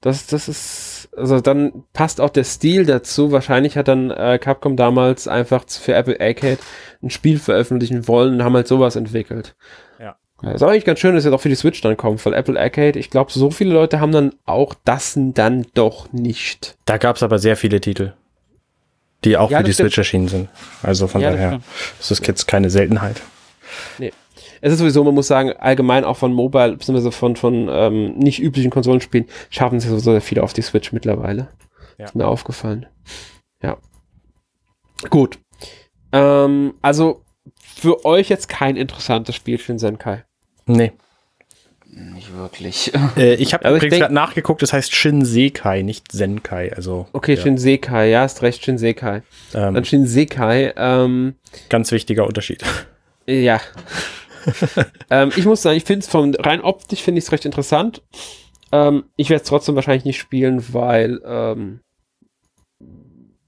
Das, 0.00 0.26
das 0.26 0.48
ist, 0.48 1.08
also 1.16 1.40
dann 1.40 1.84
passt 1.94 2.20
auch 2.20 2.28
der 2.28 2.44
Stil 2.44 2.84
dazu. 2.84 3.32
Wahrscheinlich 3.32 3.76
hat 3.78 3.88
dann 3.88 4.10
äh, 4.10 4.38
Capcom 4.38 4.76
damals 4.76 5.26
einfach 5.26 5.64
für 5.66 5.94
Apple 5.94 6.20
Arcade 6.20 6.58
ein 7.02 7.10
Spiel 7.10 7.38
veröffentlichen 7.38 8.06
wollen 8.06 8.34
und 8.34 8.44
haben 8.44 8.54
halt 8.54 8.68
sowas 8.68 8.96
entwickelt. 8.96 9.56
Ja. 9.98 10.16
ja 10.42 10.52
ist 10.52 10.62
auch 10.62 10.68
eigentlich 10.68 10.84
ganz 10.84 10.98
schön, 10.98 11.14
dass 11.14 11.24
jetzt 11.24 11.32
auch 11.32 11.40
für 11.40 11.48
die 11.48 11.54
Switch 11.54 11.80
dann 11.80 11.96
kommt, 11.96 12.24
weil 12.26 12.34
Apple 12.34 12.60
Arcade, 12.60 12.98
ich 12.98 13.08
glaube, 13.08 13.32
so 13.32 13.50
viele 13.50 13.72
Leute 13.72 14.00
haben 14.00 14.12
dann 14.12 14.34
auch 14.44 14.74
das 14.84 15.14
dann 15.16 15.66
doch 15.72 16.12
nicht. 16.12 16.76
Da 16.84 16.98
gab 16.98 17.16
es 17.16 17.22
aber 17.22 17.38
sehr 17.38 17.56
viele 17.56 17.80
Titel 17.80 18.12
die 19.24 19.36
auch 19.36 19.50
ja, 19.50 19.58
für 19.58 19.64
die 19.64 19.72
Switch 19.72 19.96
erschienen 19.96 20.28
sind. 20.28 20.48
Also 20.82 21.06
von 21.06 21.20
ja, 21.20 21.30
daher 21.30 21.60
das 21.98 22.10
ist 22.10 22.20
das 22.20 22.26
jetzt 22.26 22.46
keine 22.46 22.70
Seltenheit. 22.70 23.22
Nee. 23.98 24.12
Es 24.60 24.72
ist 24.72 24.78
sowieso, 24.78 25.04
man 25.04 25.14
muss 25.14 25.26
sagen, 25.26 25.52
allgemein 25.52 26.04
auch 26.04 26.16
von 26.16 26.32
Mobile, 26.32 26.72
beziehungsweise 26.72 27.12
von, 27.12 27.36
von 27.36 27.68
ähm, 27.70 28.16
nicht 28.16 28.40
üblichen 28.40 28.70
Konsolenspielen, 28.70 29.28
schaffen 29.50 29.78
sie 29.78 29.88
sowieso 29.88 30.12
sehr 30.12 30.20
viele 30.22 30.42
auf 30.42 30.52
die 30.52 30.62
Switch 30.62 30.92
mittlerweile. 30.92 31.48
Ja. 31.98 32.06
Ist 32.06 32.14
mir 32.14 32.26
aufgefallen. 32.26 32.86
Ja. 33.62 33.76
Gut. 35.10 35.38
Ähm, 36.12 36.74
also 36.80 37.22
für 37.58 38.04
euch 38.04 38.28
jetzt 38.28 38.48
kein 38.48 38.76
interessantes 38.76 39.34
Spiel, 39.34 39.58
Senkai. 39.58 40.24
Nee. 40.66 40.92
Nicht 41.96 42.34
wirklich. 42.34 42.92
Äh, 43.16 43.34
ich 43.34 43.54
habe 43.54 43.64
also 43.64 43.76
übrigens 43.76 43.98
gerade 43.98 44.14
nachgeguckt, 44.14 44.62
das 44.62 44.72
heißt 44.72 44.92
Shinsekai, 44.92 45.82
nicht 45.82 46.10
Senkai. 46.10 46.72
Also, 46.74 47.06
okay, 47.12 47.34
ja. 47.34 47.42
Shinsekai, 47.42 48.10
ja, 48.10 48.22
hast 48.22 48.42
recht, 48.42 48.64
Shinsekai. 48.64 49.22
Ähm, 49.54 49.74
Dann 49.74 49.84
Shinsekai. 49.84 50.72
Ähm, 50.76 51.34
ganz 51.68 51.92
wichtiger 51.92 52.26
Unterschied. 52.26 52.64
Ja. 53.26 53.60
ähm, 55.10 55.30
ich 55.36 55.44
muss 55.44 55.62
sagen, 55.62 55.76
ich 55.76 55.84
finde 55.84 56.00
es 56.00 56.08
von 56.08 56.34
rein 56.34 56.60
optisch 56.60 57.00
finde 57.00 57.20
ich 57.20 57.26
es 57.26 57.32
recht 57.32 57.44
interessant. 57.44 58.02
Ähm, 58.72 59.04
ich 59.16 59.30
werde 59.30 59.42
es 59.42 59.48
trotzdem 59.48 59.76
wahrscheinlich 59.76 60.04
nicht 60.04 60.18
spielen, 60.18 60.64
weil 60.74 61.20
ähm, 61.24 61.80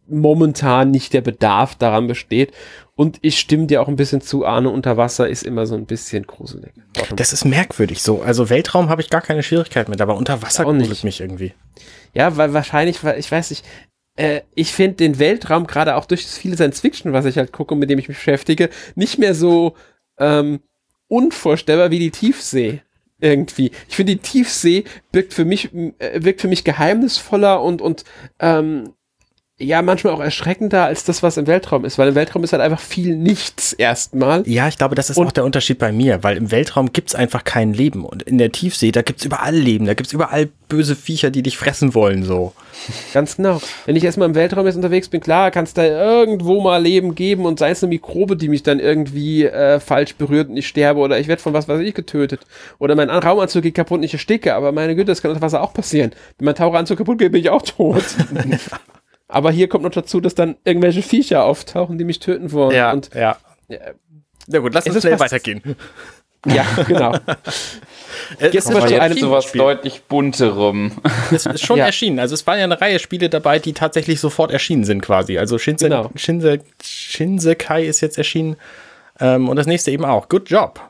momentan 0.09 0.90
nicht 0.90 1.12
der 1.12 1.20
Bedarf 1.20 1.74
daran 1.74 2.07
besteht. 2.07 2.52
Und 2.94 3.18
ich 3.20 3.38
stimme 3.38 3.66
dir 3.66 3.82
auch 3.82 3.88
ein 3.88 3.96
bisschen 3.96 4.22
zu, 4.22 4.46
Arne 4.46 4.70
unter 4.70 4.96
Wasser 4.96 5.28
ist 5.28 5.42
immer 5.42 5.66
so 5.66 5.74
ein 5.74 5.84
bisschen 5.84 6.26
gruselig. 6.26 6.72
Das 7.14 7.32
ist 7.32 7.44
merkwürdig 7.44 8.02
so. 8.02 8.22
Also 8.22 8.48
Weltraum 8.48 8.88
habe 8.88 9.02
ich 9.02 9.11
gar 9.11 9.20
keine 9.20 9.42
Schwierigkeit 9.42 9.88
mit, 9.88 10.00
aber 10.00 10.16
unter 10.16 10.40
Wasser 10.42 10.64
gruselt 10.64 11.04
mich 11.04 11.20
irgendwie. 11.20 11.52
Ja, 12.14 12.36
weil 12.38 12.54
wahrscheinlich, 12.54 13.04
weil 13.04 13.18
ich 13.18 13.30
weiß 13.30 13.50
nicht, 13.50 13.64
äh, 14.16 14.40
ich 14.54 14.72
finde 14.72 14.96
den 14.96 15.18
Weltraum 15.18 15.66
gerade 15.66 15.96
auch 15.96 16.07
durch 16.07 16.22
das 16.22 16.38
viele 16.38 16.57
Science 16.57 16.80
Fiction, 16.80 17.12
was 17.12 17.26
ich 17.26 17.36
halt 17.36 17.52
gucke 17.52 17.76
mit 17.76 17.90
dem 17.90 17.98
ich 17.98 18.09
mich 18.09 18.16
beschäftige, 18.16 18.70
nicht 18.94 19.18
mehr 19.18 19.34
so 19.34 19.74
ähm, 20.18 20.61
unvorstellbar 21.09 21.90
wie 21.90 21.98
die 21.98 22.11
Tiefsee 22.11 22.80
irgendwie. 23.20 23.70
Ich 23.88 23.96
finde, 23.96 24.16
die 24.16 24.22
Tiefsee 24.22 24.84
wirkt 25.12 25.34
für 25.34 25.44
mich, 25.44 25.72
äh, 25.74 26.22
wirkt 26.22 26.40
für 26.40 26.48
mich 26.48 26.64
geheimnisvoller 26.64 27.62
und, 27.62 27.80
und 27.80 28.04
ähm, 28.40 28.92
ja 29.59 29.80
manchmal 29.80 30.12
auch 30.12 30.20
erschreckender 30.20 30.84
als 30.84 31.04
das, 31.04 31.22
was 31.22 31.38
im 31.38 31.46
Weltraum 31.46 31.84
ist, 31.86 31.96
weil 31.96 32.09
im 32.09 32.14
Weltraum 32.14 32.44
ist 32.44 32.52
halt 32.52 32.61
einfach 32.62 32.80
viel 32.80 33.16
nichts 33.16 33.72
erstmal. 33.72 34.46
Ja, 34.46 34.68
ich 34.68 34.76
glaube, 34.76 34.94
das 34.94 35.09
ist 35.09 35.16
Und- 35.16 35.26
auch 35.28 35.32
der 35.32 35.44
Unterschied 35.44 35.78
bei 35.78 35.92
mir, 35.92 36.22
weil 36.22 36.36
im 36.36 36.50
Weltraum 36.50 36.92
gibt's 36.92 37.14
einfach 37.14 37.42
kein 37.44 37.72
Leben. 37.72 38.04
Und 38.04 38.22
in 38.22 38.36
der 38.36 38.52
Tiefsee, 38.52 38.92
da 38.92 39.00
gibt's 39.00 39.24
überall 39.24 39.54
Leben, 39.57 39.86
da 39.86 39.94
gibt's 39.94 40.12
überall 40.12 40.50
böse 40.68 40.94
Viecher, 40.94 41.30
die 41.30 41.42
dich 41.42 41.57
fressen 41.57 41.94
wollen, 41.94 42.22
so. 42.22 42.52
Ganz 43.14 43.36
genau. 43.36 43.62
Wenn 43.86 43.96
ich 43.96 44.04
erstmal 44.04 44.28
im 44.28 44.34
Weltraum 44.34 44.66
jetzt 44.66 44.76
unterwegs 44.76 45.09
bin, 45.09 45.20
klar, 45.22 45.50
kann 45.50 45.64
es 45.64 45.72
da 45.72 45.84
irgendwo 45.84 46.61
mal 46.61 46.82
Leben 46.82 47.14
geben 47.14 47.46
und 47.46 47.59
sei 47.59 47.70
es 47.70 47.82
eine 47.82 47.88
Mikrobe, 47.88 48.36
die 48.36 48.48
mich 48.50 48.62
dann 48.62 48.78
irgendwie 48.78 49.44
äh, 49.44 49.80
falsch 49.80 50.16
berührt 50.16 50.50
und 50.50 50.59
ich 50.59 50.66
sterbe 50.68 51.00
oder 51.00 51.18
ich 51.18 51.28
werde 51.28 51.40
von 51.40 51.54
was 51.54 51.66
weiß 51.66 51.80
ich 51.80 51.94
getötet. 51.94 52.40
Oder 52.78 52.94
mein 52.94 53.09
An- 53.09 53.22
Raumanzug 53.22 53.62
geht 53.62 53.74
kaputt 53.74 53.98
und 53.98 54.02
ich 54.04 54.12
ersticke, 54.12 54.54
aber 54.54 54.72
meine 54.72 54.94
Güte, 54.94 55.07
das 55.07 55.22
kann 55.22 55.30
unter 55.30 55.40
Wasser 55.42 55.62
auch 55.62 55.72
passieren. 55.72 56.11
Wenn 56.36 56.44
mein 56.44 56.54
Taucheranzug 56.57 56.98
kaputt 56.98 57.18
geht, 57.18 57.32
bin 57.32 57.40
ich 57.40 57.48
auch 57.48 57.62
tot. 57.62 58.02
aber 59.28 59.50
hier 59.50 59.68
kommt 59.68 59.84
noch 59.84 59.90
dazu, 59.90 60.20
dass 60.20 60.34
dann 60.34 60.56
irgendwelche 60.64 61.02
Viecher 61.02 61.44
auftauchen, 61.44 61.98
die 61.98 62.04
mich 62.04 62.18
töten 62.20 62.52
wollen. 62.52 62.92
Und 62.94 63.14
ja. 63.14 63.36
Ja. 63.68 63.78
Na 64.46 64.58
gut, 64.60 64.74
lass 64.74 64.86
Es 64.86 64.94
uns 64.94 65.02
schnell 65.02 65.18
weitergehen. 65.18 65.62
ja, 66.46 66.64
genau. 66.86 67.12
Äh, 68.40 68.46
Jetzt 68.46 68.54
ist 68.54 68.66
zu 68.66 68.72
schon 68.72 68.82
einem 69.00 69.12
Jetzt 69.12 69.20
zu 69.20 69.30
was 69.30 69.44
Spiel. 69.44 69.60
deutlich 69.60 70.02
bunterem. 70.04 70.92
Es 71.30 71.46
ist 71.46 71.60
schon 71.64 71.78
Ja. 71.78 71.86
erschienen. 71.86 72.18
Also 72.18 72.34
es 72.34 72.44
waren 72.46 72.58
ja 72.58 72.64
eine 72.64 72.80
Reihe 72.80 72.98
Spiele 72.98 73.28
dabei, 73.28 73.58
die 73.60 73.72
tatsächlich 73.72 74.20
sofort 74.20 74.50
erschienen 74.50 74.82
sind 74.84 75.00
quasi. 75.02 75.38
Also 75.38 75.58
Shinse, 75.58 75.88
Genau. 75.88 76.10
Shinse, 76.16 76.60
Shinsekai 76.82 77.84
ist 77.84 78.00
jetzt 78.00 78.18
erschienen. 78.18 78.56
Ähm, 79.20 79.48
und 79.48 79.56
das 79.56 79.66
nächste 79.66 79.90
eben 79.92 80.04
auch. 80.04 80.28
Good 80.28 80.50
job. 80.50 80.80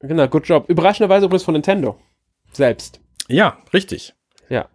Genau, 0.00 0.26
good 0.26 0.46
job. 0.48 0.68
Überraschenderweise 0.68 1.26
übrigens 1.26 1.44
von 1.44 1.54
Nintendo. 1.54 1.98
Selbst. 2.52 2.98
Ja, 3.28 3.58
richtig. 3.72 4.14
Ja. 4.48 4.66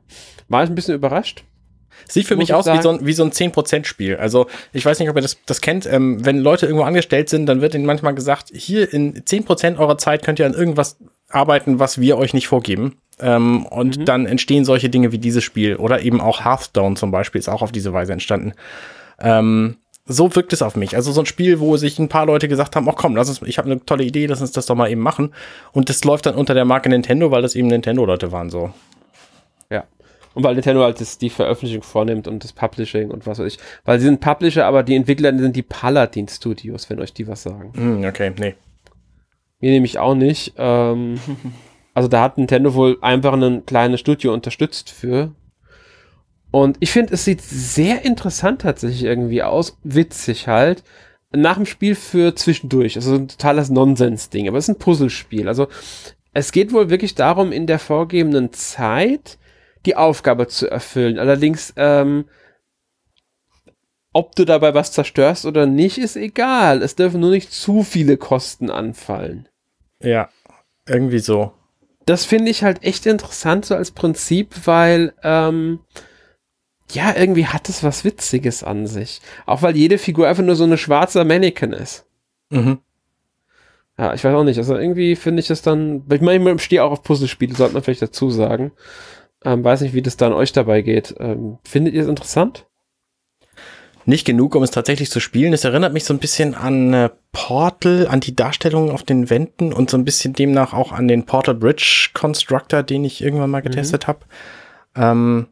War 0.47 0.63
ich 0.63 0.69
ein 0.69 0.75
bisschen 0.75 0.95
überrascht. 0.95 1.43
Sieht 2.09 2.27
für 2.27 2.35
Muss 2.35 2.43
mich 2.43 2.49
ich 2.49 2.55
aus 2.55 2.65
wie 2.67 2.81
so, 2.81 2.89
ein, 2.89 3.05
wie 3.05 3.13
so 3.13 3.23
ein 3.23 3.31
10%-Spiel. 3.31 4.17
Also, 4.17 4.47
ich 4.73 4.85
weiß 4.85 4.99
nicht, 4.99 5.09
ob 5.09 5.15
ihr 5.15 5.21
das, 5.21 5.37
das 5.45 5.61
kennt. 5.61 5.85
Ähm, 5.85 6.23
wenn 6.25 6.39
Leute 6.39 6.65
irgendwo 6.65 6.85
angestellt 6.85 7.29
sind, 7.29 7.45
dann 7.45 7.61
wird 7.61 7.75
ihnen 7.75 7.85
manchmal 7.85 8.15
gesagt, 8.15 8.49
hier 8.53 8.91
in 8.93 9.15
10% 9.23 9.77
eurer 9.77 9.97
Zeit 9.97 10.23
könnt 10.23 10.39
ihr 10.39 10.45
an 10.45 10.53
irgendwas 10.53 10.97
arbeiten, 11.29 11.79
was 11.79 11.99
wir 11.99 12.17
euch 12.17 12.33
nicht 12.33 12.47
vorgeben. 12.47 12.97
Ähm, 13.19 13.65
und 13.65 14.07
dann 14.07 14.25
entstehen 14.25 14.63
solche 14.65 14.89
Dinge 14.89 15.11
wie 15.11 15.17
dieses 15.17 15.43
Spiel. 15.43 15.75
Oder 15.75 16.01
eben 16.01 16.21
auch 16.21 16.45
Hearthstone 16.45 16.95
zum 16.95 17.11
Beispiel 17.11 17.39
ist 17.39 17.49
auch 17.49 17.61
auf 17.61 17.71
diese 17.71 17.93
Weise 17.93 18.13
entstanden. 18.13 18.53
Ähm, 19.19 19.77
so 20.05 20.33
wirkt 20.35 20.53
es 20.53 20.61
auf 20.61 20.75
mich. 20.75 20.95
Also 20.95 21.11
so 21.11 21.21
ein 21.21 21.25
Spiel, 21.25 21.59
wo 21.59 21.75
sich 21.77 21.99
ein 21.99 22.07
paar 22.07 22.25
Leute 22.25 22.47
gesagt 22.47 22.75
haben, 22.75 22.87
ach 22.89 22.95
komm, 22.95 23.15
lass 23.15 23.27
uns, 23.27 23.41
ich 23.41 23.57
habe 23.57 23.69
eine 23.69 23.83
tolle 23.85 24.03
Idee, 24.03 24.25
lass 24.25 24.41
uns 24.41 24.51
das 24.51 24.65
doch 24.65 24.75
mal 24.75 24.89
eben 24.89 25.01
machen. 25.01 25.33
Und 25.73 25.89
das 25.89 26.03
läuft 26.03 26.25
dann 26.25 26.35
unter 26.35 26.53
der 26.53 26.65
Marke 26.65 26.89
Nintendo, 26.89 27.31
weil 27.31 27.41
das 27.41 27.55
eben 27.55 27.67
Nintendo-Leute 27.67 28.31
waren 28.31 28.49
so. 28.49 28.71
Und 30.37 30.43
weil 30.43 30.53
Nintendo 30.53 30.83
halt 30.83 31.01
das, 31.01 31.17
die 31.17 31.31
Veröffentlichung 31.31 31.81
vornimmt 31.81 32.27
und 32.27 32.43
das 32.43 32.53
Publishing 32.53 33.09
und 33.09 33.25
was 33.25 33.39
weiß 33.39 33.47
ich. 33.47 33.57
Weil 33.85 33.97
sie 33.97 34.05
sind 34.05 34.21
Publisher, 34.21 34.67
aber 34.67 34.83
die 34.83 34.93
Entwickler 34.93 35.35
sind 35.35 35.55
die 35.55 35.63
Paladin 35.63 36.27
Studios, 36.27 36.91
wenn 36.91 36.99
euch 36.99 37.11
die 37.11 37.27
was 37.27 37.41
sagen. 37.41 37.73
Hm, 37.73 38.05
okay, 38.05 38.31
nee. 38.37 38.53
Mir 39.61 39.71
nämlich 39.71 39.97
auch 39.97 40.13
nicht. 40.13 40.53
Ähm, 40.55 41.19
also 41.95 42.07
da 42.07 42.21
hat 42.21 42.37
Nintendo 42.37 42.75
wohl 42.75 42.99
einfach 43.01 43.33
ein 43.33 43.65
kleines 43.65 43.99
Studio 43.99 44.31
unterstützt 44.31 44.91
für. 44.91 45.33
Und 46.51 46.77
ich 46.81 46.91
finde, 46.91 47.15
es 47.15 47.25
sieht 47.25 47.41
sehr 47.41 48.05
interessant 48.05 48.61
tatsächlich 48.61 49.05
irgendwie 49.05 49.41
aus. 49.41 49.79
Witzig 49.81 50.47
halt. 50.47 50.83
Nach 51.35 51.55
dem 51.55 51.65
Spiel 51.65 51.95
für 51.95 52.35
zwischendurch. 52.35 52.95
Also 52.95 53.15
ein 53.15 53.27
totales 53.27 53.71
Nonsens-Ding. 53.71 54.47
Aber 54.47 54.59
es 54.59 54.65
ist 54.65 54.75
ein 54.75 54.79
Puzzlespiel. 54.79 55.47
Also 55.47 55.67
es 56.33 56.51
geht 56.51 56.73
wohl 56.73 56.91
wirklich 56.91 57.15
darum, 57.15 57.51
in 57.51 57.65
der 57.65 57.79
vorgegebenen 57.79 58.53
Zeit 58.53 59.39
die 59.85 59.95
Aufgabe 59.95 60.47
zu 60.47 60.69
erfüllen. 60.69 61.19
Allerdings, 61.19 61.73
ähm, 61.75 62.25
ob 64.13 64.35
du 64.35 64.45
dabei 64.45 64.73
was 64.73 64.91
zerstörst 64.91 65.45
oder 65.45 65.65
nicht, 65.65 65.97
ist 65.97 66.15
egal. 66.15 66.81
Es 66.81 66.95
dürfen 66.95 67.19
nur 67.19 67.31
nicht 67.31 67.51
zu 67.51 67.83
viele 67.83 68.17
Kosten 68.17 68.69
anfallen. 68.69 69.47
Ja, 70.01 70.29
irgendwie 70.87 71.19
so. 71.19 71.53
Das 72.05 72.25
finde 72.25 72.51
ich 72.51 72.63
halt 72.63 72.83
echt 72.83 73.05
interessant 73.05 73.65
so 73.65 73.75
als 73.75 73.91
Prinzip, 73.91 74.65
weil 74.65 75.13
ähm, 75.23 75.79
ja, 76.91 77.13
irgendwie 77.15 77.47
hat 77.47 77.69
es 77.69 77.83
was 77.83 78.05
Witziges 78.05 78.63
an 78.63 78.87
sich. 78.87 79.21
Auch 79.45 79.61
weil 79.61 79.75
jede 79.75 79.97
Figur 79.97 80.27
einfach 80.27 80.43
nur 80.43 80.55
so 80.55 80.63
eine 80.63 80.77
schwarze 80.77 81.23
Mannequin 81.25 81.73
ist. 81.73 82.05
Mhm. 82.49 82.79
Ja, 83.97 84.13
ich 84.13 84.23
weiß 84.23 84.33
auch 84.35 84.43
nicht. 84.43 84.57
Also 84.57 84.75
irgendwie 84.77 85.15
finde 85.15 85.41
ich 85.41 85.47
das 85.47 85.61
dann. 85.61 86.03
Ich 86.11 86.21
meine, 86.21 86.53
ich 86.53 86.61
stehe 86.63 86.83
auch 86.83 86.91
auf 86.91 87.03
Puzzlespiele, 87.03 87.55
sollte 87.55 87.73
man 87.73 87.83
vielleicht 87.83 88.03
dazu 88.03 88.29
sagen. 88.29 88.71
Ähm, 89.43 89.63
weiß 89.63 89.81
nicht, 89.81 89.93
wie 89.93 90.01
das 90.01 90.17
dann 90.17 90.33
euch 90.33 90.51
dabei 90.51 90.81
geht. 90.81 91.15
Ähm, 91.19 91.59
findet 91.63 91.93
ihr 91.93 92.01
es 92.01 92.07
interessant? 92.07 92.65
Nicht 94.05 94.25
genug, 94.25 94.55
um 94.55 94.63
es 94.63 94.71
tatsächlich 94.71 95.11
zu 95.11 95.19
spielen. 95.19 95.51
Es 95.51 95.65
erinnert 95.65 95.91
mich 95.91 96.05
so 96.05 96.13
ein 96.13 96.19
bisschen 96.19 96.55
an 96.55 96.93
äh, 96.93 97.09
Portal, 97.33 98.07
an 98.07 98.21
die 98.21 98.35
Darstellungen 98.35 98.91
auf 98.91 99.03
den 99.03 99.29
Wänden 99.29 99.73
und 99.73 99.89
so 99.89 99.97
ein 99.97 100.05
bisschen 100.05 100.33
demnach 100.33 100.73
auch 100.73 100.93
an 100.93 101.09
den 101.09 101.25
Portal 101.25 101.55
Bridge 101.55 102.09
Constructor, 102.13 102.83
den 102.83 103.03
ich 103.03 103.21
irgendwann 103.21 103.49
mal 103.49 103.61
getestet 103.61 104.07
habe. 104.07 104.19
Ähm, 104.95 105.47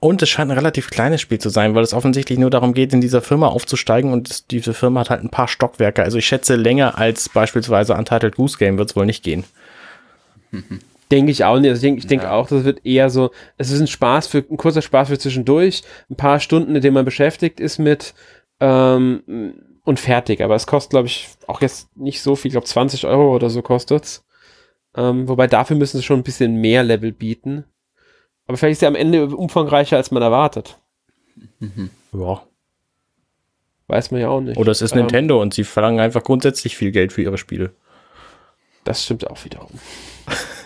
und 0.00 0.22
es 0.22 0.28
scheint 0.28 0.50
ein 0.50 0.56
relativ 0.56 0.90
kleines 0.90 1.20
Spiel 1.20 1.38
zu 1.38 1.48
sein, 1.48 1.74
weil 1.74 1.82
es 1.82 1.92
offensichtlich 1.92 2.38
nur 2.38 2.50
darum 2.50 2.72
geht, 2.72 2.92
in 2.92 3.00
dieser 3.00 3.20
Firma 3.20 3.48
aufzusteigen 3.48 4.12
und 4.12 4.30
es, 4.30 4.46
diese 4.46 4.74
Firma 4.74 5.00
hat 5.00 5.10
halt 5.10 5.24
ein 5.24 5.30
paar 5.30 5.48
Stockwerke. 5.48 6.04
Also 6.04 6.18
ich 6.18 6.26
schätze, 6.26 6.54
länger 6.54 6.98
als 6.98 7.28
beispielsweise 7.28 7.94
Untitled 7.94 8.36
Goose 8.36 8.58
Game 8.58 8.78
wird 8.78 8.90
es 8.90 8.96
wohl 8.96 9.06
nicht 9.06 9.24
gehen. 9.24 9.44
Denke 11.10 11.32
ich 11.32 11.44
auch 11.44 11.58
nicht. 11.58 11.70
Also 11.70 11.78
ich 11.78 11.82
denke 11.82 11.98
ich 12.00 12.06
denk 12.06 12.22
Ja. 12.24 12.32
auch, 12.32 12.48
das 12.48 12.64
wird 12.64 12.84
eher 12.84 13.08
so, 13.10 13.30
es 13.56 13.70
ist 13.70 13.80
ein 13.80 13.86
Spaß 13.86 14.26
für, 14.26 14.38
ein 14.38 14.56
kurzer 14.58 14.82
Spaß 14.82 15.08
für 15.08 15.18
zwischendurch, 15.18 15.82
ein 16.10 16.16
paar 16.16 16.38
Stunden, 16.40 16.74
in 16.76 16.82
denen 16.82 16.94
man 16.94 17.04
beschäftigt 17.04 17.60
ist 17.60 17.78
mit 17.78 18.14
ähm, 18.60 19.54
und 19.84 19.98
fertig. 20.00 20.42
Aber 20.42 20.54
es 20.54 20.66
kostet, 20.66 20.90
glaube 20.90 21.06
ich, 21.06 21.28
auch 21.46 21.62
jetzt 21.62 21.96
nicht 21.96 22.20
so 22.20 22.36
viel, 22.36 22.48
ich 22.48 22.52
glaube 22.54 22.66
20 22.66 23.06
Euro 23.06 23.34
oder 23.34 23.48
so 23.48 23.62
kostet's. 23.62 24.24
Ähm, 24.96 25.28
wobei 25.28 25.46
dafür 25.46 25.76
müssen 25.76 25.96
sie 25.98 26.02
schon 26.02 26.20
ein 26.20 26.24
bisschen 26.24 26.56
mehr 26.56 26.82
Level 26.82 27.12
bieten. 27.12 27.64
Aber 28.46 28.56
vielleicht 28.56 28.72
ist 28.78 28.82
er 28.82 28.88
am 28.88 28.94
Ende 28.94 29.26
umfangreicher, 29.28 29.96
als 29.96 30.10
man 30.10 30.22
erwartet. 30.22 30.78
Ja. 32.12 32.42
Weiß 33.86 34.10
man 34.10 34.20
ja 34.20 34.28
auch 34.28 34.40
nicht. 34.40 34.58
Oder 34.58 34.72
es 34.72 34.82
ist 34.82 34.92
Ähm, 34.92 34.98
Nintendo 34.98 35.40
und 35.40 35.54
sie 35.54 35.64
verlangen 35.64 36.00
einfach 36.00 36.22
grundsätzlich 36.22 36.76
viel 36.76 36.90
Geld 36.90 37.12
für 37.12 37.22
ihre 37.22 37.38
Spiele. 37.38 37.72
Das 38.84 39.04
stimmt 39.04 39.28
auch 39.30 39.42
wiederum. 39.44 39.70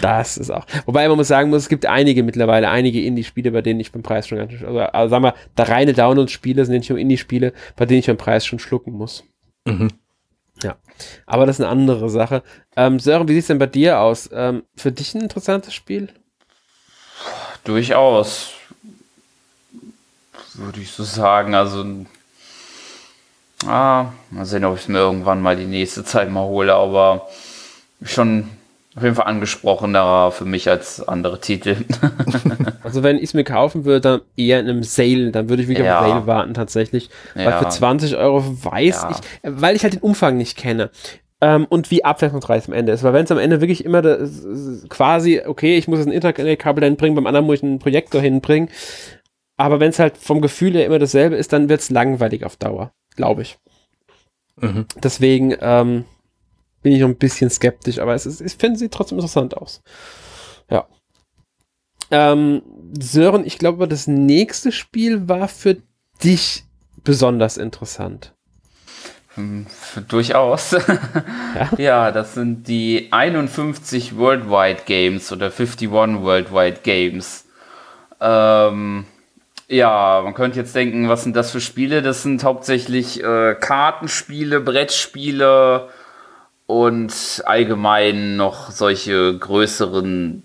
das 0.00 0.36
ist 0.36 0.50
auch. 0.50 0.66
Wobei 0.86 1.08
man 1.08 1.16
muss 1.16 1.28
sagen 1.28 1.50
muss, 1.50 1.62
es 1.62 1.68
gibt 1.68 1.86
einige 1.86 2.22
mittlerweile, 2.22 2.68
einige 2.68 3.02
Indie-Spiele, 3.02 3.50
bei 3.50 3.62
denen 3.62 3.80
ich 3.80 3.92
beim 3.92 4.02
Preis 4.02 4.28
schon 4.28 4.38
ganz 4.38 4.52
schön, 4.52 4.66
also, 4.66 4.80
also 4.80 5.10
sagen 5.10 5.24
wir, 5.24 5.34
da 5.54 5.64
reine 5.64 5.92
Download-Spiele 5.92 6.64
sind 6.64 6.76
nicht 6.76 6.90
nur 6.90 6.98
Indie-Spiele, 6.98 7.52
bei 7.76 7.86
denen 7.86 8.00
ich 8.00 8.06
beim 8.06 8.16
Preis 8.16 8.46
schon 8.46 8.58
schlucken 8.58 8.92
muss. 8.92 9.24
Mhm. 9.64 9.90
Ja. 10.62 10.76
Aber 11.26 11.46
das 11.46 11.58
ist 11.58 11.64
eine 11.64 11.70
andere 11.70 12.08
Sache. 12.08 12.42
Ähm, 12.76 12.98
Sören, 12.98 13.28
wie 13.28 13.34
sieht's 13.34 13.48
denn 13.48 13.58
bei 13.58 13.66
dir 13.66 14.00
aus? 14.00 14.30
Ähm, 14.32 14.62
für 14.76 14.92
dich 14.92 15.14
ein 15.14 15.22
interessantes 15.22 15.74
Spiel? 15.74 16.08
Durchaus. 17.64 18.52
Würde 20.54 20.80
ich 20.80 20.90
so 20.90 21.02
sagen. 21.02 21.54
Also. 21.54 21.84
Ah, 23.66 24.12
mal 24.30 24.44
sehen, 24.44 24.64
ob 24.64 24.76
ich 24.76 24.82
es 24.82 24.88
mir 24.88 24.98
irgendwann 24.98 25.40
mal 25.40 25.56
die 25.56 25.64
nächste 25.64 26.04
Zeit 26.04 26.30
mal 26.30 26.44
hole, 26.44 26.74
aber 26.74 27.28
schon 28.02 28.50
auf 28.96 29.02
jeden 29.02 29.14
Fall 29.16 29.26
angesprochener 29.26 30.30
für 30.30 30.44
mich 30.44 30.68
als 30.68 31.06
andere 31.06 31.40
Titel. 31.40 31.76
Also 32.84 33.02
wenn 33.02 33.16
ich 33.16 33.24
es 33.24 33.34
mir 33.34 33.44
kaufen 33.44 33.86
würde, 33.86 34.00
dann 34.02 34.20
eher 34.36 34.60
in 34.60 34.68
einem 34.68 34.82
Sale, 34.82 35.30
dann 35.32 35.48
würde 35.48 35.62
ich 35.62 35.68
wieder 35.68 35.84
Ja. 35.84 36.00
auf 36.00 36.06
Sale 36.06 36.26
warten 36.26 36.52
tatsächlich. 36.52 37.08
Weil 37.34 37.46
Ja. 37.46 37.58
für 37.58 37.68
20 37.70 38.16
Euro 38.16 38.42
weiß 38.62 39.02
Ja. 39.02 39.10
ich, 39.10 39.16
weil 39.42 39.74
ich 39.74 39.82
halt 39.84 39.94
den 39.94 40.02
Umfang 40.02 40.36
nicht 40.36 40.58
kenne. 40.58 40.90
Ähm, 41.40 41.64
und 41.68 41.90
wie 41.90 42.04
abwechslungsreich 42.04 42.62
es 42.64 42.68
am 42.68 42.74
Ende 42.74 42.92
ist. 42.92 43.02
Weil 43.02 43.14
wenn 43.14 43.24
es 43.24 43.30
am 43.32 43.38
Ende 43.38 43.62
wirklich 43.62 43.84
immer 43.86 44.02
das, 44.02 44.84
quasi, 44.90 45.40
okay, 45.44 45.78
ich 45.78 45.88
muss 45.88 45.98
jetzt 45.98 46.08
ein 46.08 46.12
Internetkabel 46.12 46.84
hinbringen, 46.84 47.16
beim 47.16 47.26
anderen 47.26 47.46
muss 47.46 47.56
ich 47.56 47.62
einen 47.62 47.78
Projektor 47.78 48.20
hinbringen. 48.20 48.68
Aber 49.56 49.80
wenn 49.80 49.90
es 49.90 49.98
halt 49.98 50.18
vom 50.18 50.42
Gefühl 50.42 50.74
her 50.74 50.84
immer 50.84 50.98
dasselbe 50.98 51.36
ist, 51.36 51.52
dann 51.54 51.68
wird 51.70 51.80
es 51.80 51.88
langweilig 51.90 52.44
auf 52.44 52.56
Dauer, 52.56 52.92
glaube 53.16 53.42
ich. 53.42 53.56
Mhm. 54.60 54.84
Deswegen 55.02 55.54
ähm, 55.60 56.04
bin 56.84 56.92
ich 56.92 57.00
noch 57.00 57.08
ein 57.08 57.16
bisschen 57.16 57.50
skeptisch, 57.50 57.98
aber 57.98 58.14
es 58.14 58.26
ist, 58.26 58.42
ich 58.42 58.54
finde, 58.56 58.78
sieht 58.78 58.92
trotzdem 58.92 59.18
interessant 59.18 59.56
aus. 59.56 59.82
Ja. 60.70 60.86
Ähm, 62.10 62.62
Sören, 63.00 63.46
ich 63.46 63.58
glaube, 63.58 63.88
das 63.88 64.06
nächste 64.06 64.70
Spiel 64.70 65.26
war 65.26 65.48
für 65.48 65.78
dich 66.22 66.64
besonders 67.02 67.56
interessant. 67.56 68.34
Hm, 69.34 69.66
Durchaus. 70.06 70.76
Ja? 71.54 71.70
ja, 71.78 72.10
das 72.10 72.34
sind 72.34 72.66
die 72.66 73.08
51 73.12 74.16
Worldwide 74.16 74.82
Games 74.86 75.30
oder 75.30 75.46
51 75.46 75.88
Worldwide 75.88 76.80
Games. 76.82 77.44
Ähm, 78.20 79.04
ja, 79.68 80.20
man 80.24 80.34
könnte 80.34 80.58
jetzt 80.58 80.74
denken, 80.74 81.08
was 81.08 81.22
sind 81.22 81.36
das 81.36 81.52
für 81.52 81.60
Spiele? 81.60 82.02
Das 82.02 82.24
sind 82.24 82.42
hauptsächlich 82.42 83.22
äh, 83.22 83.54
Kartenspiele, 83.54 84.60
Brettspiele 84.60 85.88
und 86.66 87.42
allgemein 87.44 88.36
noch 88.36 88.70
solche 88.70 89.36
größeren, 89.36 90.42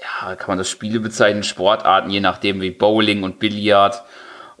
ja, 0.00 0.34
kann 0.36 0.48
man 0.48 0.58
das 0.58 0.70
Spiele 0.70 1.00
bezeichnen, 1.00 1.42
Sportarten, 1.42 2.10
je 2.10 2.20
nachdem 2.20 2.60
wie 2.60 2.70
Bowling 2.70 3.22
und 3.22 3.38
Billard. 3.38 4.02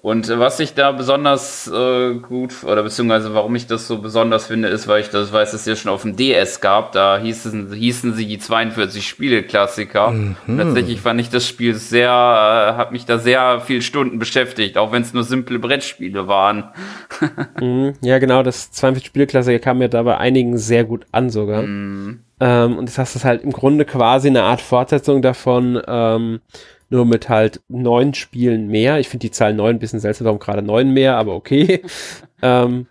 Und 0.06 0.28
was 0.28 0.60
ich 0.60 0.74
da 0.74 0.92
besonders 0.92 1.66
äh, 1.66 2.14
gut, 2.14 2.62
oder 2.62 2.84
beziehungsweise 2.84 3.34
warum 3.34 3.56
ich 3.56 3.66
das 3.66 3.88
so 3.88 3.98
besonders 3.98 4.46
finde, 4.46 4.68
ist, 4.68 4.86
weil 4.86 5.00
ich 5.00 5.10
das 5.10 5.32
weiß, 5.32 5.50
dass 5.50 5.62
es 5.62 5.66
ja 5.66 5.74
schon 5.74 5.90
auf 5.90 6.02
dem 6.02 6.14
DS 6.14 6.60
gab. 6.60 6.92
Da 6.92 7.18
hießen, 7.18 7.72
hießen 7.72 8.14
sie 8.14 8.24
die 8.24 8.38
42 8.38 9.04
Spiele-Klassiker. 9.04 10.12
Mhm. 10.12 10.36
Tatsächlich 10.58 11.00
fand 11.00 11.20
ich 11.20 11.28
das 11.28 11.48
Spiel 11.48 11.74
sehr, 11.74 12.08
äh, 12.08 12.76
hat 12.76 12.92
mich 12.92 13.04
da 13.04 13.18
sehr 13.18 13.58
viele 13.58 13.82
Stunden 13.82 14.20
beschäftigt, 14.20 14.78
auch 14.78 14.92
wenn 14.92 15.02
es 15.02 15.12
nur 15.12 15.24
simple 15.24 15.58
Brettspiele 15.58 16.28
waren. 16.28 16.68
mhm. 17.60 17.94
Ja, 18.00 18.20
genau, 18.20 18.44
das 18.44 18.70
42 18.70 19.08
Spiele-Klassiker 19.08 19.58
kam 19.58 19.78
mir 19.78 19.88
da 19.88 20.04
bei 20.04 20.18
einigen 20.18 20.56
sehr 20.56 20.84
gut 20.84 21.04
an 21.10 21.30
sogar. 21.30 21.62
Mhm. 21.62 22.20
Ähm, 22.38 22.78
und 22.78 22.88
das 22.88 22.98
heißt, 22.98 23.16
das 23.16 23.22
ist 23.22 23.24
halt 23.24 23.42
im 23.42 23.50
Grunde 23.50 23.84
quasi 23.84 24.28
eine 24.28 24.44
Art 24.44 24.60
Fortsetzung 24.60 25.20
davon. 25.20 25.82
Ähm, 25.88 26.40
nur 26.88 27.04
mit 27.04 27.28
halt 27.28 27.60
neun 27.68 28.14
Spielen 28.14 28.68
mehr. 28.68 28.98
Ich 29.00 29.08
finde 29.08 29.26
die 29.26 29.30
Zahl 29.30 29.54
neun 29.54 29.76
ein 29.76 29.78
bisschen 29.78 30.00
seltsam, 30.00 30.26
warum 30.26 30.38
gerade 30.38 30.62
neun 30.62 30.92
mehr, 30.92 31.16
aber 31.16 31.34
okay. 31.34 31.82
ähm, 32.42 32.86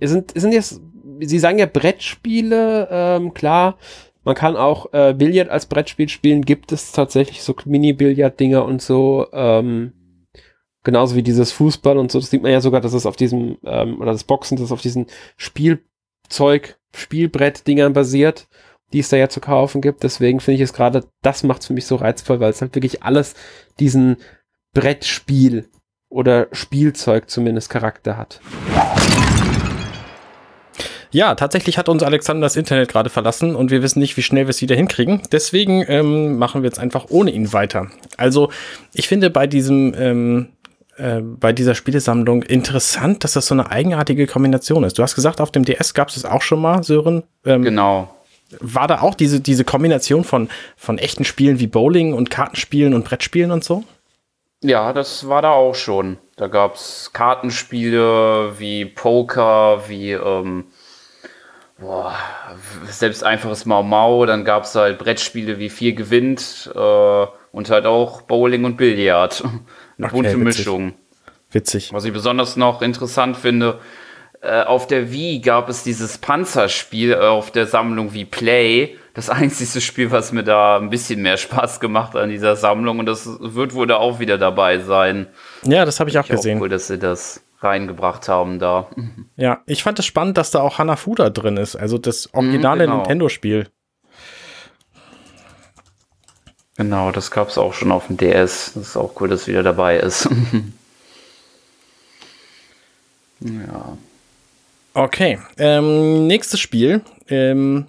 sind, 0.00 0.32
sind 0.38 0.52
jetzt, 0.52 0.80
Sie 1.20 1.38
sagen 1.38 1.58
ja 1.58 1.66
Brettspiele, 1.66 2.88
ähm, 2.90 3.32
klar, 3.32 3.78
man 4.24 4.34
kann 4.34 4.56
auch 4.56 4.92
äh, 4.92 5.14
Billard 5.14 5.48
als 5.48 5.66
Brettspiel 5.66 6.08
spielen, 6.08 6.42
gibt 6.42 6.72
es 6.72 6.92
tatsächlich 6.92 7.42
so 7.42 7.54
Mini-Billard-Dinger 7.64 8.64
und 8.64 8.82
so, 8.82 9.28
ähm, 9.32 9.92
genauso 10.82 11.14
wie 11.16 11.22
dieses 11.22 11.52
Fußball 11.52 11.96
und 11.96 12.10
so, 12.10 12.18
das 12.18 12.30
sieht 12.30 12.42
man 12.42 12.50
ja 12.50 12.60
sogar, 12.60 12.80
dass 12.80 12.92
es 12.92 13.06
auf 13.06 13.16
diesem, 13.16 13.56
ähm, 13.64 14.00
oder 14.00 14.12
das 14.12 14.24
Boxen, 14.24 14.58
das 14.58 14.72
auf 14.72 14.82
diesen 14.82 15.06
Spielzeug, 15.36 16.78
Spielbrett-Dingern 16.94 17.92
basiert 17.92 18.48
die 18.92 19.00
es 19.00 19.08
da 19.08 19.16
ja 19.16 19.28
zu 19.28 19.40
kaufen 19.40 19.80
gibt. 19.80 20.02
Deswegen 20.02 20.40
finde 20.40 20.56
ich 20.56 20.62
es 20.62 20.72
gerade, 20.72 21.04
das 21.22 21.42
macht 21.42 21.62
es 21.62 21.66
für 21.66 21.72
mich 21.72 21.86
so 21.86 21.96
reizvoll, 21.96 22.40
weil 22.40 22.50
es 22.50 22.60
halt 22.60 22.74
wirklich 22.74 23.02
alles 23.02 23.34
diesen 23.78 24.16
Brettspiel 24.74 25.68
oder 26.08 26.48
Spielzeug 26.52 27.28
zumindest 27.28 27.70
Charakter 27.70 28.16
hat. 28.16 28.40
Ja, 31.10 31.34
tatsächlich 31.34 31.78
hat 31.78 31.88
uns 31.88 32.02
Alexander 32.02 32.44
das 32.44 32.56
Internet 32.56 32.90
gerade 32.90 33.10
verlassen 33.10 33.56
und 33.56 33.70
wir 33.70 33.82
wissen 33.82 34.00
nicht, 34.00 34.16
wie 34.16 34.22
schnell 34.22 34.46
wir 34.46 34.50
es 34.50 34.60
wieder 34.60 34.76
hinkriegen. 34.76 35.22
Deswegen 35.32 35.84
ähm, 35.88 36.36
machen 36.36 36.62
wir 36.62 36.68
jetzt 36.68 36.78
einfach 36.78 37.06
ohne 37.08 37.30
ihn 37.30 37.52
weiter. 37.52 37.90
Also, 38.16 38.50
ich 38.92 39.08
finde 39.08 39.30
bei 39.30 39.46
diesem, 39.46 39.94
ähm, 39.96 40.48
äh, 40.96 41.20
bei 41.20 41.52
dieser 41.52 41.74
Spielesammlung 41.74 42.42
interessant, 42.42 43.24
dass 43.24 43.32
das 43.32 43.46
so 43.46 43.54
eine 43.54 43.70
eigenartige 43.70 44.26
Kombination 44.26 44.84
ist. 44.84 44.98
Du 44.98 45.02
hast 45.02 45.14
gesagt, 45.14 45.40
auf 45.40 45.52
dem 45.52 45.64
DS 45.64 45.94
gab 45.94 46.08
es 46.08 46.14
das 46.14 46.26
auch 46.26 46.42
schon 46.42 46.60
mal, 46.60 46.82
Sören. 46.82 47.22
Ähm, 47.46 47.62
genau 47.62 48.15
war 48.60 48.86
da 48.86 49.00
auch 49.00 49.14
diese, 49.14 49.40
diese 49.40 49.64
Kombination 49.64 50.24
von, 50.24 50.48
von 50.76 50.98
echten 50.98 51.24
Spielen 51.24 51.58
wie 51.60 51.66
Bowling 51.66 52.14
und 52.14 52.30
Kartenspielen 52.30 52.94
und 52.94 53.04
Brettspielen 53.04 53.50
und 53.50 53.64
so? 53.64 53.84
Ja, 54.62 54.92
das 54.92 55.28
war 55.28 55.42
da 55.42 55.50
auch 55.50 55.74
schon. 55.74 56.18
Da 56.36 56.48
gab 56.48 56.76
es 56.76 57.10
Kartenspiele 57.12 58.58
wie 58.58 58.84
Poker, 58.84 59.88
wie 59.88 60.12
ähm, 60.12 60.64
boah, 61.78 62.14
selbst 62.88 63.22
einfaches 63.22 63.66
Mau 63.66 63.82
Mau. 63.82 64.24
Dann 64.26 64.44
gab 64.44 64.64
es 64.64 64.74
halt 64.74 64.98
Brettspiele 64.98 65.58
wie 65.58 65.68
Vier 65.68 65.92
gewinnt 65.92 66.70
äh, 66.74 67.26
und 67.52 67.70
halt 67.70 67.86
auch 67.86 68.22
Bowling 68.22 68.64
und 68.64 68.76
Billard. 68.76 69.44
Eine 69.98 70.06
okay, 70.06 70.14
bunte 70.14 70.30
witzig. 70.32 70.44
Mischung. 70.44 70.94
Witzig. 71.50 71.92
Was 71.92 72.04
ich 72.04 72.12
besonders 72.12 72.56
noch 72.56 72.82
interessant 72.82 73.36
finde, 73.36 73.78
äh, 74.42 74.62
auf 74.62 74.86
der 74.86 75.12
Wii 75.12 75.40
gab 75.40 75.68
es 75.68 75.82
dieses 75.82 76.18
Panzerspiel 76.18 77.12
äh, 77.12 77.16
auf 77.16 77.50
der 77.50 77.66
Sammlung 77.66 78.12
wie 78.14 78.24
Play. 78.24 78.96
Das 79.14 79.30
einzige 79.30 79.80
Spiel, 79.80 80.10
was 80.10 80.32
mir 80.32 80.44
da 80.44 80.76
ein 80.78 80.90
bisschen 80.90 81.22
mehr 81.22 81.36
Spaß 81.36 81.80
gemacht 81.80 82.14
hat 82.14 82.22
an 82.22 82.30
dieser 82.30 82.56
Sammlung. 82.56 82.98
Und 82.98 83.06
das 83.06 83.28
wird 83.40 83.74
wohl 83.74 83.86
da 83.86 83.96
auch 83.96 84.18
wieder 84.18 84.38
dabei 84.38 84.78
sein. 84.78 85.26
Ja, 85.62 85.84
das 85.84 86.00
habe 86.00 86.10
ich 86.10 86.18
auch 86.18 86.26
gesehen. 86.26 86.58
Auch 86.58 86.62
cool, 86.62 86.68
dass 86.68 86.86
sie 86.86 86.98
das 86.98 87.42
reingebracht 87.60 88.28
haben 88.28 88.58
da. 88.58 88.90
Ja, 89.38 89.62
ich 89.66 89.82
fand 89.82 89.98
es 89.98 90.06
spannend, 90.06 90.38
dass 90.38 90.50
da 90.50 90.62
auch 90.62 90.78
Hanafuda 90.78 91.28
drin 91.28 91.58
ist. 91.58 91.76
Also 91.76 91.98
das 91.98 92.32
originale 92.32 92.84
genau. 92.84 92.98
Nintendo-Spiel. 92.98 93.68
Genau, 96.76 97.10
das 97.10 97.30
gab 97.30 97.48
es 97.48 97.58
auch 97.58 97.74
schon 97.74 97.92
auf 97.92 98.06
dem 98.06 98.16
DS. 98.16 98.72
Das 98.74 98.88
ist 98.88 98.96
auch 98.96 99.12
cool, 99.20 99.28
dass 99.28 99.42
es 99.42 99.48
wieder 99.48 99.62
dabei 99.62 99.98
ist. 99.98 100.24
ja. 103.40 103.98
Okay, 104.96 105.38
ähm, 105.58 106.26
nächstes 106.26 106.58
Spiel. 106.58 107.02
Ähm, 107.28 107.84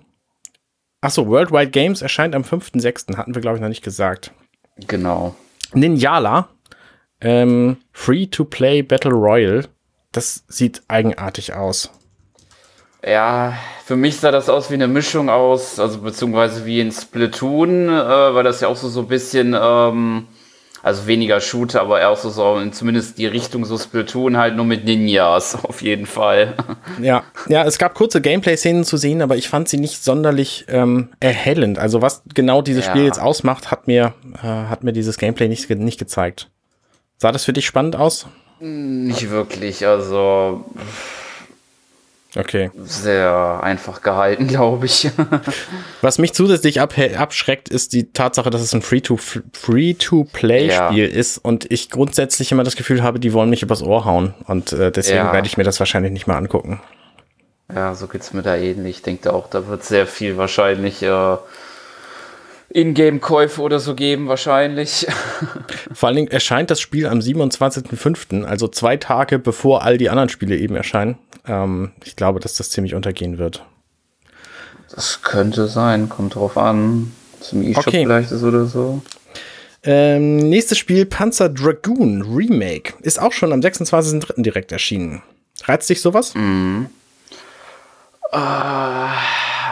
achso, 0.99 1.25
Worldwide 1.25 1.71
Games 1.71 2.01
erscheint 2.01 2.35
am 2.35 2.41
5.6. 2.41 3.15
Hatten 3.15 3.33
wir, 3.33 3.41
glaube 3.41 3.55
ich, 3.55 3.61
noch 3.61 3.69
nicht 3.69 3.81
gesagt. 3.81 4.33
Genau. 4.75 5.33
Ninjala. 5.73 6.49
Ähm, 7.21 7.77
Free-to-Play 7.93 8.81
Battle 8.81 9.13
Royale. 9.13 9.69
Das 10.11 10.43
sieht 10.49 10.83
eigenartig 10.89 11.53
aus. 11.53 11.91
Ja, 13.05 13.53
für 13.85 13.95
mich 13.95 14.17
sah 14.17 14.31
das 14.31 14.49
aus 14.49 14.69
wie 14.69 14.73
eine 14.73 14.89
Mischung 14.89 15.29
aus, 15.29 15.79
also 15.79 16.01
beziehungsweise 16.01 16.65
wie 16.65 16.81
in 16.81 16.91
Splatoon, 16.91 17.87
äh, 17.87 18.35
weil 18.35 18.43
das 18.43 18.59
ja 18.59 18.67
auch 18.67 18.75
so, 18.75 18.89
so 18.89 18.99
ein 18.99 19.07
bisschen 19.07 19.55
ähm, 19.57 20.27
also 20.83 21.07
weniger 21.07 21.39
Shooter, 21.41 21.81
aber 21.81 21.99
eher 21.99 22.09
auch 22.09 22.17
so, 22.17 22.29
so 22.29 22.57
in 22.57 22.73
zumindest 22.73 23.17
die 23.17 23.25
Richtung 23.25 23.65
so 23.65 23.77
Splatoon 23.77 24.37
halt 24.37 24.55
nur 24.55 24.65
mit 24.65 24.85
Ninjas, 24.85 25.55
auf 25.63 25.81
jeden 25.81 26.05
Fall. 26.05 26.55
Ja, 27.01 27.23
ja, 27.47 27.63
es 27.65 27.77
gab 27.77 27.95
kurze 27.95 28.21
Gameplay-Szenen 28.21 28.83
zu 28.83 28.97
sehen, 28.97 29.21
aber 29.21 29.35
ich 29.35 29.49
fand 29.49 29.69
sie 29.69 29.77
nicht 29.77 30.03
sonderlich 30.03 30.65
ähm, 30.69 31.09
erhellend. 31.19 31.79
Also 31.79 32.01
was 32.01 32.23
genau 32.33 32.61
dieses 32.61 32.85
ja. 32.85 32.91
Spiel 32.91 33.05
jetzt 33.05 33.21
ausmacht, 33.21 33.71
hat 33.71 33.87
mir, 33.87 34.13
äh, 34.41 34.47
hat 34.47 34.83
mir 34.83 34.93
dieses 34.93 35.17
Gameplay 35.17 35.47
nicht, 35.47 35.69
nicht 35.69 35.99
gezeigt. 35.99 36.49
Sah 37.17 37.31
das 37.31 37.45
für 37.45 37.53
dich 37.53 37.65
spannend 37.65 37.95
aus? 37.95 38.27
Nicht 38.59 39.29
wirklich, 39.29 39.85
also 39.85 40.65
Okay. 42.35 42.71
Sehr 42.83 43.61
einfach 43.63 44.01
gehalten, 44.01 44.47
glaube 44.49 44.85
ich. 44.85 45.09
Was 46.01 46.19
mich 46.19 46.33
zusätzlich 46.33 46.81
ab 46.81 46.93
abschreckt, 47.17 47.69
ist 47.69 47.93
die 47.93 48.11
Tatsache, 48.11 48.49
dass 48.49 48.61
es 48.61 48.73
ein 48.73 48.81
Free-to-Play-Spiel 48.81 50.69
ja. 50.69 50.89
ist 50.89 51.37
und 51.37 51.71
ich 51.71 51.89
grundsätzlich 51.89 52.51
immer 52.51 52.63
das 52.63 52.75
Gefühl 52.75 53.01
habe, 53.03 53.19
die 53.19 53.33
wollen 53.33 53.49
mich 53.49 53.63
übers 53.63 53.81
Ohr 53.81 54.05
hauen. 54.05 54.33
Und 54.45 54.73
äh, 54.73 54.91
deswegen 54.91 55.17
ja. 55.17 55.33
werde 55.33 55.47
ich 55.47 55.57
mir 55.57 55.63
das 55.63 55.79
wahrscheinlich 55.79 56.11
nicht 56.11 56.27
mal 56.27 56.37
angucken. 56.37 56.81
Ja, 57.73 57.95
so 57.95 58.07
geht 58.07 58.21
es 58.21 58.33
mir 58.33 58.43
da 58.43 58.55
ähnlich. 58.55 58.97
Ich 58.97 59.03
denke 59.03 59.33
auch, 59.33 59.49
da 59.49 59.67
wird 59.67 59.83
sehr 59.83 60.07
viel 60.07 60.37
wahrscheinlich 60.37 61.03
äh, 61.03 61.37
Ingame-Käufe 62.69 63.61
oder 63.61 63.79
so 63.79 63.95
geben, 63.95 64.27
wahrscheinlich. 64.27 65.07
Vor 65.93 66.07
allen 66.07 66.15
Dingen 66.15 66.31
erscheint 66.31 66.69
das 66.69 66.79
Spiel 66.79 67.07
am 67.07 67.19
27.05., 67.19 68.43
also 68.43 68.67
zwei 68.67 68.97
Tage 68.97 69.39
bevor 69.39 69.83
all 69.83 69.97
die 69.97 70.09
anderen 70.09 70.29
Spiele 70.29 70.57
eben 70.57 70.75
erscheinen. 70.75 71.17
Ähm, 71.47 71.91
ich 72.03 72.15
glaube, 72.15 72.39
dass 72.39 72.55
das 72.55 72.69
ziemlich 72.69 72.95
untergehen 72.95 73.37
wird. 73.37 73.65
Das 74.93 75.21
könnte 75.21 75.67
sein, 75.67 76.09
kommt 76.09 76.35
drauf 76.35 76.57
an. 76.57 77.11
Zum 77.39 77.61
E-Shop 77.61 77.87
okay. 77.87 78.03
vielleicht 78.03 78.31
ist 78.31 78.43
oder 78.43 78.65
so. 78.65 79.01
Ähm, 79.83 80.37
nächstes 80.49 80.77
Spiel 80.77 81.05
Panzer 81.05 81.49
Dragoon 81.49 82.21
Remake 82.23 82.93
ist 83.01 83.21
auch 83.21 83.31
schon 83.31 83.53
am 83.53 83.59
26.03. 83.59 84.41
direkt 84.41 84.71
erschienen. 84.71 85.21
Reizt 85.63 85.89
dich 85.89 86.01
sowas? 86.01 86.33
Mhm. 86.35 86.89
Uh, 88.33 88.37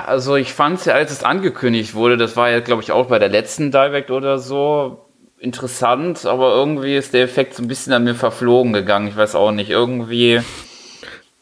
also 0.06 0.36
ich 0.36 0.54
fand 0.54 0.80
es 0.80 0.86
ja, 0.86 0.94
als 0.94 1.12
es 1.12 1.24
angekündigt 1.24 1.94
wurde, 1.94 2.16
das 2.16 2.38
war 2.38 2.50
ja, 2.50 2.62
glaube 2.62 2.82
ich, 2.84 2.92
auch 2.92 3.08
bei 3.08 3.20
der 3.20 3.28
letzten 3.28 3.72
Direct 3.72 4.12
oder 4.12 4.40
so, 4.40 5.06
interessant, 5.40 6.26
aber 6.26 6.54
irgendwie 6.54 6.96
ist 6.96 7.14
der 7.14 7.24
Effekt 7.24 7.56
so 7.56 7.64
ein 7.64 7.68
bisschen 7.68 7.92
an 7.92 8.06
mir 8.06 8.16
verflogen 8.16 8.72
gegangen. 8.72 9.08
Ich 9.08 9.18
weiß 9.18 9.36
auch 9.36 9.52
nicht, 9.52 9.70
irgendwie 9.70 10.42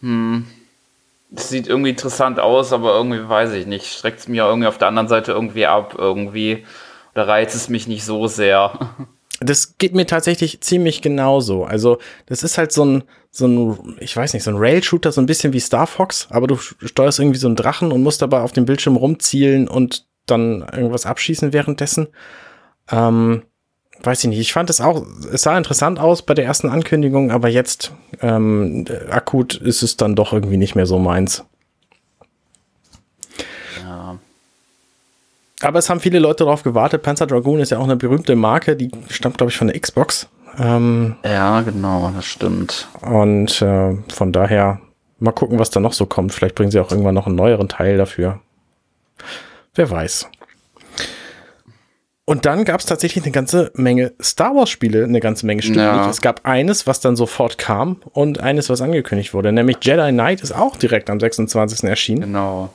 hm, 0.04 0.46
das 1.32 1.50
sieht 1.50 1.68
irgendwie 1.68 1.92
interessant 1.92 2.40
aus, 2.40 2.74
aber 2.74 2.94
irgendwie 2.94 3.28
weiß 3.28 3.54
ich 3.54 3.66
nicht. 3.66 3.88
Streckt 3.88 4.20
es 4.20 4.28
mir 4.28 4.44
irgendwie 4.44 4.68
auf 4.68 4.78
der 4.78 4.90
anderen 4.90 5.08
Seite 5.08 5.32
irgendwie 5.32 5.66
ab, 5.66 5.96
irgendwie. 5.98 6.66
Oder 7.16 7.28
reizt 7.28 7.56
es 7.56 7.70
mich 7.70 7.88
nicht 7.88 8.06
so 8.06 8.28
sehr. 8.28 8.80
Das 9.40 9.78
geht 9.78 9.94
mir 9.94 10.06
tatsächlich 10.06 10.62
ziemlich 10.62 11.02
genauso. 11.02 11.66
Also, 11.66 11.98
das 12.28 12.44
ist 12.44 12.58
halt 12.58 12.72
so 12.72 12.86
ein, 12.86 13.04
so 13.30 13.46
ein, 13.46 13.98
ich 14.00 14.16
weiß 14.16 14.34
nicht, 14.34 14.44
so 14.44 14.52
ein 14.52 14.58
Rail-Shooter, 14.58 15.12
so 15.12 15.20
ein 15.20 15.26
bisschen 15.26 15.52
wie 15.52 15.60
Star 15.60 15.86
Fox, 15.86 16.28
aber 16.30 16.48
du 16.48 16.56
steuerst 16.56 17.20
irgendwie 17.20 17.40
so 17.40 17.48
einen 17.48 17.58
Drachen 17.58 17.92
und 17.92 18.04
musst 18.04 18.22
dabei 18.22 18.40
auf 18.40 18.54
dem 18.54 18.64
Bildschirm 18.64 18.96
rumzielen 18.96 19.68
und 19.68 20.06
dann 20.28 20.62
irgendwas 20.72 21.06
abschießen 21.06 21.52
währenddessen. 21.52 22.08
Ähm, 22.90 23.42
weiß 24.06 24.24
ich 24.24 24.30
nicht, 24.30 24.40
ich 24.40 24.54
fand 24.54 24.70
es 24.70 24.82
auch, 24.82 25.06
es 25.32 25.44
sah 25.44 25.58
interessant 25.58 26.00
aus 26.00 26.22
bei 26.22 26.34
der 26.34 26.46
ersten 26.46 26.70
Ankündigung, 26.70 27.32
aber 27.32 27.50
jetzt 27.50 27.92
ähm, 28.22 28.86
akut 29.10 29.56
ist 29.56 29.84
es 29.84 29.98
dann 29.98 30.16
doch 30.16 30.34
irgendwie 30.34 30.58
nicht 30.58 30.76
mehr 30.76 30.86
so 30.86 31.00
meins. 31.00 31.44
Ja. 33.82 34.18
Aber 35.62 35.80
es 35.80 35.90
haben 35.90 36.00
viele 36.00 36.20
Leute 36.20 36.44
darauf 36.44 36.64
gewartet. 36.64 37.04
Panzer 37.04 37.28
Dragoon 37.28 37.60
ist 37.60 37.72
ja 37.72 37.78
auch 37.78 37.84
eine 37.84 37.96
berühmte 37.96 38.36
Marke, 38.36 38.76
die 38.76 38.92
stammt, 39.10 39.38
glaube 39.38 39.52
ich, 39.52 39.58
von 39.58 39.68
der 39.68 39.80
Xbox. 39.80 40.28
Ähm, 40.60 41.16
ja, 41.24 41.62
genau, 41.62 42.12
das 42.16 42.26
stimmt. 42.26 42.88
Und 43.02 43.62
äh, 43.62 43.96
von 44.14 44.32
daher 44.32 44.80
mal 45.20 45.32
gucken, 45.32 45.60
was 45.60 45.70
da 45.70 45.80
noch 45.80 45.94
so 45.94 46.06
kommt. 46.06 46.34
Vielleicht 46.34 46.56
bringen 46.56 46.72
sie 46.72 46.80
auch 46.80 46.92
irgendwann 46.92 47.16
noch 47.16 47.28
einen 47.28 47.36
neueren 47.36 47.70
Teil 47.70 47.98
dafür. 47.98 48.40
Wer 49.74 49.90
weiß. 49.90 50.28
Und 52.26 52.46
dann 52.46 52.64
gab 52.64 52.80
es 52.80 52.86
tatsächlich 52.86 53.26
eine 53.26 53.34
ganze 53.34 53.72
Menge 53.76 54.14
Star 54.22 54.56
Wars-Spiele, 54.56 55.04
eine 55.04 55.20
ganze 55.20 55.46
Menge 55.46 55.62
Stücke. 55.62 55.80
Ja. 55.80 56.10
Es 56.10 56.22
gab 56.22 56.46
eines, 56.46 56.88
was 56.88 57.02
dann 57.02 57.18
sofort 57.18 57.58
kam 57.58 57.98
und 58.14 58.40
eines, 58.40 58.70
was 58.70 58.82
angekündigt 58.82 59.34
wurde. 59.34 59.52
Nämlich 59.52 59.78
Jedi 59.82 60.12
Knight 60.12 60.42
ist 60.42 60.54
auch 60.54 60.78
direkt 60.78 61.10
am 61.10 61.20
26. 61.20 61.84
erschienen. 61.84 62.22
Genau. 62.22 62.74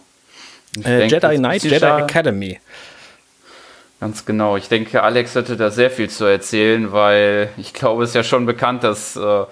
Äh, 0.81 1.09
denke, 1.09 1.15
Jedi 1.15 1.37
Knight, 1.39 1.63
Jedi 1.63 1.87
Academy. 1.87 2.61
Ganz 4.01 4.27
genau. 4.27 4.59
Ich 4.59 4.69
denke, 4.69 5.03
Alex 5.03 5.35
hätte 5.35 5.57
da 5.57 5.71
sehr 5.71 5.91
viel 5.91 6.11
zu 6.11 6.27
erzählen, 6.27 6.93
weil 6.93 7.49
ich 7.57 7.73
glaube, 7.73 8.05
es 8.05 8.11
ist 8.11 8.17
ja 8.17 8.25
schon 8.25 8.45
bekannt, 8.45 8.85
dass 8.85 9.17
äh, 9.17 9.45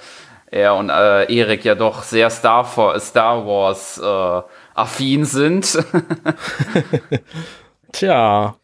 er 0.51 0.75
und 0.75 0.91
äh, 0.91 1.35
Erik 1.35 1.65
ja 1.65 1.75
doch 1.75 2.03
sehr 2.03 2.29
Star, 2.29 2.65
Star 3.01 3.47
Wars 3.47 3.99
äh, 3.99 4.43
affin 4.75 5.25
sind. 5.25 5.79
Tja, 7.93 8.57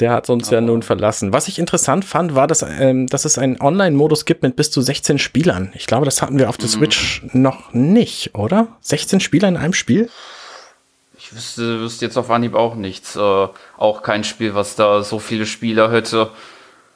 der 0.00 0.10
hat 0.10 0.28
uns 0.28 0.50
ja 0.50 0.60
nun 0.60 0.82
verlassen. 0.82 1.32
Was 1.32 1.46
ich 1.46 1.58
interessant 1.58 2.04
fand, 2.04 2.34
war, 2.34 2.46
dass, 2.46 2.62
ähm, 2.62 3.06
dass 3.08 3.24
es 3.24 3.38
einen 3.38 3.60
Online-Modus 3.60 4.24
gibt 4.24 4.42
mit 4.42 4.56
bis 4.56 4.70
zu 4.70 4.80
16 4.80 5.18
Spielern. 5.18 5.72
Ich 5.74 5.86
glaube, 5.86 6.04
das 6.04 6.20
hatten 6.20 6.38
wir 6.38 6.48
auf 6.48 6.56
der 6.56 6.68
Switch 6.68 7.22
noch 7.32 7.72
nicht, 7.72 8.34
oder? 8.34 8.68
16 8.80 9.20
Spieler 9.20 9.48
in 9.48 9.56
einem 9.56 9.72
Spiel? 9.72 10.10
Ich 11.16 11.34
wüsste, 11.34 11.80
wüsste 11.80 12.04
jetzt 12.04 12.18
auf 12.18 12.30
Anhieb 12.30 12.54
auch 12.54 12.74
nichts. 12.74 13.16
Äh, 13.16 13.20
auch 13.20 14.02
kein 14.02 14.24
Spiel, 14.24 14.54
was 14.54 14.76
da 14.76 15.02
so 15.02 15.18
viele 15.18 15.46
Spieler 15.46 15.90
hätte. 15.90 16.30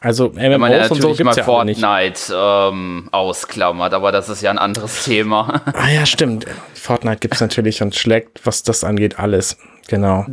Also 0.01 0.35
Wenn 0.35 0.61
man 0.61 0.71
ja 0.71 0.79
MMOs 0.79 0.91
und 0.93 1.03
so 1.03 1.09
gibt's 1.09 1.25
mal 1.25 1.37
ja 1.37 1.49
alle 1.49 1.65
nicht. 1.65 1.81
Fortnite 1.81 2.35
ähm, 2.35 3.09
ausklammert, 3.11 3.95
aber 3.95 4.13
das 4.13 4.29
ist 4.29 4.43
ja 4.43 4.51
ein 4.51 4.59
anderes 4.59 5.05
Thema. 5.07 5.63
Ah 5.73 5.89
ja, 5.89 6.07
stimmt. 6.07 6.47
Fortnite 6.75 7.19
gibt's 7.19 7.41
natürlich 7.41 7.83
und 7.83 7.95
schlägt, 7.95 8.45
was 8.45 8.63
das 8.63 8.85
angeht, 8.85 9.19
alles. 9.19 9.57
Genau. 9.89 10.27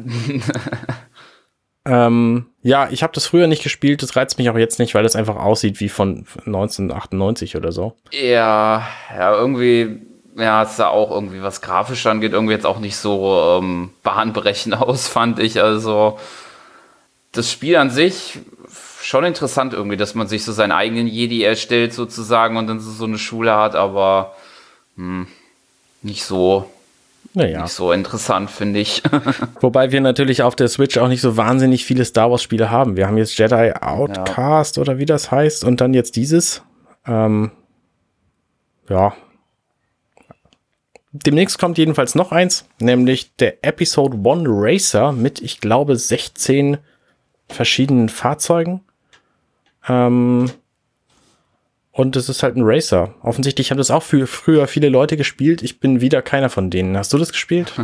ähm, 1.86 2.48
ja, 2.66 2.90
ich 2.90 3.04
habe 3.04 3.14
das 3.14 3.28
früher 3.28 3.46
nicht 3.46 3.62
gespielt, 3.62 4.02
das 4.02 4.16
reizt 4.16 4.40
mich 4.40 4.50
auch 4.50 4.58
jetzt 4.58 4.80
nicht, 4.80 4.96
weil 4.96 5.04
das 5.04 5.16
einfach 5.16 5.36
aussieht 5.36 5.80
wie 5.80 5.88
von 5.88 6.26
1998 6.48 7.56
oder 7.56 7.72
so. 7.72 7.94
Ja, 8.12 8.88
ja, 9.16 9.36
irgendwie, 9.36 10.02
ja, 10.36 10.64
es 10.64 10.76
sah 10.76 10.88
auch 10.88 11.12
irgendwie, 11.12 11.44
was 11.44 11.62
grafisch 11.62 12.08
angeht, 12.08 12.34
irgendwie 12.34 12.56
jetzt 12.56 12.66
auch 12.66 12.80
nicht 12.80 12.98
so 12.98 13.60
ähm, 13.60 13.92
bahnbrechend 14.02 14.74
aus, 14.82 15.08
fand 15.08 15.38
ich. 15.38 15.62
Also, 15.62 16.18
das 17.34 17.52
Spiel 17.52 17.76
an 17.76 17.92
sich 17.92 18.40
schon 19.00 19.26
interessant 19.26 19.74
irgendwie, 19.74 19.98
dass 19.98 20.16
man 20.16 20.28
sich 20.28 20.44
so 20.44 20.52
seinen 20.52 20.72
eigenen 20.72 21.06
Jedi 21.06 21.44
erstellt 21.44 21.94
sozusagen 21.94 22.58
und 22.58 22.66
dann 22.66 22.80
so, 22.80 22.90
so 22.90 23.06
eine 23.06 23.20
Schule 23.20 23.56
hat, 23.56 23.76
aber 23.76 24.36
hm, 24.96 25.28
nicht 26.02 26.24
so, 26.24 26.68
Naja. 27.36 27.64
nicht 27.64 27.74
so 27.74 27.92
interessant, 27.92 28.50
finde 28.50 28.80
ich. 28.80 29.04
Wobei 29.60 29.92
wir 29.92 30.02
natürlich 30.02 30.42
auf 30.44 30.56
der 30.56 30.68
Switch 30.68 30.98
auch 30.98 31.08
nicht 31.08 31.22
so 31.22 31.38
wahnsinnig 31.38 31.86
viele 31.86 32.06
Star 32.06 32.32
Wars 32.32 32.42
Spiele 32.42 32.70
haben. 32.72 32.98
Wir 32.98 33.08
haben 33.08 33.18
jetzt 33.18 33.38
Jedi 33.38 33.74
Outcast 33.82 34.78
oder 34.78 34.98
wie 34.98 35.06
das 35.06 35.32
heißt 35.32 35.64
und 35.64 35.82
dann 35.82 35.94
jetzt 35.94 36.16
dieses. 36.16 36.64
Ähm, 37.06 37.52
ja. 38.90 39.14
Demnächst 41.12 41.60
kommt 41.60 41.78
jedenfalls 41.78 42.16
noch 42.16 42.32
eins, 42.32 42.68
nämlich 42.80 43.36
der 43.38 43.64
Episode 43.64 44.18
One 44.24 44.44
Racer 44.48 45.12
mit, 45.12 45.42
ich 45.42 45.62
glaube, 45.62 45.96
16 45.96 46.78
verschiedenen 47.48 48.10
Fahrzeugen. 48.10 48.82
Ähm, 49.88 50.52
und 51.96 52.18
es 52.18 52.28
ist 52.28 52.44
halt 52.44 52.58
ein 52.58 52.64
Racer. 52.64 53.14
Offensichtlich 53.22 53.72
haben 53.72 53.78
das 53.78 53.90
auch 53.90 54.04
für 54.04 54.28
früher 54.28 54.68
viele 54.68 54.90
Leute 54.90 55.16
gespielt. 55.16 55.64
Ich 55.64 55.80
bin 55.80 56.02
wieder 56.02 56.22
keiner 56.22 56.50
von 56.50 56.70
denen. 56.70 56.98
Hast 56.98 57.14
du 57.14 57.18
das 57.18 57.32
gespielt? 57.32 57.74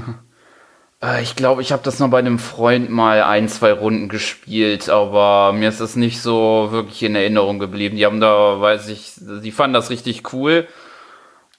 Äh, 1.03 1.23
Ich 1.23 1.35
glaube, 1.35 1.63
ich 1.63 1.71
habe 1.71 1.81
das 1.81 1.97
noch 1.97 2.09
bei 2.11 2.19
einem 2.19 2.37
Freund 2.37 2.91
mal 2.91 3.23
ein, 3.23 3.49
zwei 3.49 3.73
Runden 3.73 4.07
gespielt, 4.07 4.87
aber 4.87 5.51
mir 5.51 5.67
ist 5.69 5.81
das 5.81 5.95
nicht 5.95 6.21
so 6.21 6.67
wirklich 6.69 7.01
in 7.01 7.15
Erinnerung 7.15 7.57
geblieben. 7.57 7.95
Die 7.95 8.05
haben 8.05 8.19
da, 8.19 8.61
weiß 8.61 8.87
ich, 8.89 9.13
die 9.17 9.51
fanden 9.51 9.73
das 9.73 9.89
richtig 9.89 10.31
cool. 10.31 10.67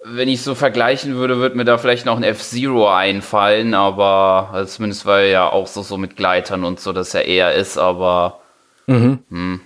Wenn 0.04 0.28
ich 0.28 0.42
so 0.42 0.54
vergleichen 0.54 1.16
würde, 1.16 1.38
würde 1.38 1.56
mir 1.56 1.64
da 1.64 1.76
vielleicht 1.76 2.06
noch 2.06 2.16
ein 2.16 2.22
F-Zero 2.22 2.88
einfallen, 2.88 3.74
aber 3.74 4.50
also 4.52 4.76
zumindest 4.76 5.06
weil 5.06 5.30
ja 5.32 5.48
auch 5.48 5.66
so, 5.66 5.82
so 5.82 5.96
mit 5.96 6.14
Gleitern 6.14 6.62
und 6.62 6.78
so 6.78 6.92
das 6.92 7.12
ja 7.12 7.20
eher 7.22 7.52
ist, 7.54 7.78
aber 7.78 8.42
hm, 8.86 9.60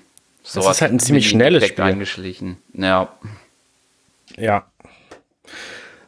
sowas 0.47 0.77
ist 0.77 0.83
halt 0.83 0.93
ein 0.93 1.01
ziemlich 1.01 1.29
schnelles 1.29 1.67
Spiel. 1.67 1.85
eingeschlichen. 1.85 2.57
Ja. 2.75 3.09
Ja. 4.37 4.65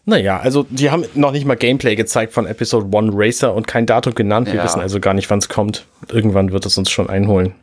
Naja, 0.04 0.38
also 0.38 0.64
die 0.70 0.90
haben 0.90 1.04
noch 1.14 1.32
nicht 1.32 1.44
mal 1.44 1.56
Gameplay 1.56 1.94
gezeigt 1.94 2.32
von 2.32 2.46
Episode 2.46 2.86
1 2.96 3.10
Racer 3.14 3.54
und 3.54 3.66
kein 3.66 3.84
Datum 3.84 4.14
genannt. 4.14 4.46
Wir 4.48 4.54
Ja. 4.54 4.64
wissen 4.64 4.80
also 4.80 5.00
gar 5.00 5.12
nicht, 5.14 5.28
wann 5.28 5.38
es 5.38 5.48
kommt. 5.50 5.84
Irgendwann 6.08 6.50
wird 6.52 6.64
es 6.64 6.78
uns 6.78 6.90
schon 6.90 7.10
einholen. 7.10 7.54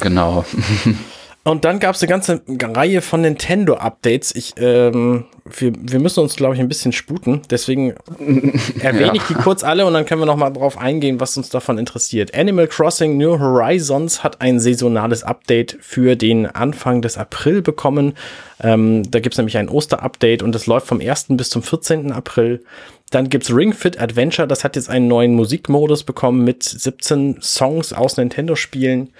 Genau. 0.00 0.44
Und 1.46 1.64
dann 1.64 1.78
gab 1.78 1.94
es 1.94 2.02
eine 2.02 2.08
ganze 2.08 2.42
Reihe 2.48 3.00
von 3.00 3.20
Nintendo-Updates. 3.20 4.34
Ich, 4.34 4.54
ähm, 4.58 5.26
wir, 5.44 5.72
wir 5.78 6.00
müssen 6.00 6.18
uns, 6.18 6.34
glaube 6.34 6.54
ich, 6.56 6.60
ein 6.60 6.66
bisschen 6.66 6.90
sputen. 6.90 7.42
Deswegen 7.48 7.94
erwähne 8.80 9.06
Ja. 9.06 9.14
ich 9.14 9.22
die 9.22 9.34
kurz 9.34 9.62
alle 9.62 9.86
und 9.86 9.92
dann 9.94 10.06
können 10.06 10.20
wir 10.20 10.26
noch 10.26 10.34
mal 10.36 10.50
drauf 10.50 10.76
eingehen, 10.76 11.20
was 11.20 11.36
uns 11.36 11.48
davon 11.48 11.78
interessiert. 11.78 12.34
Animal 12.34 12.66
Crossing 12.66 13.16
New 13.16 13.38
Horizons 13.38 14.24
hat 14.24 14.40
ein 14.40 14.58
saisonales 14.58 15.22
Update 15.22 15.76
für 15.80 16.16
den 16.16 16.46
Anfang 16.46 17.00
des 17.00 17.16
April 17.16 17.62
bekommen. 17.62 18.14
Ähm, 18.60 19.08
da 19.08 19.20
gibt 19.20 19.34
es 19.34 19.38
nämlich 19.38 19.56
ein 19.56 19.68
Oster-Update 19.68 20.42
und 20.42 20.52
das 20.52 20.66
läuft 20.66 20.88
vom 20.88 21.00
1. 21.00 21.26
bis 21.30 21.50
zum 21.50 21.62
14. 21.62 22.10
April. 22.10 22.64
Dann 23.10 23.28
gibt's 23.28 23.54
Ring 23.54 23.72
Fit 23.72 24.00
Adventure, 24.00 24.48
das 24.48 24.64
hat 24.64 24.74
jetzt 24.74 24.90
einen 24.90 25.06
neuen 25.06 25.34
Musikmodus 25.34 26.02
bekommen 26.02 26.42
mit 26.42 26.64
17 26.64 27.38
Songs 27.40 27.92
aus 27.92 28.16
Nintendo-Spielen. 28.16 29.10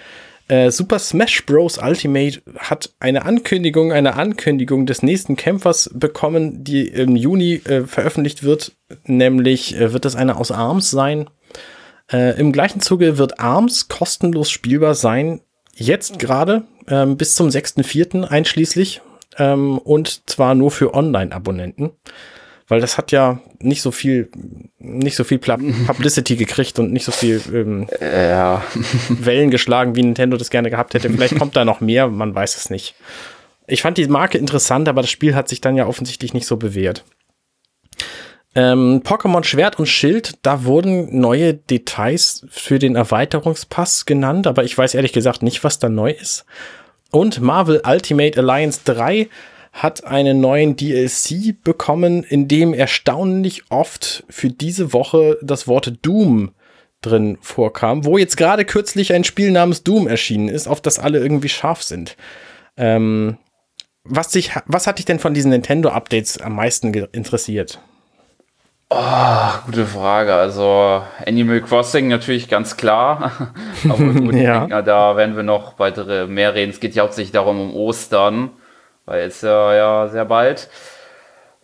Äh, 0.48 0.70
Super 0.70 0.98
Smash 0.98 1.44
Bros. 1.44 1.78
Ultimate 1.78 2.40
hat 2.58 2.94
eine 3.00 3.24
Ankündigung, 3.24 3.92
eine 3.92 4.14
Ankündigung 4.14 4.86
des 4.86 5.02
nächsten 5.02 5.36
Kämpfers 5.36 5.90
bekommen, 5.92 6.62
die 6.62 6.86
im 6.86 7.16
Juni 7.16 7.54
äh, 7.64 7.82
veröffentlicht 7.82 8.44
wird. 8.44 8.72
Nämlich 9.04 9.76
äh, 9.76 9.92
wird 9.92 10.04
es 10.04 10.14
eine 10.14 10.36
aus 10.36 10.52
ARMS 10.52 10.90
sein. 10.90 11.28
Äh, 12.12 12.38
Im 12.38 12.52
gleichen 12.52 12.80
Zuge 12.80 13.18
wird 13.18 13.40
ARMS 13.40 13.88
kostenlos 13.88 14.50
spielbar 14.50 14.94
sein. 14.94 15.40
Jetzt 15.74 16.18
gerade 16.18 16.62
ähm, 16.88 17.16
bis 17.16 17.34
zum 17.34 17.48
6.4. 17.48 18.24
einschließlich. 18.24 19.00
Ähm, 19.38 19.78
und 19.78 20.28
zwar 20.30 20.54
nur 20.54 20.70
für 20.70 20.94
Online-Abonnenten. 20.94 21.90
Weil 22.68 22.80
das 22.80 22.98
hat 22.98 23.12
ja 23.12 23.40
nicht 23.60 23.80
so 23.80 23.92
viel, 23.92 24.28
nicht 24.78 25.16
so 25.16 25.24
viel 25.24 25.38
Publicity 25.86 26.36
gekriegt 26.36 26.78
und 26.78 26.92
nicht 26.92 27.04
so 27.04 27.12
viel 27.12 27.40
ähm, 27.52 27.86
Ja. 28.00 28.62
Wellen 29.08 29.50
geschlagen, 29.50 29.94
wie 29.94 30.02
Nintendo 30.02 30.36
das 30.36 30.50
gerne 30.50 30.70
gehabt 30.70 30.94
hätte. 30.94 31.10
Vielleicht 31.10 31.38
kommt 31.38 31.56
da 31.56 31.64
noch 31.64 31.80
mehr, 31.80 32.08
man 32.08 32.34
weiß 32.34 32.56
es 32.56 32.70
nicht. 32.70 32.94
Ich 33.68 33.82
fand 33.82 33.98
die 33.98 34.06
Marke 34.06 34.38
interessant, 34.38 34.88
aber 34.88 35.02
das 35.02 35.10
Spiel 35.10 35.34
hat 35.34 35.48
sich 35.48 35.60
dann 35.60 35.76
ja 35.76 35.86
offensichtlich 35.86 36.34
nicht 36.34 36.46
so 36.46 36.56
bewährt. 36.56 37.04
Ähm, 38.54 39.02
Pokémon 39.04 39.44
Schwert 39.44 39.78
und 39.78 39.86
Schild, 39.86 40.38
da 40.42 40.64
wurden 40.64 41.20
neue 41.20 41.52
Details 41.52 42.46
für 42.48 42.78
den 42.78 42.96
Erweiterungspass 42.96 44.06
genannt, 44.06 44.46
aber 44.46 44.64
ich 44.64 44.76
weiß 44.76 44.94
ehrlich 44.94 45.12
gesagt 45.12 45.42
nicht, 45.42 45.62
was 45.62 45.78
da 45.78 45.88
neu 45.88 46.10
ist. 46.10 46.46
Und 47.10 47.40
Marvel 47.40 47.82
Ultimate 47.86 48.38
Alliance 48.38 48.80
3 48.84 49.28
hat 49.76 50.04
einen 50.06 50.40
neuen 50.40 50.74
DLC 50.76 51.62
bekommen, 51.62 52.22
in 52.24 52.48
dem 52.48 52.72
erstaunlich 52.72 53.64
oft 53.68 54.24
für 54.30 54.48
diese 54.48 54.94
Woche 54.94 55.36
das 55.42 55.68
Wort 55.68 55.92
Doom 56.00 56.52
drin 57.02 57.36
vorkam, 57.42 58.06
wo 58.06 58.16
jetzt 58.16 58.38
gerade 58.38 58.64
kürzlich 58.64 59.12
ein 59.12 59.22
Spiel 59.22 59.50
namens 59.50 59.82
Doom 59.82 60.08
erschienen 60.08 60.48
ist, 60.48 60.66
auf 60.66 60.80
das 60.80 60.98
alle 60.98 61.18
irgendwie 61.18 61.50
scharf 61.50 61.82
sind. 61.82 62.16
Ähm, 62.78 63.36
was, 64.02 64.28
dich, 64.28 64.52
was 64.64 64.86
hat 64.86 64.98
dich 64.98 65.04
denn 65.04 65.18
von 65.18 65.34
diesen 65.34 65.50
Nintendo-Updates 65.50 66.40
am 66.40 66.54
meisten 66.54 66.94
interessiert? 66.94 67.78
Gute 69.66 69.84
Frage. 69.84 70.32
Also 70.34 71.02
Animal 71.26 71.60
Crossing 71.60 72.08
natürlich 72.08 72.48
ganz 72.48 72.76
klar. 72.76 73.52
Aber 73.84 74.12
gut, 74.14 74.34
Ja. 74.36 74.80
da 74.80 75.16
werden 75.16 75.36
wir 75.36 75.42
noch 75.42 75.78
weitere 75.78 76.26
mehr 76.26 76.54
reden. 76.54 76.70
Es 76.70 76.80
geht 76.80 76.94
ja 76.94 77.02
hauptsächlich 77.02 77.32
darum 77.32 77.60
um 77.60 77.74
Ostern, 77.74 78.50
weil 79.06 79.22
es 79.22 79.40
ja, 79.40 79.74
ja 79.74 80.08
sehr 80.08 80.24
bald. 80.24 80.68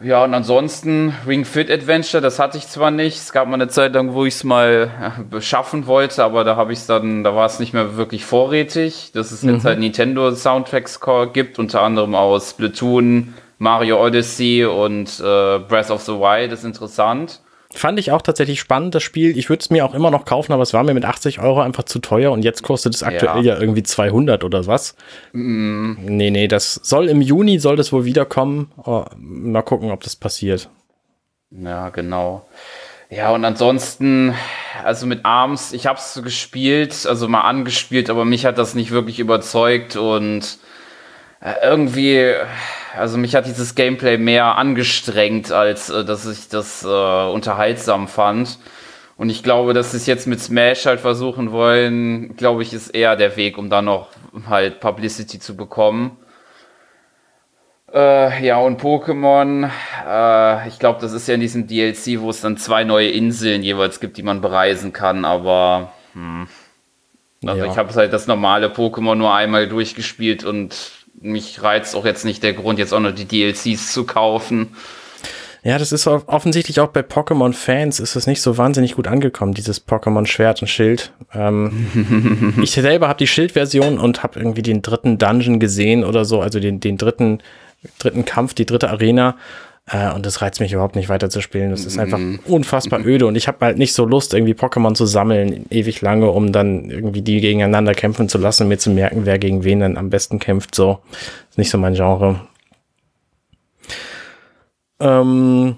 Ja, 0.01 0.25
und 0.25 0.35
ansonsten 0.35 1.15
Ring 1.29 1.45
Fit 1.45 1.71
Adventure, 1.71 2.21
das 2.21 2.41
hatte 2.41 2.59
ich 2.59 2.67
zwar 2.67 2.91
nicht. 2.91 3.19
Es 3.19 3.33
gab 3.33 3.47
mal 3.47 3.55
eine 3.55 3.69
Zeit 3.69 3.95
lang, 3.95 4.15
wo 4.15 4.25
ich 4.25 4.35
es 4.35 4.43
mal 4.43 4.91
ja, 5.01 5.13
beschaffen 5.31 5.87
wollte, 5.87 6.25
aber 6.25 6.43
da 6.43 6.57
habe 6.57 6.73
ich 6.73 6.81
es 6.81 6.87
dann, 6.87 7.23
da 7.23 7.37
war 7.37 7.47
es 7.47 7.61
nicht 7.61 7.73
mehr 7.73 7.97
wirklich 7.97 8.25
vorrätig. 8.25 9.13
Dass 9.13 9.31
es 9.31 9.43
jetzt 9.43 9.65
halt 9.65 9.79
Nintendo 9.79 10.33
Soundtracks 10.35 10.99
gibt, 11.33 11.61
unter 11.61 11.83
anderem 11.83 12.17
aus 12.17 12.51
Splatoon, 12.51 13.35
Mario 13.59 14.05
Odyssey 14.05 14.65
und 14.65 15.21
äh, 15.21 15.59
Breath 15.61 15.91
of 15.91 16.03
the 16.03 16.13
Wild, 16.13 16.51
ist 16.51 16.65
interessant. 16.65 17.41
Fand 17.75 17.99
ich 17.99 18.13
auch 18.13 18.23
tatsächlich 18.23 18.61
spannend, 18.61 18.95
das 18.95 19.03
Spiel. 19.03 19.37
Ich 19.39 19.49
würde 19.49 19.61
es 19.61 19.71
mir 19.71 19.85
auch 19.85 19.95
immer 19.95 20.11
noch 20.11 20.25
kaufen, 20.25 20.53
aber 20.53 20.63
es 20.63 20.75
war 20.75 20.85
mir 20.85 20.95
mit 20.95 21.05
80 21.05 21.41
Euro 21.41 21.61
einfach 21.63 21.85
zu 21.85 22.01
teuer 22.01 22.31
und 22.31 22.45
jetzt 22.45 22.63
kostet 22.63 22.95
es 22.95 23.03
aktuell 23.03 23.45
ja, 23.45 23.59
irgendwie 23.59 23.83
200 23.83 24.45
oder 24.45 24.67
was. 24.67 24.95
Nee, 25.33 26.31
nee, 26.31 26.49
das 26.49 26.75
soll 26.75 27.09
im 27.09 27.23
Juni, 27.23 27.59
soll 27.59 27.77
das 27.77 27.93
wohl 27.93 28.05
wiederkommen. 28.05 28.71
Oh, 28.85 29.05
mal 29.17 29.63
gucken, 29.63 29.91
ob 29.91 30.03
das 30.03 30.17
passiert. 30.17 30.69
Ja, 31.51 31.89
genau. 31.89 32.47
Ja, 33.09 33.31
und 33.33 33.45
ansonsten, 33.45 34.35
also 34.85 35.07
mit 35.07 35.25
Arms, 35.25 35.73
ich 35.73 35.87
habe 35.87 35.99
es 35.99 36.21
gespielt, 36.25 37.07
also 37.07 37.29
mal 37.29 37.43
angespielt, 37.43 38.09
aber 38.09 38.25
mich 38.25 38.47
hat 38.47 38.57
das 38.57 38.75
nicht 38.75 38.91
wirklich 38.91 39.19
überzeugt 39.19 39.97
und 39.97 40.59
irgendwie, 41.63 42.35
also 42.97 43.19
mich 43.19 43.35
hat 43.35 43.47
dieses 43.47 43.75
Gameplay 43.75 44.17
mehr 44.17 44.57
angestrengt, 44.59 45.51
als 45.51 45.91
äh, 45.91 46.05
dass 46.05 46.27
ich 46.27 46.49
das 46.49 46.85
äh, 46.85 46.87
unterhaltsam 46.87 48.09
fand. 48.09 48.59
Und 49.17 49.29
ich 49.29 49.43
glaube, 49.43 49.75
dass 49.75 49.93
sie 49.93 49.99
es 49.99 50.07
jetzt 50.07 50.27
mit 50.27 50.41
Smash 50.41 50.87
halt 50.87 51.01
versuchen 51.01 51.53
wollen, 51.53 52.35
glaube 52.37 52.63
ich, 52.63 52.73
ist 52.73 52.91
eher 52.91 53.17
der 53.17 53.37
Weg, 53.37 53.59
um 53.59 53.71
dann 53.71 53.85
noch 53.85 54.09
halt 54.49 54.81
Publicity 54.81 55.39
zu 55.39 55.57
bekommen. 55.57 56.17
Äh, 57.93 58.45
ja, 58.45 58.59
und 58.59 58.81
Pokémon, 58.81 59.69
äh, 60.09 60.69
ich 60.69 60.79
glaube, 60.79 61.01
das 61.01 61.13
ist 61.13 61.29
ja 61.29 61.35
in 61.35 61.41
diesem 61.41 61.67
DLC, 61.67 62.21
wo 62.21 62.31
es 62.31 62.41
dann 62.41 62.57
zwei 62.57 62.85
neue 62.85 63.11
Inseln 63.11 63.63
jeweils 63.63 64.01
gibt, 64.01 64.17
die 64.17 64.23
man 64.23 64.41
bereisen 64.41 64.95
kann, 64.95 65.27
aber 65.27 65.93
hm. 66.15 66.49
also 67.45 67.65
ja. 67.65 67.71
ich 67.71 67.77
habe 67.77 67.95
halt 67.95 68.13
das 68.15 68.27
normale 68.27 68.69
Pokémon 68.69 69.17
nur 69.17 69.35
einmal 69.35 69.69
durchgespielt 69.69 70.43
und 70.43 71.02
mich 71.21 71.63
reizt 71.63 71.95
auch 71.95 72.05
jetzt 72.05 72.25
nicht 72.25 72.43
der 72.43 72.53
Grund, 72.53 72.79
jetzt 72.79 72.93
auch 72.93 73.01
noch 73.01 73.13
die 73.13 73.27
DLCs 73.27 73.93
zu 73.93 74.05
kaufen. 74.05 74.75
Ja, 75.65 75.79
das 75.79 75.93
ist 75.93 76.09
offensichtlich 76.09 76.81
auch 76.81 76.89
bei 76.89 77.03
Pokémon-Fans 77.03 78.01
ist 78.01 78.17
es 78.17 78.27
nicht 78.27 78.43
so 78.43 78.59
wahnsinnig 78.59 78.97
gut 78.97 79.07
angekommen, 79.07 79.55
dieses 79.55 79.87
Pokémon 79.87 80.27
Schwert 80.27 80.61
und 80.61 80.67
Schild. 80.67 81.13
Ähm, 81.33 82.57
ich 82.63 82.73
selber 82.73 83.07
habe 83.07 83.19
die 83.19 83.29
Schild-Version 83.29 83.99
und 83.99 84.25
habe 84.25 84.41
irgendwie 84.41 84.63
den 84.63 84.83
dritten 84.83 85.19
Dungeon 85.19 85.61
gesehen 85.61 86.03
oder 86.03 86.25
so, 86.25 86.41
also 86.41 86.59
den, 86.59 86.81
den 86.81 86.99
dritten 86.99 87.41
dritten 87.99 88.25
Kampf, 88.25 88.55
die 88.55 88.67
dritte 88.67 88.91
Arena. 88.91 89.37
Äh, 89.87 90.13
und 90.13 90.27
das 90.27 90.43
reizt 90.43 90.61
mich 90.61 90.73
überhaupt 90.73 90.97
nicht 90.97 91.09
weiter 91.09 91.31
zu 91.31 91.41
spielen. 91.41 91.71
Das 91.71 91.85
ist 91.85 91.99
einfach 91.99 92.19
mhm. 92.19 92.41
unfassbar 92.47 93.01
öde 93.05 93.27
und 93.27 93.37
ich 93.37 93.49
habe 93.49 93.65
halt 93.65 93.79
nicht 93.79 93.95
so 93.95 94.05
Lust, 94.05 94.35
irgendwie 94.35 94.55
Pokémon 94.55 94.95
zu 94.95 95.07
sammeln, 95.07 95.67
ewig 95.71 96.01
lange, 96.01 96.31
um 96.31 96.53
dann 96.53 96.91
irgendwie 96.91 97.23
die 97.23 97.41
gegeneinander 97.41 97.95
kämpfen 97.95 98.29
zu 98.29 98.39
lassen 98.39 98.65
und 98.65 98.69
mir 98.69 98.79
zu 98.79 98.91
merken, 98.91 99.27
wer 99.27 99.39
gegen 99.39 99.65
wen 99.65 99.81
dann 99.81 99.97
am 99.97 100.11
besten 100.11 100.39
kämpft. 100.39 100.75
So, 100.75 101.01
ist 101.51 101.59
nicht 101.59 101.71
so 101.71 101.79
mein 101.79 101.95
Genre. 101.95 102.41
Ähm, 105.01 105.77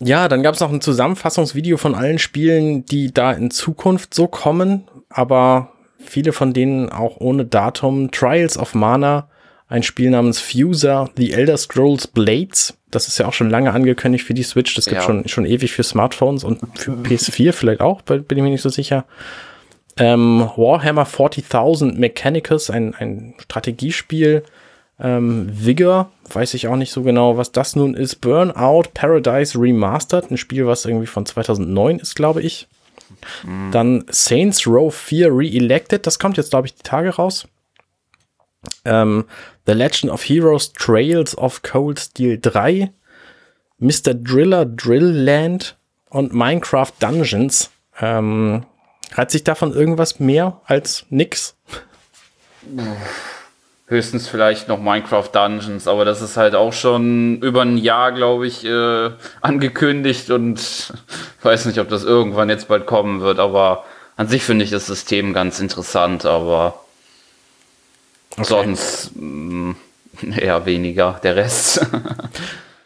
ja, 0.00 0.28
dann 0.28 0.42
gab 0.42 0.54
es 0.54 0.60
noch 0.60 0.70
ein 0.70 0.82
Zusammenfassungsvideo 0.82 1.78
von 1.78 1.94
allen 1.94 2.18
Spielen, 2.18 2.84
die 2.84 3.12
da 3.12 3.32
in 3.32 3.50
Zukunft 3.50 4.12
so 4.14 4.28
kommen, 4.28 4.84
aber 5.08 5.72
viele 5.98 6.32
von 6.32 6.52
denen 6.52 6.90
auch 6.90 7.16
ohne 7.18 7.46
Datum. 7.46 8.10
Trials 8.10 8.58
of 8.58 8.74
Mana 8.74 9.28
ein 9.68 9.82
Spiel 9.82 10.10
namens 10.10 10.40
Fuser, 10.40 11.10
The 11.16 11.32
Elder 11.32 11.56
Scrolls 11.56 12.06
Blades. 12.06 12.74
Das 12.90 13.06
ist 13.06 13.18
ja 13.18 13.26
auch 13.26 13.34
schon 13.34 13.50
lange 13.50 13.72
angekündigt 13.72 14.24
für 14.24 14.34
die 14.34 14.42
Switch. 14.42 14.74
Das 14.74 14.86
gibt 14.86 15.02
ja. 15.02 15.02
schon, 15.02 15.28
schon 15.28 15.44
ewig 15.44 15.72
für 15.72 15.82
Smartphones 15.82 16.42
und 16.42 16.60
für 16.78 16.92
PS4 16.92 17.52
vielleicht 17.52 17.80
auch, 17.82 18.00
bin 18.02 18.24
ich 18.30 18.42
mir 18.42 18.50
nicht 18.50 18.62
so 18.62 18.70
sicher. 18.70 19.04
Ähm, 19.98 20.48
Warhammer 20.56 21.06
40.000 21.06 21.98
Mechanicus, 21.98 22.70
ein, 22.70 22.94
ein 22.94 23.34
Strategiespiel. 23.38 24.44
Ähm, 25.00 25.48
Vigor, 25.52 26.10
weiß 26.32 26.54
ich 26.54 26.66
auch 26.66 26.76
nicht 26.76 26.90
so 26.90 27.02
genau, 27.02 27.36
was 27.36 27.52
das 27.52 27.76
nun 27.76 27.94
ist. 27.94 28.16
Burnout 28.16 28.84
Paradise 28.94 29.58
Remastered, 29.60 30.30
ein 30.30 30.38
Spiel, 30.38 30.66
was 30.66 30.86
irgendwie 30.86 31.06
von 31.06 31.26
2009 31.26 31.98
ist, 31.98 32.14
glaube 32.14 32.42
ich. 32.42 32.68
Mhm. 33.44 33.70
Dann 33.70 34.04
Saints 34.08 34.66
Row 34.66 34.94
4 34.94 35.28
Re-Elected, 35.30 36.06
das 36.06 36.18
kommt 36.18 36.36
jetzt, 36.36 36.50
glaube 36.50 36.66
ich, 36.66 36.74
die 36.74 36.82
Tage 36.82 37.10
raus. 37.10 37.46
Ähm, 38.84 39.24
The 39.68 39.74
Legend 39.74 40.10
of 40.10 40.22
Heroes 40.22 40.72
Trails 40.72 41.36
of 41.36 41.60
Cold 41.60 42.00
Steel 42.00 42.38
3, 42.40 42.90
Mr. 43.78 44.14
Driller 44.14 44.64
Drill 44.64 45.04
Land 45.04 45.76
und 46.08 46.32
Minecraft 46.32 46.90
Dungeons. 46.98 47.70
Ähm, 48.00 48.64
hat 49.12 49.30
sich 49.30 49.44
davon 49.44 49.74
irgendwas 49.74 50.20
mehr 50.20 50.62
als 50.64 51.04
nix? 51.10 51.54
Höchstens 53.88 54.26
vielleicht 54.26 54.68
noch 54.68 54.80
Minecraft 54.80 55.28
Dungeons, 55.30 55.86
aber 55.86 56.06
das 56.06 56.22
ist 56.22 56.38
halt 56.38 56.54
auch 56.54 56.72
schon 56.72 57.42
über 57.42 57.60
ein 57.60 57.76
Jahr, 57.76 58.12
glaube 58.12 58.46
ich, 58.46 58.64
äh, 58.64 59.10
angekündigt 59.42 60.30
und 60.30 60.94
weiß 61.42 61.66
nicht, 61.66 61.78
ob 61.78 61.90
das 61.90 62.04
irgendwann 62.04 62.48
jetzt 62.48 62.68
bald 62.68 62.86
kommen 62.86 63.20
wird, 63.20 63.38
aber 63.38 63.84
an 64.16 64.28
sich 64.28 64.44
finde 64.44 64.64
ich 64.64 64.70
das 64.70 64.86
System 64.86 65.34
ganz 65.34 65.60
interessant, 65.60 66.24
aber 66.24 66.87
okay. 68.40 68.48
sonst 68.48 69.12
mh, 69.16 69.74
mm, 70.22 70.32
eher 70.38 70.66
weniger 70.66 71.20
der 71.22 71.36
Rest. 71.36 71.86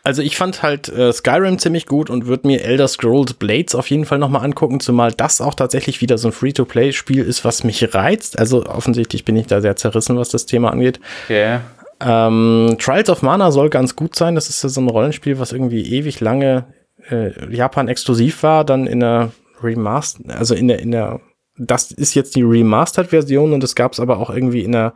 Also 0.04 0.20
ich 0.20 0.36
fand 0.36 0.64
halt 0.64 0.88
äh, 0.88 1.12
Skyrim 1.12 1.60
ziemlich 1.60 1.86
gut 1.86 2.10
und 2.10 2.26
würde 2.26 2.48
mir 2.48 2.62
Elder 2.64 2.88
Scrolls 2.88 3.34
Blades 3.34 3.76
auf 3.76 3.88
jeden 3.88 4.04
Fall 4.04 4.18
nochmal 4.18 4.44
angucken, 4.44 4.80
zumal 4.80 5.12
das 5.12 5.40
auch 5.40 5.54
tatsächlich 5.54 6.00
wieder 6.00 6.18
so 6.18 6.28
ein 6.28 6.32
Free-to-Play-Spiel 6.32 7.22
ist, 7.22 7.44
was 7.44 7.62
mich 7.62 7.94
reizt. 7.94 8.36
Also 8.36 8.66
offensichtlich 8.66 9.24
bin 9.24 9.36
ich 9.36 9.46
da 9.46 9.60
sehr 9.60 9.76
zerrissen, 9.76 10.18
was 10.18 10.30
das 10.30 10.46
Thema 10.46 10.72
angeht. 10.72 10.98
Okay. 11.26 11.60
Ähm, 12.00 12.76
Trials 12.80 13.10
of 13.10 13.22
Mana 13.22 13.52
soll 13.52 13.70
ganz 13.70 13.94
gut 13.94 14.16
sein. 14.16 14.34
Das 14.34 14.48
ist 14.48 14.64
ja 14.64 14.68
so 14.68 14.80
ein 14.80 14.88
Rollenspiel, 14.88 15.38
was 15.38 15.52
irgendwie 15.52 15.82
ewig 15.94 16.18
lange 16.18 16.64
äh, 17.08 17.30
Japan 17.54 17.86
exklusiv 17.86 18.42
war, 18.42 18.64
dann 18.64 18.88
in 18.88 18.98
der 18.98 19.30
Remaster, 19.62 20.36
also 20.36 20.56
in 20.56 20.66
der, 20.66 20.80
in 20.80 20.90
der, 20.90 21.20
das 21.56 21.92
ist 21.92 22.14
jetzt 22.14 22.34
die 22.34 22.42
Remastered-Version 22.42 23.52
und 23.52 23.62
es 23.62 23.76
gab 23.76 23.92
es 23.92 24.00
aber 24.00 24.18
auch 24.18 24.30
irgendwie 24.30 24.62
in 24.62 24.72
der 24.72 24.94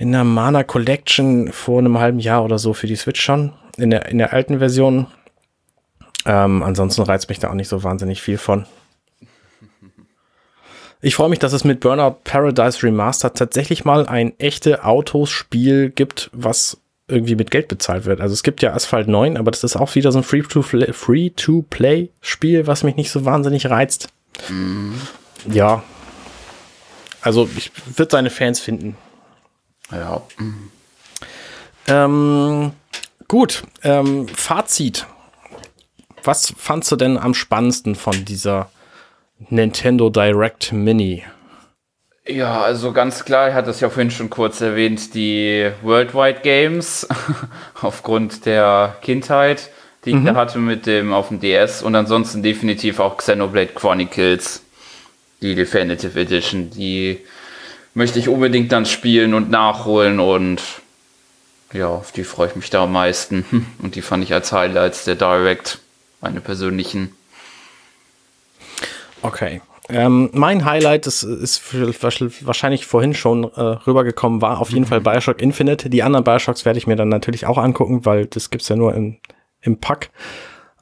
in 0.00 0.10
der 0.12 0.24
Mana 0.24 0.64
Collection 0.64 1.52
vor 1.52 1.78
einem 1.78 1.98
halben 1.98 2.20
Jahr 2.20 2.42
oder 2.42 2.58
so 2.58 2.72
für 2.72 2.86
die 2.86 2.96
Switch 2.96 3.20
schon. 3.20 3.52
In 3.76 3.90
der, 3.90 4.06
in 4.06 4.16
der 4.16 4.32
alten 4.32 4.58
Version. 4.58 5.08
Ähm, 6.24 6.62
ansonsten 6.62 7.02
reizt 7.02 7.28
mich 7.28 7.38
da 7.38 7.50
auch 7.50 7.54
nicht 7.54 7.68
so 7.68 7.84
wahnsinnig 7.84 8.22
viel 8.22 8.38
von. 8.38 8.64
Ich 11.02 11.14
freue 11.14 11.28
mich, 11.28 11.38
dass 11.38 11.52
es 11.52 11.64
mit 11.64 11.80
Burnout 11.80 12.16
Paradise 12.24 12.82
Remastered 12.82 13.36
tatsächlich 13.36 13.84
mal 13.84 14.06
ein 14.06 14.32
echte 14.38 14.84
Autospiel 14.84 15.90
gibt, 15.90 16.30
was 16.32 16.78
irgendwie 17.06 17.36
mit 17.36 17.50
Geld 17.50 17.68
bezahlt 17.68 18.06
wird. 18.06 18.22
Also 18.22 18.32
es 18.32 18.42
gibt 18.42 18.62
ja 18.62 18.72
Asphalt 18.72 19.06
9, 19.06 19.36
aber 19.36 19.50
das 19.50 19.64
ist 19.64 19.76
auch 19.76 19.94
wieder 19.94 20.12
so 20.12 20.20
ein 20.20 20.24
Free-to-Play-Spiel, 20.24 22.66
was 22.66 22.84
mich 22.84 22.96
nicht 22.96 23.10
so 23.10 23.26
wahnsinnig 23.26 23.68
reizt. 23.68 24.08
Mhm. 24.48 24.94
Ja. 25.46 25.82
Also 27.20 27.50
ich 27.54 27.70
würde 27.96 28.12
seine 28.12 28.30
Fans 28.30 28.60
finden. 28.60 28.96
Ja. 29.90 30.22
Ähm, 31.88 32.72
gut, 33.28 33.64
ähm, 33.82 34.28
Fazit. 34.28 35.06
Was 36.22 36.52
fandst 36.56 36.92
du 36.92 36.96
denn 36.96 37.18
am 37.18 37.34
spannendsten 37.34 37.94
von 37.94 38.24
dieser 38.24 38.70
Nintendo 39.48 40.10
Direct 40.10 40.72
Mini? 40.72 41.24
Ja, 42.26 42.60
also 42.60 42.92
ganz 42.92 43.24
klar, 43.24 43.48
ich 43.48 43.54
hatte 43.54 43.70
es 43.70 43.80
ja 43.80 43.88
vorhin 43.88 44.10
schon 44.10 44.30
kurz 44.30 44.60
erwähnt, 44.60 45.14
die 45.14 45.70
Worldwide 45.82 46.40
Games 46.42 47.08
aufgrund 47.82 48.44
der 48.46 48.96
Kindheit, 49.02 49.70
die 50.04 50.12
mhm. 50.12 50.20
ich 50.20 50.32
da 50.32 50.38
hatte 50.38 50.58
mit 50.58 50.86
dem 50.86 51.12
auf 51.12 51.28
dem 51.28 51.40
DS 51.40 51.82
und 51.82 51.94
ansonsten 51.96 52.42
definitiv 52.42 53.00
auch 53.00 53.16
Xenoblade 53.16 53.72
Chronicles, 53.74 54.62
die 55.40 55.54
Definitive 55.54 56.20
Edition, 56.20 56.70
die 56.70 57.20
möchte 57.94 58.18
ich 58.18 58.28
unbedingt 58.28 58.72
dann 58.72 58.86
spielen 58.86 59.34
und 59.34 59.50
nachholen 59.50 60.20
und 60.20 60.62
ja, 61.72 61.88
auf 61.88 62.12
die 62.12 62.24
freue 62.24 62.48
ich 62.48 62.56
mich 62.56 62.70
da 62.70 62.84
am 62.84 62.92
meisten. 62.92 63.44
Und 63.82 63.94
die 63.94 64.02
fand 64.02 64.24
ich 64.24 64.32
als 64.32 64.50
Highlights 64.50 65.04
der 65.04 65.14
Direct, 65.14 65.78
meine 66.20 66.40
persönlichen. 66.40 67.14
Okay. 69.22 69.60
Ähm, 69.88 70.30
mein 70.32 70.64
Highlight 70.64 71.06
ist, 71.06 71.22
ist 71.24 71.62
wahrscheinlich 71.72 72.86
vorhin 72.86 73.14
schon 73.14 73.44
äh, 73.44 73.60
rübergekommen, 73.60 74.40
war 74.40 74.60
auf 74.60 74.70
jeden 74.70 74.82
mhm. 74.82 74.88
Fall 74.88 75.00
Bioshock 75.00 75.40
Infinite. 75.40 75.90
Die 75.90 76.02
anderen 76.02 76.24
Bioshocks 76.24 76.64
werde 76.64 76.78
ich 76.78 76.86
mir 76.86 76.96
dann 76.96 77.08
natürlich 77.08 77.46
auch 77.46 77.58
angucken, 77.58 78.04
weil 78.04 78.26
das 78.26 78.50
gibt 78.50 78.62
es 78.62 78.68
ja 78.68 78.76
nur 78.76 78.94
im, 78.94 79.18
im 79.60 79.78
Pack. 79.78 80.10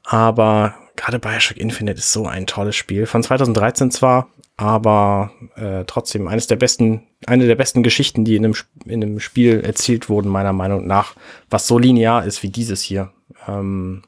Aber 0.03 0.75
gerade 0.95 1.19
Bioshock 1.19 1.57
Infinite 1.57 1.97
ist 1.97 2.11
so 2.11 2.27
ein 2.27 2.45
tolles 2.47 2.75
Spiel. 2.75 3.05
Von 3.05 3.23
2013 3.23 3.91
zwar, 3.91 4.27
aber 4.59 5.31
äh, 5.55 5.85
trotzdem 5.87 6.27
eines 6.27 6.47
der 6.47 6.57
besten, 6.57 7.03
eine 7.25 7.47
der 7.47 7.55
besten 7.55 7.81
Geschichten, 7.81 8.25
die 8.25 8.35
in 8.35 8.43
einem, 8.43 8.55
in 8.85 9.01
einem 9.01 9.21
Spiel 9.21 9.61
erzielt 9.61 10.09
wurden, 10.09 10.27
meiner 10.27 10.51
Meinung 10.51 10.85
nach, 10.85 11.15
was 11.49 11.65
so 11.65 11.79
linear 11.79 12.25
ist 12.25 12.43
wie 12.43 12.49
dieses 12.49 12.81
hier. 12.81 13.09
Ähm, 13.47 14.01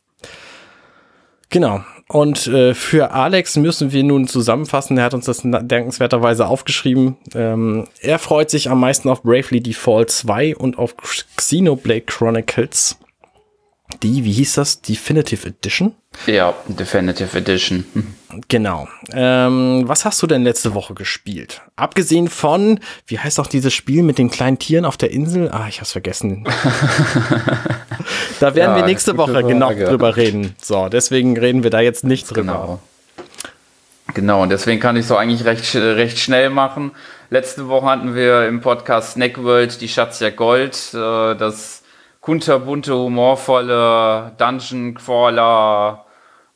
genau. 1.49 1.85
Und 2.09 2.47
äh, 2.47 2.73
für 2.73 3.11
Alex 3.11 3.55
müssen 3.55 3.93
wir 3.93 4.03
nun 4.03 4.27
zusammenfassen. 4.27 4.97
Er 4.97 5.05
hat 5.05 5.13
uns 5.13 5.23
das 5.23 5.43
dankenswerterweise 5.43 6.45
aufgeschrieben. 6.45 7.15
Ähm, 7.33 7.87
er 8.01 8.19
freut 8.19 8.49
sich 8.49 8.69
am 8.69 8.81
meisten 8.81 9.07
auf 9.07 9.23
Bravely 9.23 9.61
Default 9.61 10.11
2 10.11 10.57
und 10.57 10.77
auf 10.77 10.97
Xenoblade 11.37 12.01
Chronicles 12.01 12.97
die, 14.03 14.23
wie 14.23 14.31
hieß 14.31 14.55
das? 14.55 14.81
Definitive 14.81 15.47
Edition? 15.47 15.95
Ja, 16.25 16.53
Definitive 16.67 17.37
Edition. 17.37 17.85
Genau. 18.47 18.87
Ähm, 19.13 19.83
was 19.85 20.05
hast 20.05 20.21
du 20.21 20.27
denn 20.27 20.43
letzte 20.43 20.73
Woche 20.73 20.93
gespielt? 20.93 21.61
Abgesehen 21.75 22.27
von, 22.27 22.79
wie 23.07 23.19
heißt 23.19 23.39
auch 23.39 23.47
dieses 23.47 23.73
Spiel 23.73 24.03
mit 24.03 24.17
den 24.17 24.29
kleinen 24.29 24.59
Tieren 24.59 24.85
auf 24.85 24.97
der 24.97 25.11
Insel? 25.11 25.49
Ah, 25.51 25.67
ich 25.67 25.79
hab's 25.79 25.91
vergessen. 25.91 26.45
da 28.39 28.55
werden 28.55 28.71
ja, 28.71 28.75
wir 28.75 28.85
nächste 28.85 29.17
Woche 29.17 29.43
genau 29.43 29.73
drüber 29.73 30.15
reden. 30.15 30.55
So, 30.61 30.89
deswegen 30.89 31.37
reden 31.37 31.63
wir 31.63 31.69
da 31.69 31.79
jetzt 31.79 32.03
nicht 32.03 32.29
drüber. 32.29 32.41
Genau. 32.41 32.79
Genau, 34.13 34.43
und 34.43 34.49
deswegen 34.49 34.81
kann 34.81 34.97
ich 34.97 35.05
so 35.05 35.15
eigentlich 35.15 35.45
recht, 35.45 35.73
recht 35.75 36.19
schnell 36.19 36.49
machen. 36.49 36.91
Letzte 37.29 37.69
Woche 37.69 37.85
hatten 37.85 38.13
wir 38.13 38.47
im 38.47 38.59
Podcast 38.59 39.13
Snack 39.13 39.41
World 39.41 39.79
die 39.79 39.87
Schatzjagd 39.87 40.35
Gold, 40.35 40.93
äh, 40.93 41.35
das 41.35 41.81
kunterbunte, 42.19 42.93
humorvolle 42.93 44.33
Dungeon 44.37 44.95
Crawler, 44.95 46.05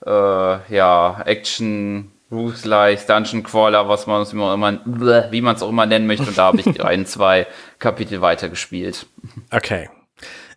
äh, 0.05 0.75
ja, 0.75 1.21
Action, 1.25 2.11
Roguelike, 2.31 3.01
Dungeon 3.07 3.43
Crawler, 3.43 3.87
was 3.87 4.07
man 4.07 4.25
immer, 4.31 4.53
immer 4.53 5.31
wie 5.31 5.41
man 5.41 5.55
es 5.55 5.61
auch 5.61 5.69
immer 5.69 5.85
nennen 5.85 6.07
möchte. 6.07 6.27
Und 6.27 6.37
da 6.37 6.45
habe 6.45 6.59
ich 6.59 6.83
ein, 6.83 7.05
zwei 7.05 7.47
Kapitel 7.79 8.21
weitergespielt. 8.21 9.07
Okay. 9.51 9.89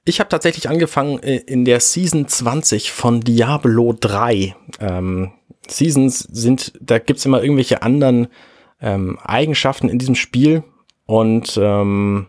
Ich 0.04 0.20
habe 0.20 0.30
tatsächlich 0.30 0.68
angefangen 0.68 1.22
äh, 1.22 1.36
in 1.36 1.64
der 1.64 1.80
Season 1.80 2.26
20 2.26 2.92
von 2.92 3.20
Diablo 3.20 3.94
3. 3.98 4.56
Ähm, 4.80 5.32
Seasons 5.68 6.20
sind, 6.20 6.72
da 6.80 6.98
gibt's 6.98 7.26
immer 7.26 7.42
irgendwelche 7.42 7.82
anderen 7.82 8.28
ähm, 8.80 9.18
Eigenschaften 9.22 9.88
in 9.88 9.98
diesem 9.98 10.14
Spiel 10.14 10.64
und 11.04 11.58
ähm, 11.60 12.28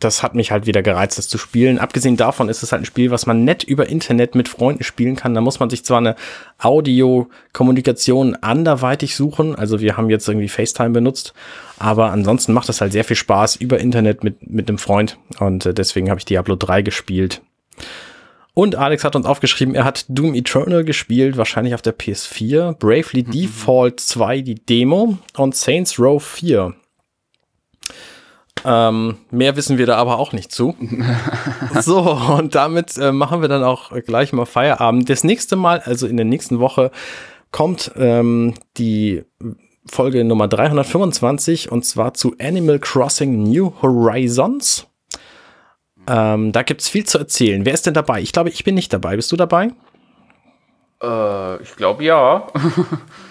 das 0.00 0.22
hat 0.22 0.34
mich 0.34 0.50
halt 0.50 0.66
wieder 0.66 0.82
gereizt, 0.82 1.18
das 1.18 1.28
zu 1.28 1.38
spielen. 1.38 1.78
Abgesehen 1.78 2.16
davon 2.16 2.48
ist 2.48 2.62
es 2.62 2.72
halt 2.72 2.82
ein 2.82 2.86
Spiel, 2.86 3.10
was 3.10 3.26
man 3.26 3.44
nett 3.44 3.62
über 3.62 3.88
Internet 3.88 4.34
mit 4.34 4.48
Freunden 4.48 4.82
spielen 4.82 5.14
kann. 5.14 5.34
Da 5.34 5.40
muss 5.40 5.60
man 5.60 5.70
sich 5.70 5.84
zwar 5.84 5.98
eine 5.98 6.16
Audio-Kommunikation 6.58 8.34
anderweitig 8.36 9.14
suchen, 9.14 9.54
also 9.54 9.80
wir 9.80 9.96
haben 9.96 10.10
jetzt 10.10 10.28
irgendwie 10.28 10.48
FaceTime 10.48 10.90
benutzt, 10.90 11.34
aber 11.78 12.10
ansonsten 12.10 12.52
macht 12.52 12.68
das 12.68 12.80
halt 12.80 12.92
sehr 12.92 13.04
viel 13.04 13.16
Spaß 13.16 13.56
über 13.56 13.78
Internet 13.78 14.24
mit, 14.24 14.50
mit 14.50 14.68
einem 14.68 14.78
Freund 14.78 15.18
und 15.38 15.66
äh, 15.66 15.74
deswegen 15.74 16.10
habe 16.10 16.18
ich 16.18 16.24
Diablo 16.24 16.56
3 16.56 16.82
gespielt. 16.82 17.42
Und 18.52 18.74
Alex 18.74 19.04
hat 19.04 19.16
uns 19.16 19.26
aufgeschrieben, 19.26 19.74
er 19.74 19.84
hat 19.84 20.06
Doom 20.08 20.34
Eternal 20.34 20.84
gespielt, 20.84 21.36
wahrscheinlich 21.36 21.74
auf 21.74 21.82
der 21.82 21.96
PS4, 21.96 22.74
Bravely 22.74 23.22
mhm. 23.22 23.30
Default 23.30 24.00
2 24.00 24.40
die 24.40 24.56
Demo 24.56 25.18
und 25.36 25.54
Saints 25.54 25.98
Row 25.98 26.22
4. 26.22 26.74
Ähm, 28.64 29.16
mehr 29.30 29.56
wissen 29.56 29.78
wir 29.78 29.86
da 29.86 29.96
aber 29.96 30.18
auch 30.18 30.32
nicht 30.32 30.52
zu. 30.52 30.76
so, 31.80 32.00
und 32.38 32.54
damit 32.54 32.96
äh, 32.98 33.12
machen 33.12 33.40
wir 33.40 33.48
dann 33.48 33.64
auch 33.64 33.92
gleich 34.04 34.32
mal 34.32 34.46
Feierabend. 34.46 35.08
Das 35.08 35.24
nächste 35.24 35.56
Mal, 35.56 35.80
also 35.80 36.06
in 36.06 36.16
der 36.16 36.26
nächsten 36.26 36.58
Woche, 36.58 36.90
kommt 37.52 37.92
ähm, 37.96 38.54
die 38.76 39.24
Folge 39.90 40.24
Nummer 40.24 40.46
325 40.46 41.72
und 41.72 41.84
zwar 41.84 42.14
zu 42.14 42.36
Animal 42.38 42.78
Crossing 42.78 43.42
New 43.44 43.72
Horizons. 43.82 44.86
Ähm, 46.06 46.52
da 46.52 46.62
gibt's 46.62 46.88
viel 46.88 47.06
zu 47.06 47.18
erzählen. 47.18 47.64
Wer 47.64 47.74
ist 47.74 47.86
denn 47.86 47.94
dabei? 47.94 48.20
Ich 48.20 48.32
glaube, 48.32 48.50
ich 48.50 48.64
bin 48.64 48.74
nicht 48.74 48.92
dabei. 48.92 49.16
Bist 49.16 49.32
du 49.32 49.36
dabei? 49.36 49.70
Äh, 51.02 51.62
ich 51.62 51.76
glaube 51.76 52.04
ja. 52.04 52.46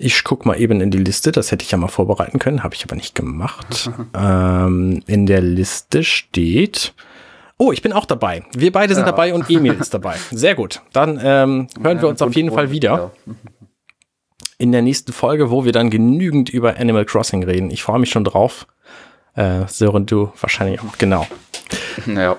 Ich 0.00 0.22
guck 0.22 0.46
mal 0.46 0.60
eben 0.60 0.80
in 0.80 0.92
die 0.92 0.98
Liste, 0.98 1.32
das 1.32 1.50
hätte 1.50 1.64
ich 1.64 1.72
ja 1.72 1.76
mal 1.76 1.88
vorbereiten 1.88 2.38
können, 2.38 2.62
habe 2.62 2.72
ich 2.76 2.84
aber 2.84 2.94
nicht 2.94 3.16
gemacht. 3.16 3.90
ähm, 4.14 5.02
in 5.08 5.26
der 5.26 5.40
Liste 5.40 6.04
steht. 6.04 6.94
Oh, 7.56 7.72
ich 7.72 7.82
bin 7.82 7.92
auch 7.92 8.06
dabei. 8.06 8.44
Wir 8.52 8.70
beide 8.70 8.94
sind 8.94 9.06
ja. 9.06 9.10
dabei 9.10 9.34
und 9.34 9.50
Emil 9.50 9.74
ist 9.74 9.92
dabei. 9.92 10.14
Sehr 10.30 10.54
gut. 10.54 10.82
Dann 10.92 11.18
ähm, 11.20 11.66
hören 11.82 11.96
ja, 11.96 12.02
wir 12.02 12.08
uns 12.08 12.22
auf 12.22 12.36
jeden 12.36 12.52
Fall 12.52 12.70
wieder. 12.70 13.10
Ja. 13.26 13.34
In 14.60 14.72
der 14.72 14.82
nächsten 14.82 15.12
Folge, 15.12 15.50
wo 15.50 15.64
wir 15.64 15.70
dann 15.70 15.88
genügend 15.88 16.48
über 16.48 16.78
Animal 16.78 17.04
Crossing 17.04 17.44
reden. 17.44 17.70
Ich 17.70 17.82
freue 17.82 18.00
mich 18.00 18.10
schon 18.10 18.24
drauf. 18.24 18.66
Äh, 19.34 19.66
Sören, 19.68 20.06
du 20.06 20.32
wahrscheinlich 20.40 20.80
auch. 20.80 20.98
Genau. 20.98 21.26
Ja. 22.06 22.36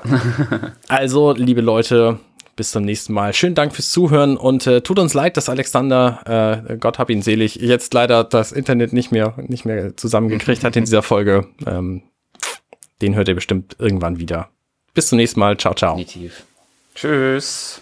also, 0.90 1.32
liebe 1.32 1.62
Leute, 1.62 2.20
bis 2.60 2.72
zum 2.72 2.84
nächsten 2.84 3.14
Mal. 3.14 3.34
Schönen 3.34 3.56
Dank 3.56 3.74
fürs 3.74 3.90
Zuhören 3.90 4.36
und 4.36 4.68
äh, 4.68 4.82
tut 4.82 5.00
uns 5.00 5.14
leid, 5.14 5.38
dass 5.38 5.48
Alexander, 5.48 6.66
äh, 6.68 6.76
Gott 6.76 7.00
hab 7.00 7.10
ihn 7.10 7.22
selig, 7.22 7.56
jetzt 7.56 7.94
leider 7.94 8.26
das 8.26 8.52
Internet 8.52 8.92
nicht 8.92 9.14
mehr, 9.14 9.34
nicht 9.48 9.64
mehr 9.64 9.96
zusammengekriegt 9.96 10.66
hat 10.66 10.76
in 10.76 10.84
dieser 10.84 11.02
Folge. 11.02 11.48
Ähm, 11.66 12.04
den 13.02 13.16
hört 13.16 13.30
ihr 13.30 13.36
bestimmt 13.36 13.78
irgendwann 13.80 14.20
wieder. 14.20 14.50
Bis 14.94 15.08
zum 15.08 15.18
nächsten 15.20 15.40
Mal. 15.40 15.56
Ciao, 15.56 15.74
ciao. 15.74 15.96
Definitiv. 15.96 16.44
Tschüss. 16.96 17.82